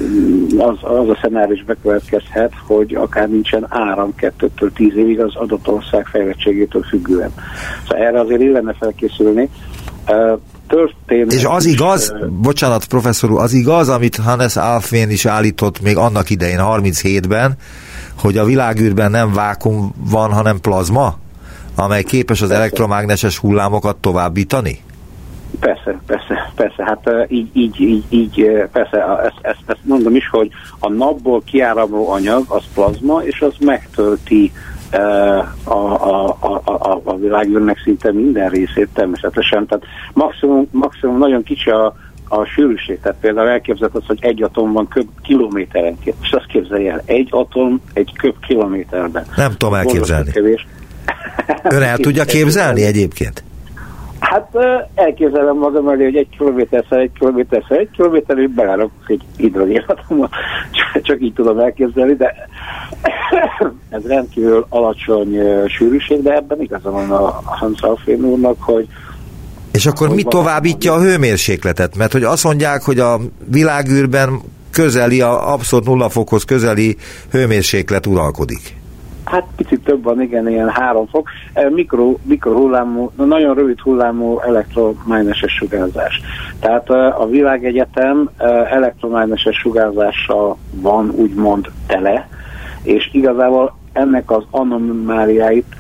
az, 0.59 0.79
az 0.81 1.09
a 1.09 1.19
szenáris 1.21 1.65
bekövetkezhet, 1.65 2.53
hogy 2.67 2.95
akár 2.95 3.29
nincsen 3.29 3.67
áram 3.69 4.15
kettőtől 4.15 4.73
tíz 4.73 4.97
évig 4.97 5.21
az 5.21 5.37
adott 5.37 5.69
ország 5.69 6.07
fejlettségétől 6.07 6.83
függően. 6.83 7.33
Szóval 7.89 8.07
erre 8.07 8.21
azért 8.21 8.41
illene 8.41 8.73
felkészülni 8.73 9.49
történet. 10.67 11.33
És 11.33 11.45
az 11.45 11.65
igaz, 11.65 12.03
is, 12.03 12.29
bocsánat 12.31 12.85
professzor 12.85 13.31
úr, 13.31 13.41
az 13.41 13.53
igaz, 13.53 13.89
amit 13.89 14.17
Hannes 14.17 14.57
Alfvén 14.57 15.11
is 15.11 15.27
állított 15.27 15.81
még 15.81 15.97
annak 15.97 16.31
idején, 16.31 16.59
37-ben, 16.61 17.55
hogy 18.21 18.39
a 18.39 18.45
világűrben 18.45 19.11
nem 19.11 19.33
vákum 19.33 19.95
van, 20.11 20.33
hanem 20.33 20.61
plazma, 20.61 21.19
amely 21.75 22.03
képes 22.03 22.43
az 22.43 22.51
elektromágneses 22.51 23.39
hullámokat 23.39 23.97
továbbítani? 23.97 24.83
Persze, 25.61 26.01
persze, 26.07 26.53
persze, 26.55 26.85
hát 26.85 27.11
így, 27.29 27.49
így, 27.53 27.81
így, 27.81 28.05
így 28.09 28.51
persze, 28.73 29.05
ezt, 29.25 29.39
ezt, 29.41 29.63
ezt 29.67 29.81
mondom 29.83 30.15
is, 30.15 30.29
hogy 30.29 30.51
a 30.79 30.89
napból 30.89 31.43
kiáramló 31.43 32.11
anyag 32.11 32.45
az 32.49 32.63
plazma, 32.75 33.23
és 33.23 33.41
az 33.41 33.55
megtölti 33.61 34.53
a, 34.95 35.73
a, 35.73 36.37
a, 36.41 36.63
a, 36.65 37.01
a 37.05 37.17
világűrnek 37.17 37.81
szinte 37.85 38.13
minden 38.13 38.49
részét 38.49 38.89
természetesen. 38.93 39.67
Tehát 39.67 39.85
maximum, 40.13 40.69
maximum 40.71 41.19
nagyon 41.19 41.43
kicsi 41.43 41.71
a, 41.71 41.97
a 42.29 42.45
sűrűség. 42.45 43.01
Tehát 43.01 43.19
például 43.21 43.49
elképzelhet 43.49 43.97
az, 43.97 44.07
hogy 44.07 44.19
egy 44.21 44.43
atom 44.43 44.73
van 44.73 44.89
köb 44.89 45.09
kilométerenként. 45.23 46.17
És 46.23 46.33
azt 46.33 46.47
képzelje 46.47 46.93
el, 46.93 47.03
egy 47.05 47.29
atom 47.31 47.81
egy 47.93 48.13
köb 48.17 48.35
kilométerben. 48.47 49.25
Nem 49.37 49.53
tudom 49.57 49.75
elképzelni. 49.75 50.31
Ön 51.63 51.83
el 51.83 51.97
tudja 51.97 52.25
képzelni 52.25 52.85
egyébként? 52.85 53.45
Hát 54.25 54.49
elképzelem 54.95 55.57
magam 55.57 55.89
elé, 55.89 56.05
hogy 56.05 56.17
egy 56.17 56.29
kilométerszer, 56.37 56.99
egy 56.99 57.11
kilométerszer, 57.19 57.79
egy 57.79 57.91
kilométer, 57.91 58.49
belárak 58.49 58.91
egy 59.07 59.23
hidrogénatomot, 59.37 60.31
csak 61.03 61.23
így 61.23 61.33
tudom 61.33 61.59
elképzelni, 61.59 62.15
de 62.15 62.35
ez 63.91 64.07
rendkívül 64.07 64.67
alacsony 64.69 65.39
sűrűség, 65.69 66.23
de 66.23 66.35
ebben 66.35 66.61
igaza 66.61 66.91
van 66.91 67.11
a 67.11 67.41
Hans 67.45 67.83
Alfén 67.83 68.25
úrnak, 68.25 68.57
hogy 68.61 68.89
és 69.73 69.87
akkor 69.87 70.09
mi 70.09 70.23
továbbítja 70.23 70.93
a 70.93 71.01
hőmérsékletet? 71.01 71.97
Mert 71.97 72.13
hogy 72.13 72.23
azt 72.23 72.45
mondják, 72.45 72.83
hogy 72.83 72.99
a 72.99 73.21
világűrben 73.51 74.41
közeli, 74.71 75.21
a 75.21 75.53
abszolút 75.53 75.87
nulla 75.87 76.09
fokhoz 76.09 76.45
közeli 76.45 76.97
hőmérséklet 77.31 78.07
uralkodik. 78.07 78.77
Hát 79.25 79.47
picit 79.57 79.81
több 79.85 80.03
van, 80.03 80.21
igen, 80.21 80.49
ilyen 80.49 80.69
három 80.69 81.07
fok. 81.07 81.29
Mikro, 81.71 82.15
mikrohullámú, 82.23 83.11
nagyon 83.17 83.55
rövid 83.55 83.81
hullámú 83.81 84.39
elektromágneses 84.39 85.53
sugárzás. 85.53 86.21
Tehát 86.61 86.91
a 86.91 87.27
világegyetem 87.31 88.31
elektromágneses 88.71 89.57
sugárzással 89.57 90.57
van 90.71 91.11
úgymond 91.11 91.71
tele, 91.87 92.29
és 92.83 93.11
igazából 93.13 93.77
ennek 93.93 94.31
az 94.31 94.45
anomáliáit 94.51 95.77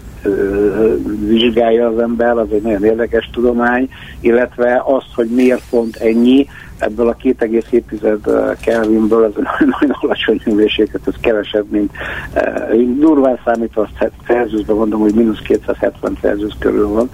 vizsgálja 1.26 1.86
az 1.86 1.98
ember, 1.98 2.38
az 2.38 2.52
egy 2.52 2.62
nagyon 2.62 2.84
érdekes 2.84 3.30
tudomány, 3.32 3.88
illetve 4.20 4.82
azt, 4.84 5.14
hogy 5.14 5.28
miért 5.28 5.62
pont 5.70 5.96
ennyi, 5.96 6.46
ebből 6.78 7.08
a 7.08 7.16
2,7 7.16 8.56
Kelvinből 8.60 9.24
ez 9.24 9.32
nagyon 9.80 9.96
alacsony 10.00 10.40
hőmérséklet, 10.44 11.06
ez 11.06 11.14
kevesebb, 11.20 11.70
mint 11.70 11.92
uh, 12.34 12.98
durván 12.98 13.38
számítva 13.44 13.82
azt 13.82 14.12
Celsiusban 14.26 14.76
mondom, 14.76 15.00
hogy 15.00 15.14
mínusz 15.14 15.40
270 15.40 16.16
Celsius 16.20 16.56
körül 16.58 16.88
van. 16.88 17.10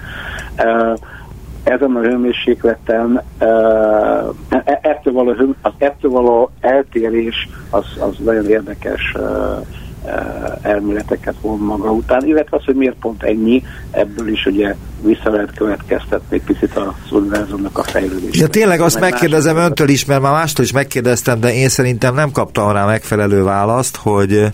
Uh, 0.58 0.98
ezen 1.64 1.96
a 1.96 2.00
hőmérsékleten 2.00 3.22
uh, 3.40 4.34
ettől 4.82 5.12
való, 5.12 5.54
az 5.62 5.72
ettől 5.78 6.10
való 6.10 6.50
eltérés 6.60 7.48
az, 7.70 7.84
az 7.98 8.16
nagyon 8.24 8.48
érdekes 8.48 9.14
uh, 9.16 9.66
elméleteket 10.62 11.34
von 11.40 11.58
maga 11.58 11.90
után, 11.90 12.26
illetve 12.26 12.56
az, 12.56 12.64
hogy 12.64 12.74
miért 12.74 12.96
pont 13.00 13.22
ennyi, 13.22 13.62
ebből 13.90 14.28
is 14.28 14.46
ugye 14.46 14.74
vissza 15.02 15.30
lehet 15.30 15.54
következtetni 15.54 16.40
picit 16.40 16.76
az 16.76 17.12
univerzumnak 17.12 17.78
a 17.78 17.82
fejlődését. 17.82 18.36
Ja, 18.36 18.46
tényleg 18.46 18.80
azt 18.80 19.00
megkérdezem 19.00 19.54
más... 19.56 19.64
öntől 19.64 19.88
is, 19.88 20.04
mert 20.04 20.20
már 20.20 20.32
mástól 20.32 20.64
is 20.64 20.72
megkérdeztem, 20.72 21.40
de 21.40 21.54
én 21.54 21.68
szerintem 21.68 22.14
nem 22.14 22.30
kaptam 22.30 22.72
rá 22.72 22.84
megfelelő 22.84 23.42
választ, 23.42 23.96
hogy 23.96 24.52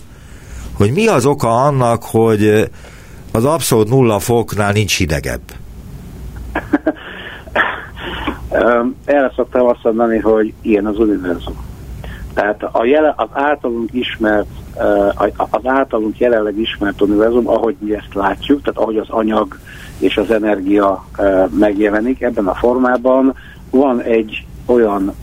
hogy 0.77 0.91
mi 0.91 1.07
az 1.07 1.25
oka 1.25 1.63
annak, 1.63 2.03
hogy 2.03 2.69
az 3.31 3.45
abszolút 3.45 3.89
nulla 3.89 4.19
foknál 4.19 4.71
nincs 4.71 4.97
hidegebb. 4.97 5.41
Erre 9.05 9.31
szoktam 9.35 9.67
azt 9.67 9.83
mondani, 9.83 10.19
hogy 10.19 10.53
ilyen 10.61 10.85
az 10.85 10.99
univerzum. 10.99 11.65
Tehát 12.33 12.63
a 12.63 12.85
jele, 12.85 13.13
az 13.17 13.27
általunk 13.31 13.89
ismert, 13.93 14.47
az 15.35 15.61
általunk 15.63 16.19
jelenleg 16.19 16.59
ismert 16.59 17.01
univerzum, 17.01 17.47
ahogy 17.47 17.75
mi 17.79 17.93
ezt 17.93 18.13
látjuk, 18.13 18.61
tehát 18.61 18.79
ahogy 18.79 18.97
az 18.97 19.09
anyag 19.09 19.57
és 19.99 20.17
az 20.17 20.31
energia 20.31 21.05
megjelenik 21.49 22.21
ebben 22.21 22.47
a 22.47 22.53
formában, 22.53 23.35
van 23.69 24.01
egy 24.01 24.45
olyan 24.65 25.13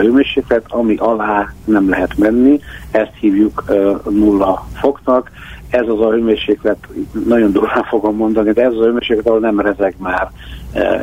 hőmérséklet, 0.00 0.64
ami 0.68 0.96
alá 0.96 1.52
nem 1.64 1.88
lehet 1.88 2.16
menni, 2.16 2.60
ezt 2.90 3.12
hívjuk 3.20 3.64
nulla 4.10 4.66
foknak. 4.80 5.30
Ez 5.68 5.88
az 5.88 6.00
a 6.00 6.10
hőmérséklet, 6.10 6.88
nagyon 7.26 7.52
durván 7.52 7.84
fogom 7.84 8.16
mondani, 8.16 8.52
de 8.52 8.62
ez 8.62 8.72
az 8.72 8.78
a 8.78 8.84
hőmérséklet, 8.84 9.26
ahol 9.26 9.40
nem 9.40 9.60
rezeg 9.60 9.94
már 9.98 10.30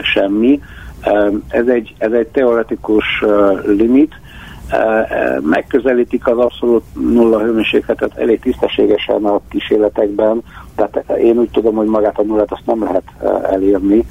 semmi. 0.01 0.62
Ez 1.47 1.68
egy, 1.68 1.95
ez 1.97 2.12
egy 2.12 2.28
teoretikus 2.28 3.24
limit, 3.66 4.18
megközelítik 5.41 6.28
az 6.28 6.38
abszolút 6.38 6.84
nulla 6.93 7.39
hőmérsékletet 7.39 8.17
elég 8.17 8.39
tisztességesen 8.39 9.26
a 9.26 9.41
kísérletekben, 9.49 10.43
tehát 10.76 11.17
én 11.17 11.38
úgy 11.38 11.49
tudom, 11.49 11.76
hogy 11.76 11.88
magát 11.88 12.20
a 12.20 12.24
nullát 12.24 12.51
azt 12.51 12.65
nem 12.65 12.84
lehet 12.84 13.03
elérni, 13.43 14.05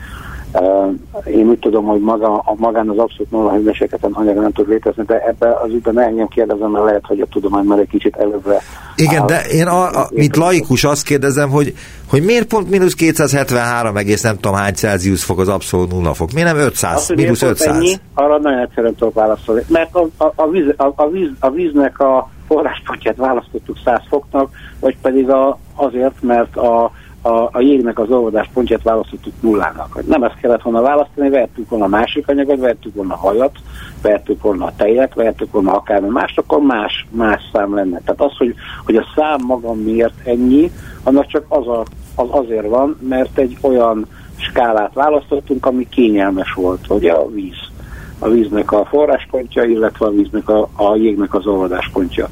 én 1.25 1.49
úgy 1.49 1.59
tudom, 1.59 1.85
hogy 1.85 2.01
maga, 2.01 2.39
a 2.39 2.55
magán 2.57 2.89
az 2.89 2.99
abszolút 2.99 3.31
nulla 3.31 3.53
hőmérsékleten 3.53 4.13
anyag 4.13 4.37
nem 4.37 4.53
tud 4.53 4.69
létezni, 4.69 5.03
de 5.07 5.27
ebben 5.27 5.53
az 5.63 5.73
ügyben 5.73 6.01
engem 6.01 6.29
kérdezem, 6.29 6.71
mert 6.71 6.85
lehet, 6.85 7.07
hogy 7.07 7.21
a 7.21 7.27
tudomány 7.27 7.65
már 7.65 7.79
egy 7.79 7.89
kicsit 7.89 8.17
előbbre. 8.17 8.61
Igen, 8.97 9.21
áll. 9.21 9.27
de 9.27 9.41
én, 9.41 9.67
a, 9.67 10.01
a, 10.01 10.09
mint 10.11 10.37
laikus 10.37 10.85
azt 10.85 11.03
kérdezem, 11.03 11.51
hogy, 11.51 11.75
hogy 12.09 12.23
miért 12.23 12.47
pont 12.47 12.71
mínusz 12.71 12.95
273 12.95 13.97
egész 13.97 14.23
nem 14.23 14.35
tudom 14.35 14.57
hány 14.57 14.75
Celsius 14.75 15.25
fok 15.25 15.39
az 15.39 15.49
abszolút 15.49 15.93
nulla 15.93 16.15
fok? 16.15 16.33
Miért 16.33 16.53
nem 16.53 16.59
500, 16.67 16.97
azt, 16.97 17.15
mínusz 17.15 17.43
500? 17.43 17.77
Ennyi, 17.77 17.95
arra 18.15 18.39
nagyon 18.39 18.59
egyszerűen 18.59 18.95
tudok 18.95 19.15
válaszolni. 19.15 19.63
Mert 19.69 19.95
a, 19.95 20.09
a, 20.17 20.33
a, 20.35 20.49
víz, 20.49 20.75
a, 20.77 20.93
a, 20.97 21.09
víz, 21.09 21.31
a 21.41 21.51
víznek 21.51 22.01
a 22.01 22.31
forráspontját 22.47 23.17
választottuk 23.17 23.77
100 23.85 24.01
foknak, 24.09 24.51
vagy 24.81 24.97
pedig 25.03 25.31
a, 25.31 25.59
azért, 25.75 26.23
mert 26.23 26.57
a 26.57 26.91
a, 27.23 27.49
a 27.53 27.61
jégnek 27.61 27.99
az 27.99 28.11
olvadás 28.11 28.51
pontját 28.53 28.83
választottuk 28.83 29.33
nullának. 29.41 30.07
Nem 30.07 30.23
ezt 30.23 30.41
kellett 30.41 30.63
volna 30.63 30.81
választani, 30.81 31.29
vehettük 31.29 31.69
volna 31.69 31.87
másik 31.87 32.29
anyagot, 32.29 32.59
vehettük 32.59 32.95
volna 32.95 33.17
hajat, 33.17 33.57
vehettük 34.03 34.43
volna 34.43 34.65
a 34.65 34.73
tejet, 34.77 35.15
vehettük 35.15 35.53
volna 35.53 35.73
akármi 35.73 36.09
más, 36.09 36.37
akkor 36.37 36.61
más, 36.61 37.07
más 37.11 37.43
szám 37.53 37.75
lenne. 37.75 38.01
Tehát 38.05 38.21
az, 38.21 38.37
hogy, 38.37 38.55
hogy 38.85 38.97
a 38.97 39.07
szám 39.17 39.41
maga 39.47 39.73
miért 39.73 40.27
ennyi, 40.27 40.71
annak 41.03 41.27
csak 41.27 41.45
az, 41.49 41.69
a, 41.69 41.85
az 42.15 42.29
azért 42.31 42.69
van, 42.69 42.99
mert 43.09 43.39
egy 43.39 43.59
olyan 43.61 44.07
skálát 44.37 44.95
választottunk, 44.95 45.67
ami 45.67 45.89
kényelmes 45.89 46.53
volt, 46.53 46.87
hogy 46.87 47.07
a 47.07 47.29
víz. 47.31 47.71
A 48.19 48.29
víznek 48.29 48.73
a 48.73 48.85
forráspontja, 48.85 49.65
illetve 49.65 50.07
a 50.07 50.11
víznek 50.11 50.49
a, 50.49 50.69
a 50.77 50.97
jégnek 50.97 51.35
az 51.35 51.47
olvadáspontja. 51.47 52.29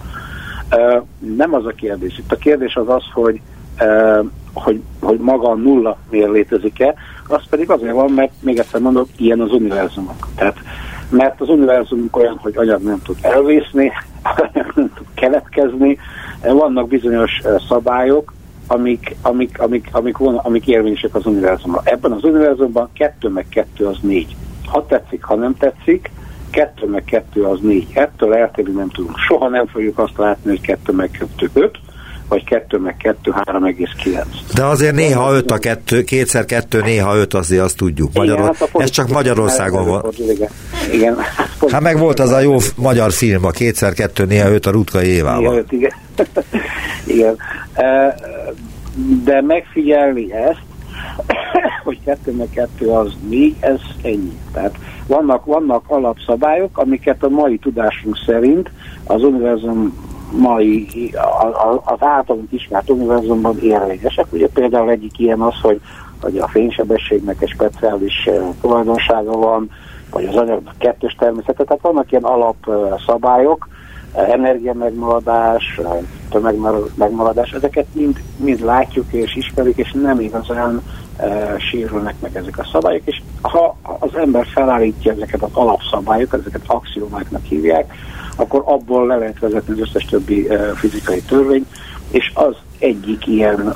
Uh, 0.70 1.02
nem 1.36 1.54
az 1.54 1.66
a 1.66 1.70
kérdés. 1.70 2.18
Itt 2.18 2.32
a 2.32 2.36
kérdés 2.36 2.74
az 2.76 2.88
az, 2.88 3.02
hogy 3.12 3.40
uh, 3.80 4.26
hogy, 4.62 4.80
hogy 5.00 5.18
maga 5.18 5.50
a 5.50 5.54
nulla 5.54 5.98
miért 6.10 6.30
létezik-e, 6.30 6.94
az 7.28 7.42
pedig 7.50 7.70
azért 7.70 7.92
van, 7.92 8.10
mert 8.10 8.32
még 8.40 8.58
egyszer 8.58 8.80
mondok, 8.80 9.08
ilyen 9.16 9.40
az 9.40 9.52
univerzumok. 9.52 10.28
Tehát, 10.34 10.56
mert 11.08 11.40
az 11.40 11.48
univerzumunk 11.48 12.16
olyan, 12.16 12.38
hogy 12.42 12.56
anyag 12.56 12.82
nem 12.82 13.02
tud 13.02 13.16
elvészni, 13.20 13.92
nem 14.54 14.72
tud 14.74 15.06
keletkezni, 15.14 15.98
vannak 16.42 16.88
bizonyos 16.88 17.42
szabályok, 17.68 18.32
amik, 18.66 19.16
amik, 19.22 19.60
amik, 19.60 19.88
amik, 19.92 20.16
van, 20.16 20.36
amik 20.36 20.66
érvényesek 20.66 21.14
az 21.14 21.26
univerzumra. 21.26 21.80
Ebben 21.84 22.12
az 22.12 22.24
univerzumban 22.24 22.88
kettő 22.92 23.28
meg 23.28 23.46
kettő 23.48 23.86
az 23.86 23.96
négy. 24.00 24.36
Ha 24.66 24.86
tetszik, 24.86 25.24
ha 25.24 25.34
nem 25.34 25.56
tetszik, 25.56 26.10
kettő 26.50 26.86
meg 26.86 27.04
kettő 27.04 27.42
az 27.42 27.60
négy. 27.60 27.86
Ettől 27.94 28.34
eltérni 28.34 28.72
nem 28.72 28.88
tudunk. 28.88 29.18
Soha 29.18 29.48
nem 29.48 29.66
fogjuk 29.66 29.98
azt 29.98 30.16
látni, 30.16 30.50
hogy 30.50 30.60
kettő 30.60 30.92
meg 30.92 31.10
kettő 31.10 31.50
öt, 31.52 31.78
vagy 32.28 32.44
2 32.44 32.78
meg 32.78 32.96
2, 32.96 33.34
3,9. 33.44 34.24
De 34.54 34.64
azért 34.64 34.94
néha 34.94 35.32
5 35.32 35.50
a 35.50 35.58
2, 35.58 36.04
kétszer 36.04 36.44
2, 36.44 36.80
néha 36.80 37.16
5, 37.16 37.34
azért 37.34 37.62
azt 37.62 37.76
tudjuk. 37.76 38.10
Magyarul, 38.12 38.44
igen, 38.44 38.54
hát 38.58 38.82
ez 38.82 38.90
csak 38.90 39.08
Magyarországon 39.08 39.86
van. 39.86 40.04
Igen. 40.18 40.48
igen. 40.92 41.16
Hát 41.68 41.80
meg 41.80 41.98
volt 41.98 42.20
az 42.20 42.30
a 42.30 42.40
jó 42.40 42.56
magyar 42.76 43.12
film, 43.12 43.44
a 43.44 43.50
kétszer 43.50 43.92
2, 43.92 44.24
néha 44.24 44.50
5 44.50 44.66
a 44.66 44.70
Rutka 44.70 45.02
Évával. 45.02 45.56
5, 45.56 45.72
igen. 45.72 45.92
igen. 47.16 47.36
De 49.24 49.42
megfigyelni 49.42 50.32
ezt, 50.32 50.62
hogy 51.84 51.98
2 52.04 52.32
meg 52.32 52.48
2 52.54 52.88
az 52.90 53.12
4, 53.28 53.54
ez 53.60 53.80
ennyi. 54.02 54.38
Tehát 54.52 54.74
vannak, 55.06 55.44
vannak 55.44 55.84
alapszabályok, 55.86 56.78
amiket 56.78 57.22
a 57.22 57.28
mai 57.28 57.58
tudásunk 57.58 58.16
szerint 58.26 58.70
az 59.04 59.22
univerzum 59.22 60.06
mai 60.30 61.10
az 61.84 61.98
általunk 61.98 62.52
ismert 62.52 62.90
univerzumban 62.90 63.58
érvényesek. 63.58 64.26
Ugye 64.30 64.48
például 64.48 64.90
egyik 64.90 65.18
ilyen 65.18 65.40
az, 65.40 65.60
hogy, 65.62 65.80
hogy 66.22 66.38
a 66.38 66.48
fénysebességnek 66.48 67.42
egy 67.42 67.48
speciális 67.48 68.28
tulajdonsága 68.60 69.36
van, 69.36 69.70
vagy 70.10 70.24
az 70.24 70.36
anyagnak 70.36 70.74
kettős 70.78 71.14
természete, 71.18 71.64
tehát 71.64 71.82
vannak 71.82 72.12
ilyen 72.12 72.24
alapszabályok, 72.24 73.68
energia 74.16 74.72
megmaradás, 74.72 75.80
tömeg 76.30 76.54
megmaradás, 76.94 77.50
ezeket 77.50 77.86
mind, 77.92 78.20
mind 78.36 78.64
látjuk 78.64 79.12
és 79.12 79.36
ismerjük, 79.36 79.76
és 79.76 79.92
nem 79.92 80.20
igazán 80.20 80.82
e, 81.16 81.58
sérülnek 81.58 82.14
meg 82.20 82.36
ezek 82.36 82.58
a 82.58 82.68
szabályok, 82.72 83.02
és 83.04 83.22
ha 83.42 83.76
az 83.82 84.14
ember 84.14 84.46
felállítja 84.46 85.12
ezeket 85.12 85.42
az 85.42 85.50
alapszabályokat, 85.52 86.40
ezeket 86.40 86.62
axiomáknak 86.66 87.44
hívják, 87.44 87.92
akkor 88.36 88.62
abból 88.64 89.06
le 89.06 89.16
lehet 89.16 89.38
vezetni 89.38 89.72
az 89.72 89.88
összes 89.88 90.04
többi 90.04 90.46
uh, 90.48 90.70
fizikai 90.70 91.22
törvény, 91.22 91.66
és 92.10 92.30
az 92.34 92.54
egyik 92.78 93.26
ilyen 93.26 93.74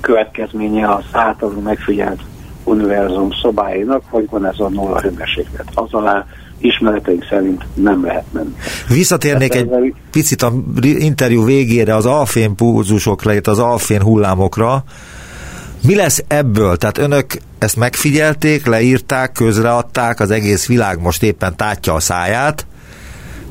következménye 0.00 0.94
az 0.94 1.04
általunk 1.12 1.64
megfigyelt 1.64 2.20
univerzum 2.64 3.30
szobáinak, 3.42 4.02
hogy 4.10 4.26
van 4.30 4.46
ez 4.46 4.58
a 4.58 4.68
nulla 4.68 5.00
hőmérséklet. 5.00 5.66
Az 5.74 5.92
alá 5.92 6.26
ismereteink 6.58 7.26
szerint 7.30 7.64
nem 7.74 8.04
lehet 8.04 8.24
menni. 8.32 8.54
Visszatérnék 8.88 9.54
egy 9.54 9.66
ezzel... 9.66 9.94
picit 10.10 10.42
a 10.42 10.52
interjú 10.82 11.44
végére 11.44 11.94
az 11.94 12.06
alfén 12.06 12.54
pulzusokra, 12.54 13.32
az 13.44 13.58
alfén 13.58 14.02
hullámokra. 14.02 14.84
Mi 15.82 15.94
lesz 15.94 16.24
ebből? 16.28 16.76
Tehát 16.76 16.98
önök 16.98 17.26
ezt 17.58 17.76
megfigyelték, 17.76 18.66
leírták, 18.66 19.32
közreadták, 19.32 20.20
az 20.20 20.30
egész 20.30 20.66
világ 20.66 21.00
most 21.00 21.22
éppen 21.22 21.56
tátja 21.56 21.94
a 21.94 22.00
száját, 22.00 22.66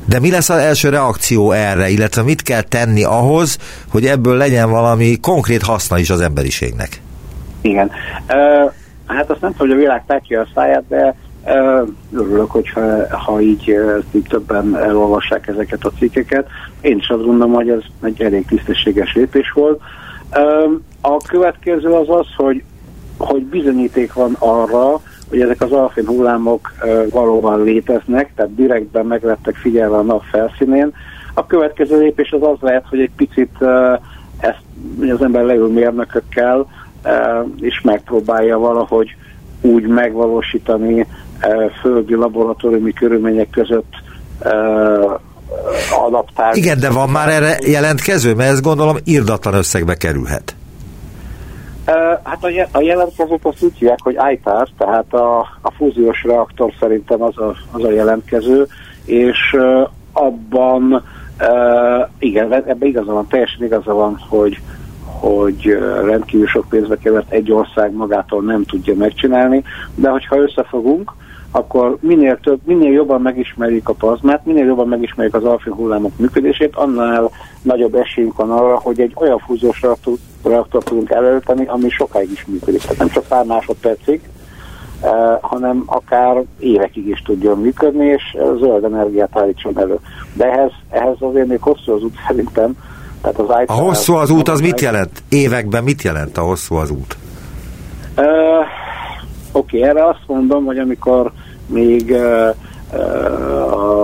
de 0.06 0.20
mi 0.20 0.30
lesz 0.30 0.48
az 0.48 0.58
első 0.58 0.88
reakció 0.88 1.50
erre, 1.50 1.88
illetve 1.88 2.22
mit 2.22 2.42
kell 2.42 2.62
tenni 2.62 3.04
ahhoz, 3.04 3.58
hogy 3.90 4.04
ebből 4.04 4.36
legyen 4.36 4.70
valami 4.70 5.16
konkrét 5.20 5.62
haszna 5.62 5.98
is 5.98 6.10
az 6.10 6.20
emberiségnek? 6.20 7.00
Igen. 7.60 7.90
Uh, 8.28 8.72
hát 9.06 9.30
azt 9.30 9.40
nem 9.40 9.52
tudom, 9.52 9.66
hogy 9.68 9.76
a 9.76 9.80
világ 9.80 10.04
tátja 10.06 10.40
a 10.40 10.46
száját, 10.54 10.84
de 10.88 11.14
uh, 11.44 11.88
örülök, 12.12 12.50
hogyha 12.50 13.16
ha 13.16 13.40
így, 13.40 13.70
uh, 14.12 14.22
többen 14.28 14.76
elolvassák 14.76 15.46
ezeket 15.46 15.84
a 15.84 15.92
cikkeket. 15.98 16.46
Én 16.80 16.96
is 16.96 17.08
azt 17.08 17.24
gondolom, 17.24 17.52
hogy 17.52 17.68
ez 17.68 17.82
egy 18.02 18.22
elég 18.22 18.46
tisztességes 18.46 19.14
lépés 19.14 19.52
volt. 19.54 19.80
Uh, 20.30 20.80
a 21.00 21.16
következő 21.16 21.88
az 21.88 22.08
az, 22.08 22.26
hogy, 22.36 22.62
hogy 23.18 23.42
bizonyíték 23.42 24.12
van 24.12 24.36
arra, 24.38 25.00
hogy 25.30 25.40
ezek 25.40 25.62
az 25.62 25.72
alfén 25.72 26.06
hullámok 26.06 26.72
valóban 27.10 27.62
léteznek, 27.62 28.32
tehát 28.34 28.54
direktben 28.54 29.06
meg 29.06 29.24
lettek 29.24 29.54
figyelve 29.54 29.96
a 29.96 30.02
nap 30.02 30.22
felszínén. 30.30 30.92
A 31.34 31.46
következő 31.46 31.98
lépés 31.98 32.30
az 32.30 32.42
az 32.42 32.56
lehet, 32.60 32.84
hogy 32.88 33.00
egy 33.00 33.10
picit 33.16 33.52
ezt 34.38 34.62
az 35.12 35.22
ember 35.22 35.44
leül 35.44 35.68
mérnökökkel, 35.68 36.66
és 37.60 37.80
megpróbálja 37.80 38.58
valahogy 38.58 39.16
úgy 39.60 39.86
megvalósítani 39.86 41.06
földi 41.80 42.14
laboratóriumi 42.14 42.92
körülmények 42.92 43.50
között 43.50 43.92
adaptálni. 46.06 46.58
Igen, 46.58 46.80
de 46.80 46.90
van 46.90 47.08
már 47.08 47.28
erre 47.28 47.58
jelentkező, 47.66 48.34
mert 48.34 48.50
ezt 48.50 48.62
gondolom 48.62 48.96
irdatlan 49.04 49.54
összegbe 49.54 49.94
kerülhet. 49.94 50.54
Hát 52.22 52.44
a 52.72 52.80
jelentkezők 52.80 53.44
azt 53.44 53.62
úgy 53.62 53.76
hívják, 53.78 53.98
hogy 54.02 54.16
ITAR, 54.32 54.68
tehát 54.78 55.14
a, 55.14 55.38
a 55.60 55.70
fúziós 55.76 56.22
reaktor 56.24 56.72
szerintem 56.80 57.22
az 57.22 57.38
a, 57.38 57.54
az 57.72 57.84
a 57.84 57.90
jelentkező, 57.90 58.66
és 59.04 59.56
abban 60.12 61.04
igen, 62.18 62.52
ebben 62.52 62.88
igaza 62.88 63.12
van, 63.12 63.26
teljesen 63.26 63.64
igaza 63.64 63.94
van, 63.94 64.18
hogy, 64.28 64.60
hogy 65.04 65.78
rendkívül 66.04 66.46
sok 66.46 66.68
pénzbe 66.68 66.96
került, 66.96 67.30
egy 67.30 67.52
ország 67.52 67.92
magától 67.92 68.42
nem 68.42 68.64
tudja 68.64 68.94
megcsinálni, 68.94 69.62
de 69.94 70.08
hogyha 70.08 70.36
összefogunk, 70.36 71.12
akkor 71.50 71.96
minél 72.00 72.38
több, 72.40 72.60
minél 72.64 72.92
jobban 72.92 73.22
megismerjük 73.22 73.88
a 73.88 73.92
plazmát, 73.92 74.44
minél 74.44 74.64
jobban 74.64 74.88
megismerjük 74.88 75.34
az 75.34 75.44
alfa 75.44 75.74
hullámok 75.74 76.18
működését, 76.18 76.76
annál 76.76 77.30
nagyobb 77.62 77.94
esélyünk 77.94 78.36
van 78.36 78.50
arra, 78.50 78.78
hogy 78.78 79.00
egy 79.00 79.12
olyan 79.14 79.38
fúziós 79.38 79.82
reaktort 79.82 80.20
tudunk 80.70 81.10
előteni, 81.10 81.66
ami 81.66 81.88
sokáig 81.88 82.30
is 82.30 82.44
működik. 82.46 82.80
Tehát 82.80 82.98
nem 82.98 83.08
csak 83.08 83.24
pár 83.24 83.44
másodpercig, 83.44 84.20
eh, 85.00 85.10
hanem 85.40 85.82
akár 85.86 86.42
évekig 86.58 87.08
is 87.08 87.22
tudjon 87.22 87.58
működni, 87.58 88.06
és 88.06 88.22
zöld 88.60 88.84
energiát 88.84 89.38
állítson 89.38 89.78
elő. 89.78 89.98
De 90.32 90.44
ehhez, 90.44 90.70
ehhez 90.90 91.16
azért 91.18 91.46
még 91.46 91.60
hosszú 91.60 91.92
az 91.92 92.02
út 92.02 92.14
szerintem. 92.26 92.72
Tehát 93.20 93.38
az 93.38 93.48
a 93.66 93.72
hosszú 93.72 94.14
az 94.14 94.30
út 94.30 94.48
az 94.48 94.60
mit 94.60 94.80
jelent? 94.80 95.22
Években 95.28 95.84
mit 95.84 96.02
jelent 96.02 96.38
a 96.38 96.42
hosszú 96.42 96.74
az 96.74 96.90
út? 96.90 97.16
Uh, 98.16 98.26
Oké, 99.52 99.78
okay, 99.78 99.88
erre 99.88 100.06
azt 100.06 100.22
mondom, 100.26 100.64
hogy 100.64 100.78
amikor 100.78 101.32
még 101.66 102.10
uh, 102.10 102.56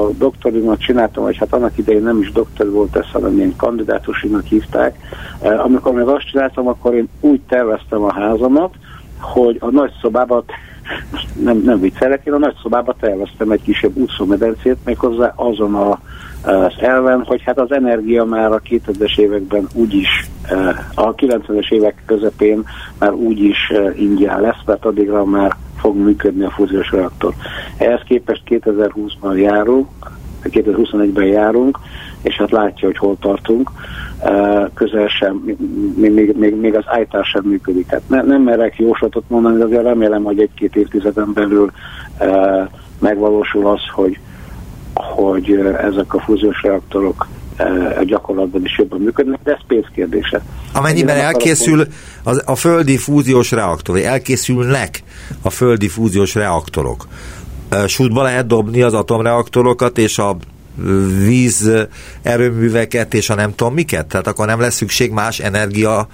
a 0.06 0.12
doktorimat 0.18 0.80
csináltam, 0.80 1.22
vagy 1.22 1.36
hát 1.36 1.52
annak 1.52 1.78
idején 1.78 2.02
nem 2.02 2.20
is 2.20 2.32
doktor 2.32 2.70
volt 2.70 2.96
ez, 2.96 3.06
hanem 3.12 3.36
ilyen 3.36 3.56
kandidátusinak 3.56 4.44
hívták. 4.44 4.96
Amikor 5.64 5.92
még 5.92 6.06
azt 6.06 6.30
csináltam, 6.30 6.68
akkor 6.68 6.94
én 6.94 7.08
úgy 7.20 7.40
terveztem 7.48 8.02
a 8.02 8.12
házamat, 8.12 8.74
hogy 9.20 9.56
a 9.60 9.70
nagy 9.70 9.92
szobába, 10.00 10.44
nem, 11.42 11.62
nem 11.64 11.80
viccelek, 11.80 12.26
én 12.26 12.32
a 12.32 12.38
nagy 12.38 12.56
szobába 12.62 12.94
terveztem 13.00 13.50
egy 13.50 13.62
kisebb 13.62 13.96
útszómedencét, 13.96 14.76
méghozzá 14.84 15.32
azon 15.36 15.74
a, 15.74 15.98
az 16.42 16.74
elven, 16.78 17.22
hogy 17.22 17.42
hát 17.42 17.58
az 17.58 17.72
energia 17.72 18.24
már 18.24 18.52
a 18.52 18.60
2000-es 18.60 19.18
években 19.18 19.68
úgyis, 19.74 20.30
a 20.94 21.14
90-es 21.14 21.72
évek 21.72 22.02
közepén 22.06 22.64
már 22.98 23.12
úgyis 23.12 23.72
ingyen 23.96 24.40
lesz, 24.40 24.62
mert 24.66 24.84
addigra 24.84 25.24
már 25.24 25.56
fog 25.76 25.96
működni 25.96 26.44
a 26.44 26.50
fúziós 26.50 26.90
reaktor. 26.90 27.34
Ehhez 27.76 28.00
képest 28.06 28.42
2020-ban 28.46 29.36
járunk, 29.38 29.88
2021-ben 30.42 31.26
járunk, 31.26 31.78
és 32.22 32.36
hát 32.36 32.50
látja, 32.50 32.88
hogy 32.88 32.98
hol 32.98 33.16
tartunk. 33.20 33.70
Közel 34.74 35.08
sem, 35.08 35.56
még, 35.96 36.36
még, 36.36 36.56
még, 36.56 36.74
az 36.74 36.84
állítás 36.86 37.28
sem 37.28 37.44
működik. 37.44 37.90
Hát 37.90 38.02
ne, 38.06 38.22
nem 38.22 38.42
merek 38.42 38.78
jóslatot 38.78 39.24
mondani, 39.28 39.58
de 39.58 39.64
azért 39.64 39.82
remélem, 39.82 40.22
hogy 40.22 40.40
egy-két 40.40 40.76
évtizeden 40.76 41.32
belül 41.34 41.70
megvalósul 42.98 43.66
az, 43.66 43.80
hogy, 43.94 44.18
hogy 44.94 45.50
ezek 45.80 46.14
a 46.14 46.20
fúziós 46.20 46.62
reaktorok 46.62 47.26
a 47.98 48.04
gyakorlatban 48.04 48.64
is 48.64 48.78
jobban 48.78 49.00
működnek, 49.00 49.40
de 49.44 49.52
ez 49.52 49.66
pénzkérdése. 49.66 50.42
Amennyiben 50.72 51.16
elkészül 51.16 51.86
az, 52.22 52.42
a 52.44 52.54
földi 52.54 52.96
fúziós 52.96 53.50
reaktor, 53.50 53.94
vagy 53.94 54.04
elkészülnek 54.04 55.02
a 55.42 55.50
földi 55.50 55.88
fúziós 55.88 56.34
reaktorok, 56.34 57.06
sútba 57.86 58.22
lehet 58.22 58.46
dobni 58.46 58.82
az 58.82 58.94
atomreaktorokat 58.94 59.98
és 59.98 60.18
a 60.18 60.36
víz 61.24 61.70
erőműveket 62.22 63.14
és 63.14 63.30
a 63.30 63.34
nem 63.34 63.54
tudom 63.54 63.74
miket? 63.74 64.06
Tehát 64.06 64.26
akkor 64.26 64.46
nem 64.46 64.60
lesz 64.60 64.74
szükség 64.74 65.10
más 65.10 65.38
energia 65.38 66.08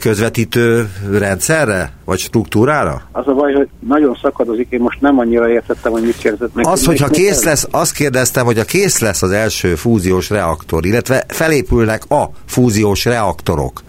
közvetítő 0.00 0.88
rendszerre, 1.10 1.92
vagy 2.04 2.18
struktúrára? 2.18 3.02
Az 3.12 3.28
a 3.28 3.32
baj, 3.32 3.52
hogy 3.52 3.68
nagyon 3.88 4.18
szakadozik, 4.22 4.66
én 4.70 4.80
most 4.80 5.00
nem 5.00 5.18
annyira 5.18 5.50
értettem, 5.50 5.92
hogy 5.92 6.02
mit 6.02 6.16
kérdezett 6.18 6.54
meg. 6.54 6.66
Az, 6.66 6.84
hogyha 6.84 7.08
kész 7.08 7.44
lesz, 7.44 7.68
azt 7.70 7.92
kérdeztem, 7.92 8.44
hogy 8.44 8.58
a 8.58 8.64
kész 8.64 8.98
lesz 8.98 9.22
az 9.22 9.30
első 9.30 9.74
fúziós 9.74 10.30
reaktor, 10.30 10.86
illetve 10.86 11.24
felépülnek 11.28 12.10
a 12.10 12.30
fúziós 12.46 13.04
reaktorok, 13.04 13.82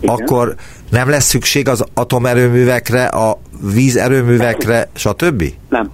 Igen. 0.00 0.14
akkor 0.14 0.54
nem 0.90 1.08
lesz 1.08 1.24
szükség 1.24 1.68
az 1.68 1.84
atomerőművekre, 1.94 3.04
a 3.04 3.38
vízerőművekre, 3.72 4.88
stb.? 4.94 5.44
Nem, 5.68 5.90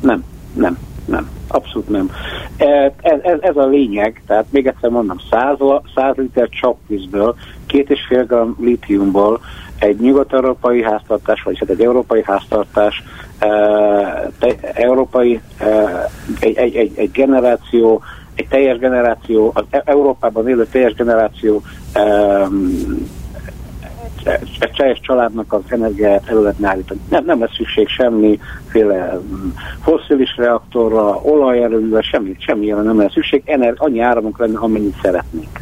nem, 0.00 0.24
nem, 0.54 0.78
nem. 1.06 1.28
Abszolút 1.48 1.88
nem. 1.88 2.10
Ez, 2.56 3.18
ez, 3.22 3.38
ez 3.40 3.56
a 3.56 3.66
lényeg, 3.66 4.22
tehát 4.26 4.46
még 4.50 4.66
egyszer 4.66 4.90
mondom, 4.90 5.16
100, 5.30 5.56
100 5.94 6.14
liter 6.16 6.48
csapvízből, 6.48 7.34
két 7.66 7.90
és 7.90 8.00
fél 8.08 8.24
gram 8.24 8.56
litiumból 8.60 9.40
egy 9.78 10.00
nyugat-európai 10.00 10.82
háztartás, 10.82 11.42
vagy 11.42 11.58
hát 11.58 11.68
egy 11.68 11.82
európai 11.82 12.22
háztartás, 12.24 13.02
te, 14.38 14.54
európai, 14.72 15.40
egy, 16.40 16.56
egy, 16.56 16.76
egy, 16.76 16.92
egy 16.96 17.10
generáció, 17.10 18.02
egy 18.34 18.48
teljes 18.48 18.78
generáció, 18.78 19.50
az 19.54 19.64
e- 19.70 19.82
Európában 19.84 20.48
élő 20.48 20.66
teljes 20.66 20.94
generáció 20.94 21.62
egy 24.58 24.72
teljes 24.76 25.00
családnak 25.00 25.52
az 25.52 25.60
energiáját 25.68 26.28
elő 26.28 26.42
lehetne 26.42 26.68
állítani. 26.68 27.00
Nem, 27.10 27.24
nem 27.24 27.40
lesz 27.40 27.54
szükség 27.54 27.88
semmiféle 27.88 29.20
mm, 29.20 29.48
fosszilis 29.82 30.36
reaktorra, 30.36 31.20
olajerőművel, 31.22 32.02
semmi, 32.02 32.36
semmilyen 32.38 32.84
nem 32.84 32.98
lesz 32.98 33.12
szükség, 33.12 33.42
ener, 33.44 33.74
annyi 33.76 34.00
áramunk 34.00 34.38
lenne, 34.38 34.58
amennyit 34.58 34.96
szeretnénk. 35.02 35.60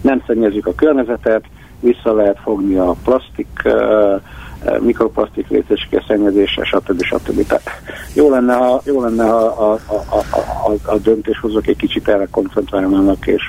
Nem 0.00 0.22
szennyezzük 0.26 0.66
a 0.66 0.74
környezetet, 0.74 1.44
vissza 1.80 2.12
lehet 2.12 2.38
fogni 2.42 2.76
a 2.76 2.94
plastik, 3.04 3.62
uh, 3.64 4.20
mikroplasztik 4.80 5.48
létessége 5.48 6.04
szennyezése, 6.06 6.64
stb. 6.64 7.02
stb. 7.02 7.46
Tehát 7.46 7.70
jó 8.14 8.30
lenne, 8.30 8.54
ha, 8.54 8.80
jó 8.84 9.02
lenne, 9.02 9.24
ha 9.24 9.36
a, 9.36 9.72
a, 9.72 9.94
a, 10.08 10.70
a, 10.70 10.92
a 10.92 10.98
döntéshozók 10.98 11.66
egy 11.66 11.76
kicsit 11.76 12.08
erre 12.08 12.26
koncentrálnának, 12.30 13.26
és 13.26 13.42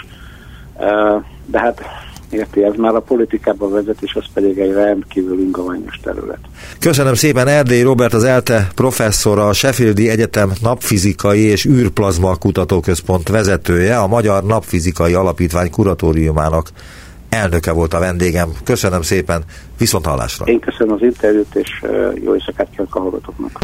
de 1.45 1.60
hát 1.60 1.82
Érti, 2.30 2.64
ez 2.64 2.74
már 2.78 2.96
a 2.96 3.00
politikába 3.00 3.70
vezet, 3.70 4.02
és 4.02 4.16
az 4.16 4.24
pedig 4.34 4.58
egy 4.58 4.72
rendkívül 4.72 5.40
ingoványos 5.40 6.00
terület. 6.04 6.40
Köszönöm 6.80 7.14
szépen 7.14 7.48
Erdély 7.48 7.82
Robert, 7.82 8.14
az 8.14 8.24
ELTE 8.24 8.68
professzora, 8.76 9.48
a 9.48 9.54
Sheffieldi 9.54 10.10
Egyetem 10.10 10.52
napfizikai 10.62 11.40
és 11.40 11.66
űrplazma 11.66 12.36
kutatóközpont 12.36 13.28
vezetője, 13.28 13.98
a 13.98 14.08
Magyar 14.08 14.44
Napfizikai 14.44 15.14
Alapítvány 15.14 15.70
kuratóriumának 15.70 16.70
elnöke 17.30 17.72
volt 17.72 17.94
a 17.94 18.00
vendégem. 18.00 18.50
Köszönöm 18.64 19.02
szépen, 19.02 19.44
viszont 19.78 20.06
hallásra. 20.06 20.46
Én 20.46 20.60
köszönöm 20.60 20.94
az 20.94 21.02
interjút, 21.02 21.56
és 21.56 21.84
jó 22.24 22.34
éjszakát 22.34 22.68
kívánok 22.70 22.96
a 22.96 23.00
hallgatóknak. 23.00 23.60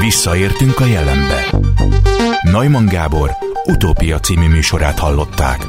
Visszaértünk 0.00 0.80
a 0.80 0.86
jelenbe. 0.86 1.58
Neumann 2.52 2.86
Gábor 2.86 3.30
utópia 3.64 4.18
című 4.18 4.48
műsorát 4.48 4.98
hallották. 4.98 5.66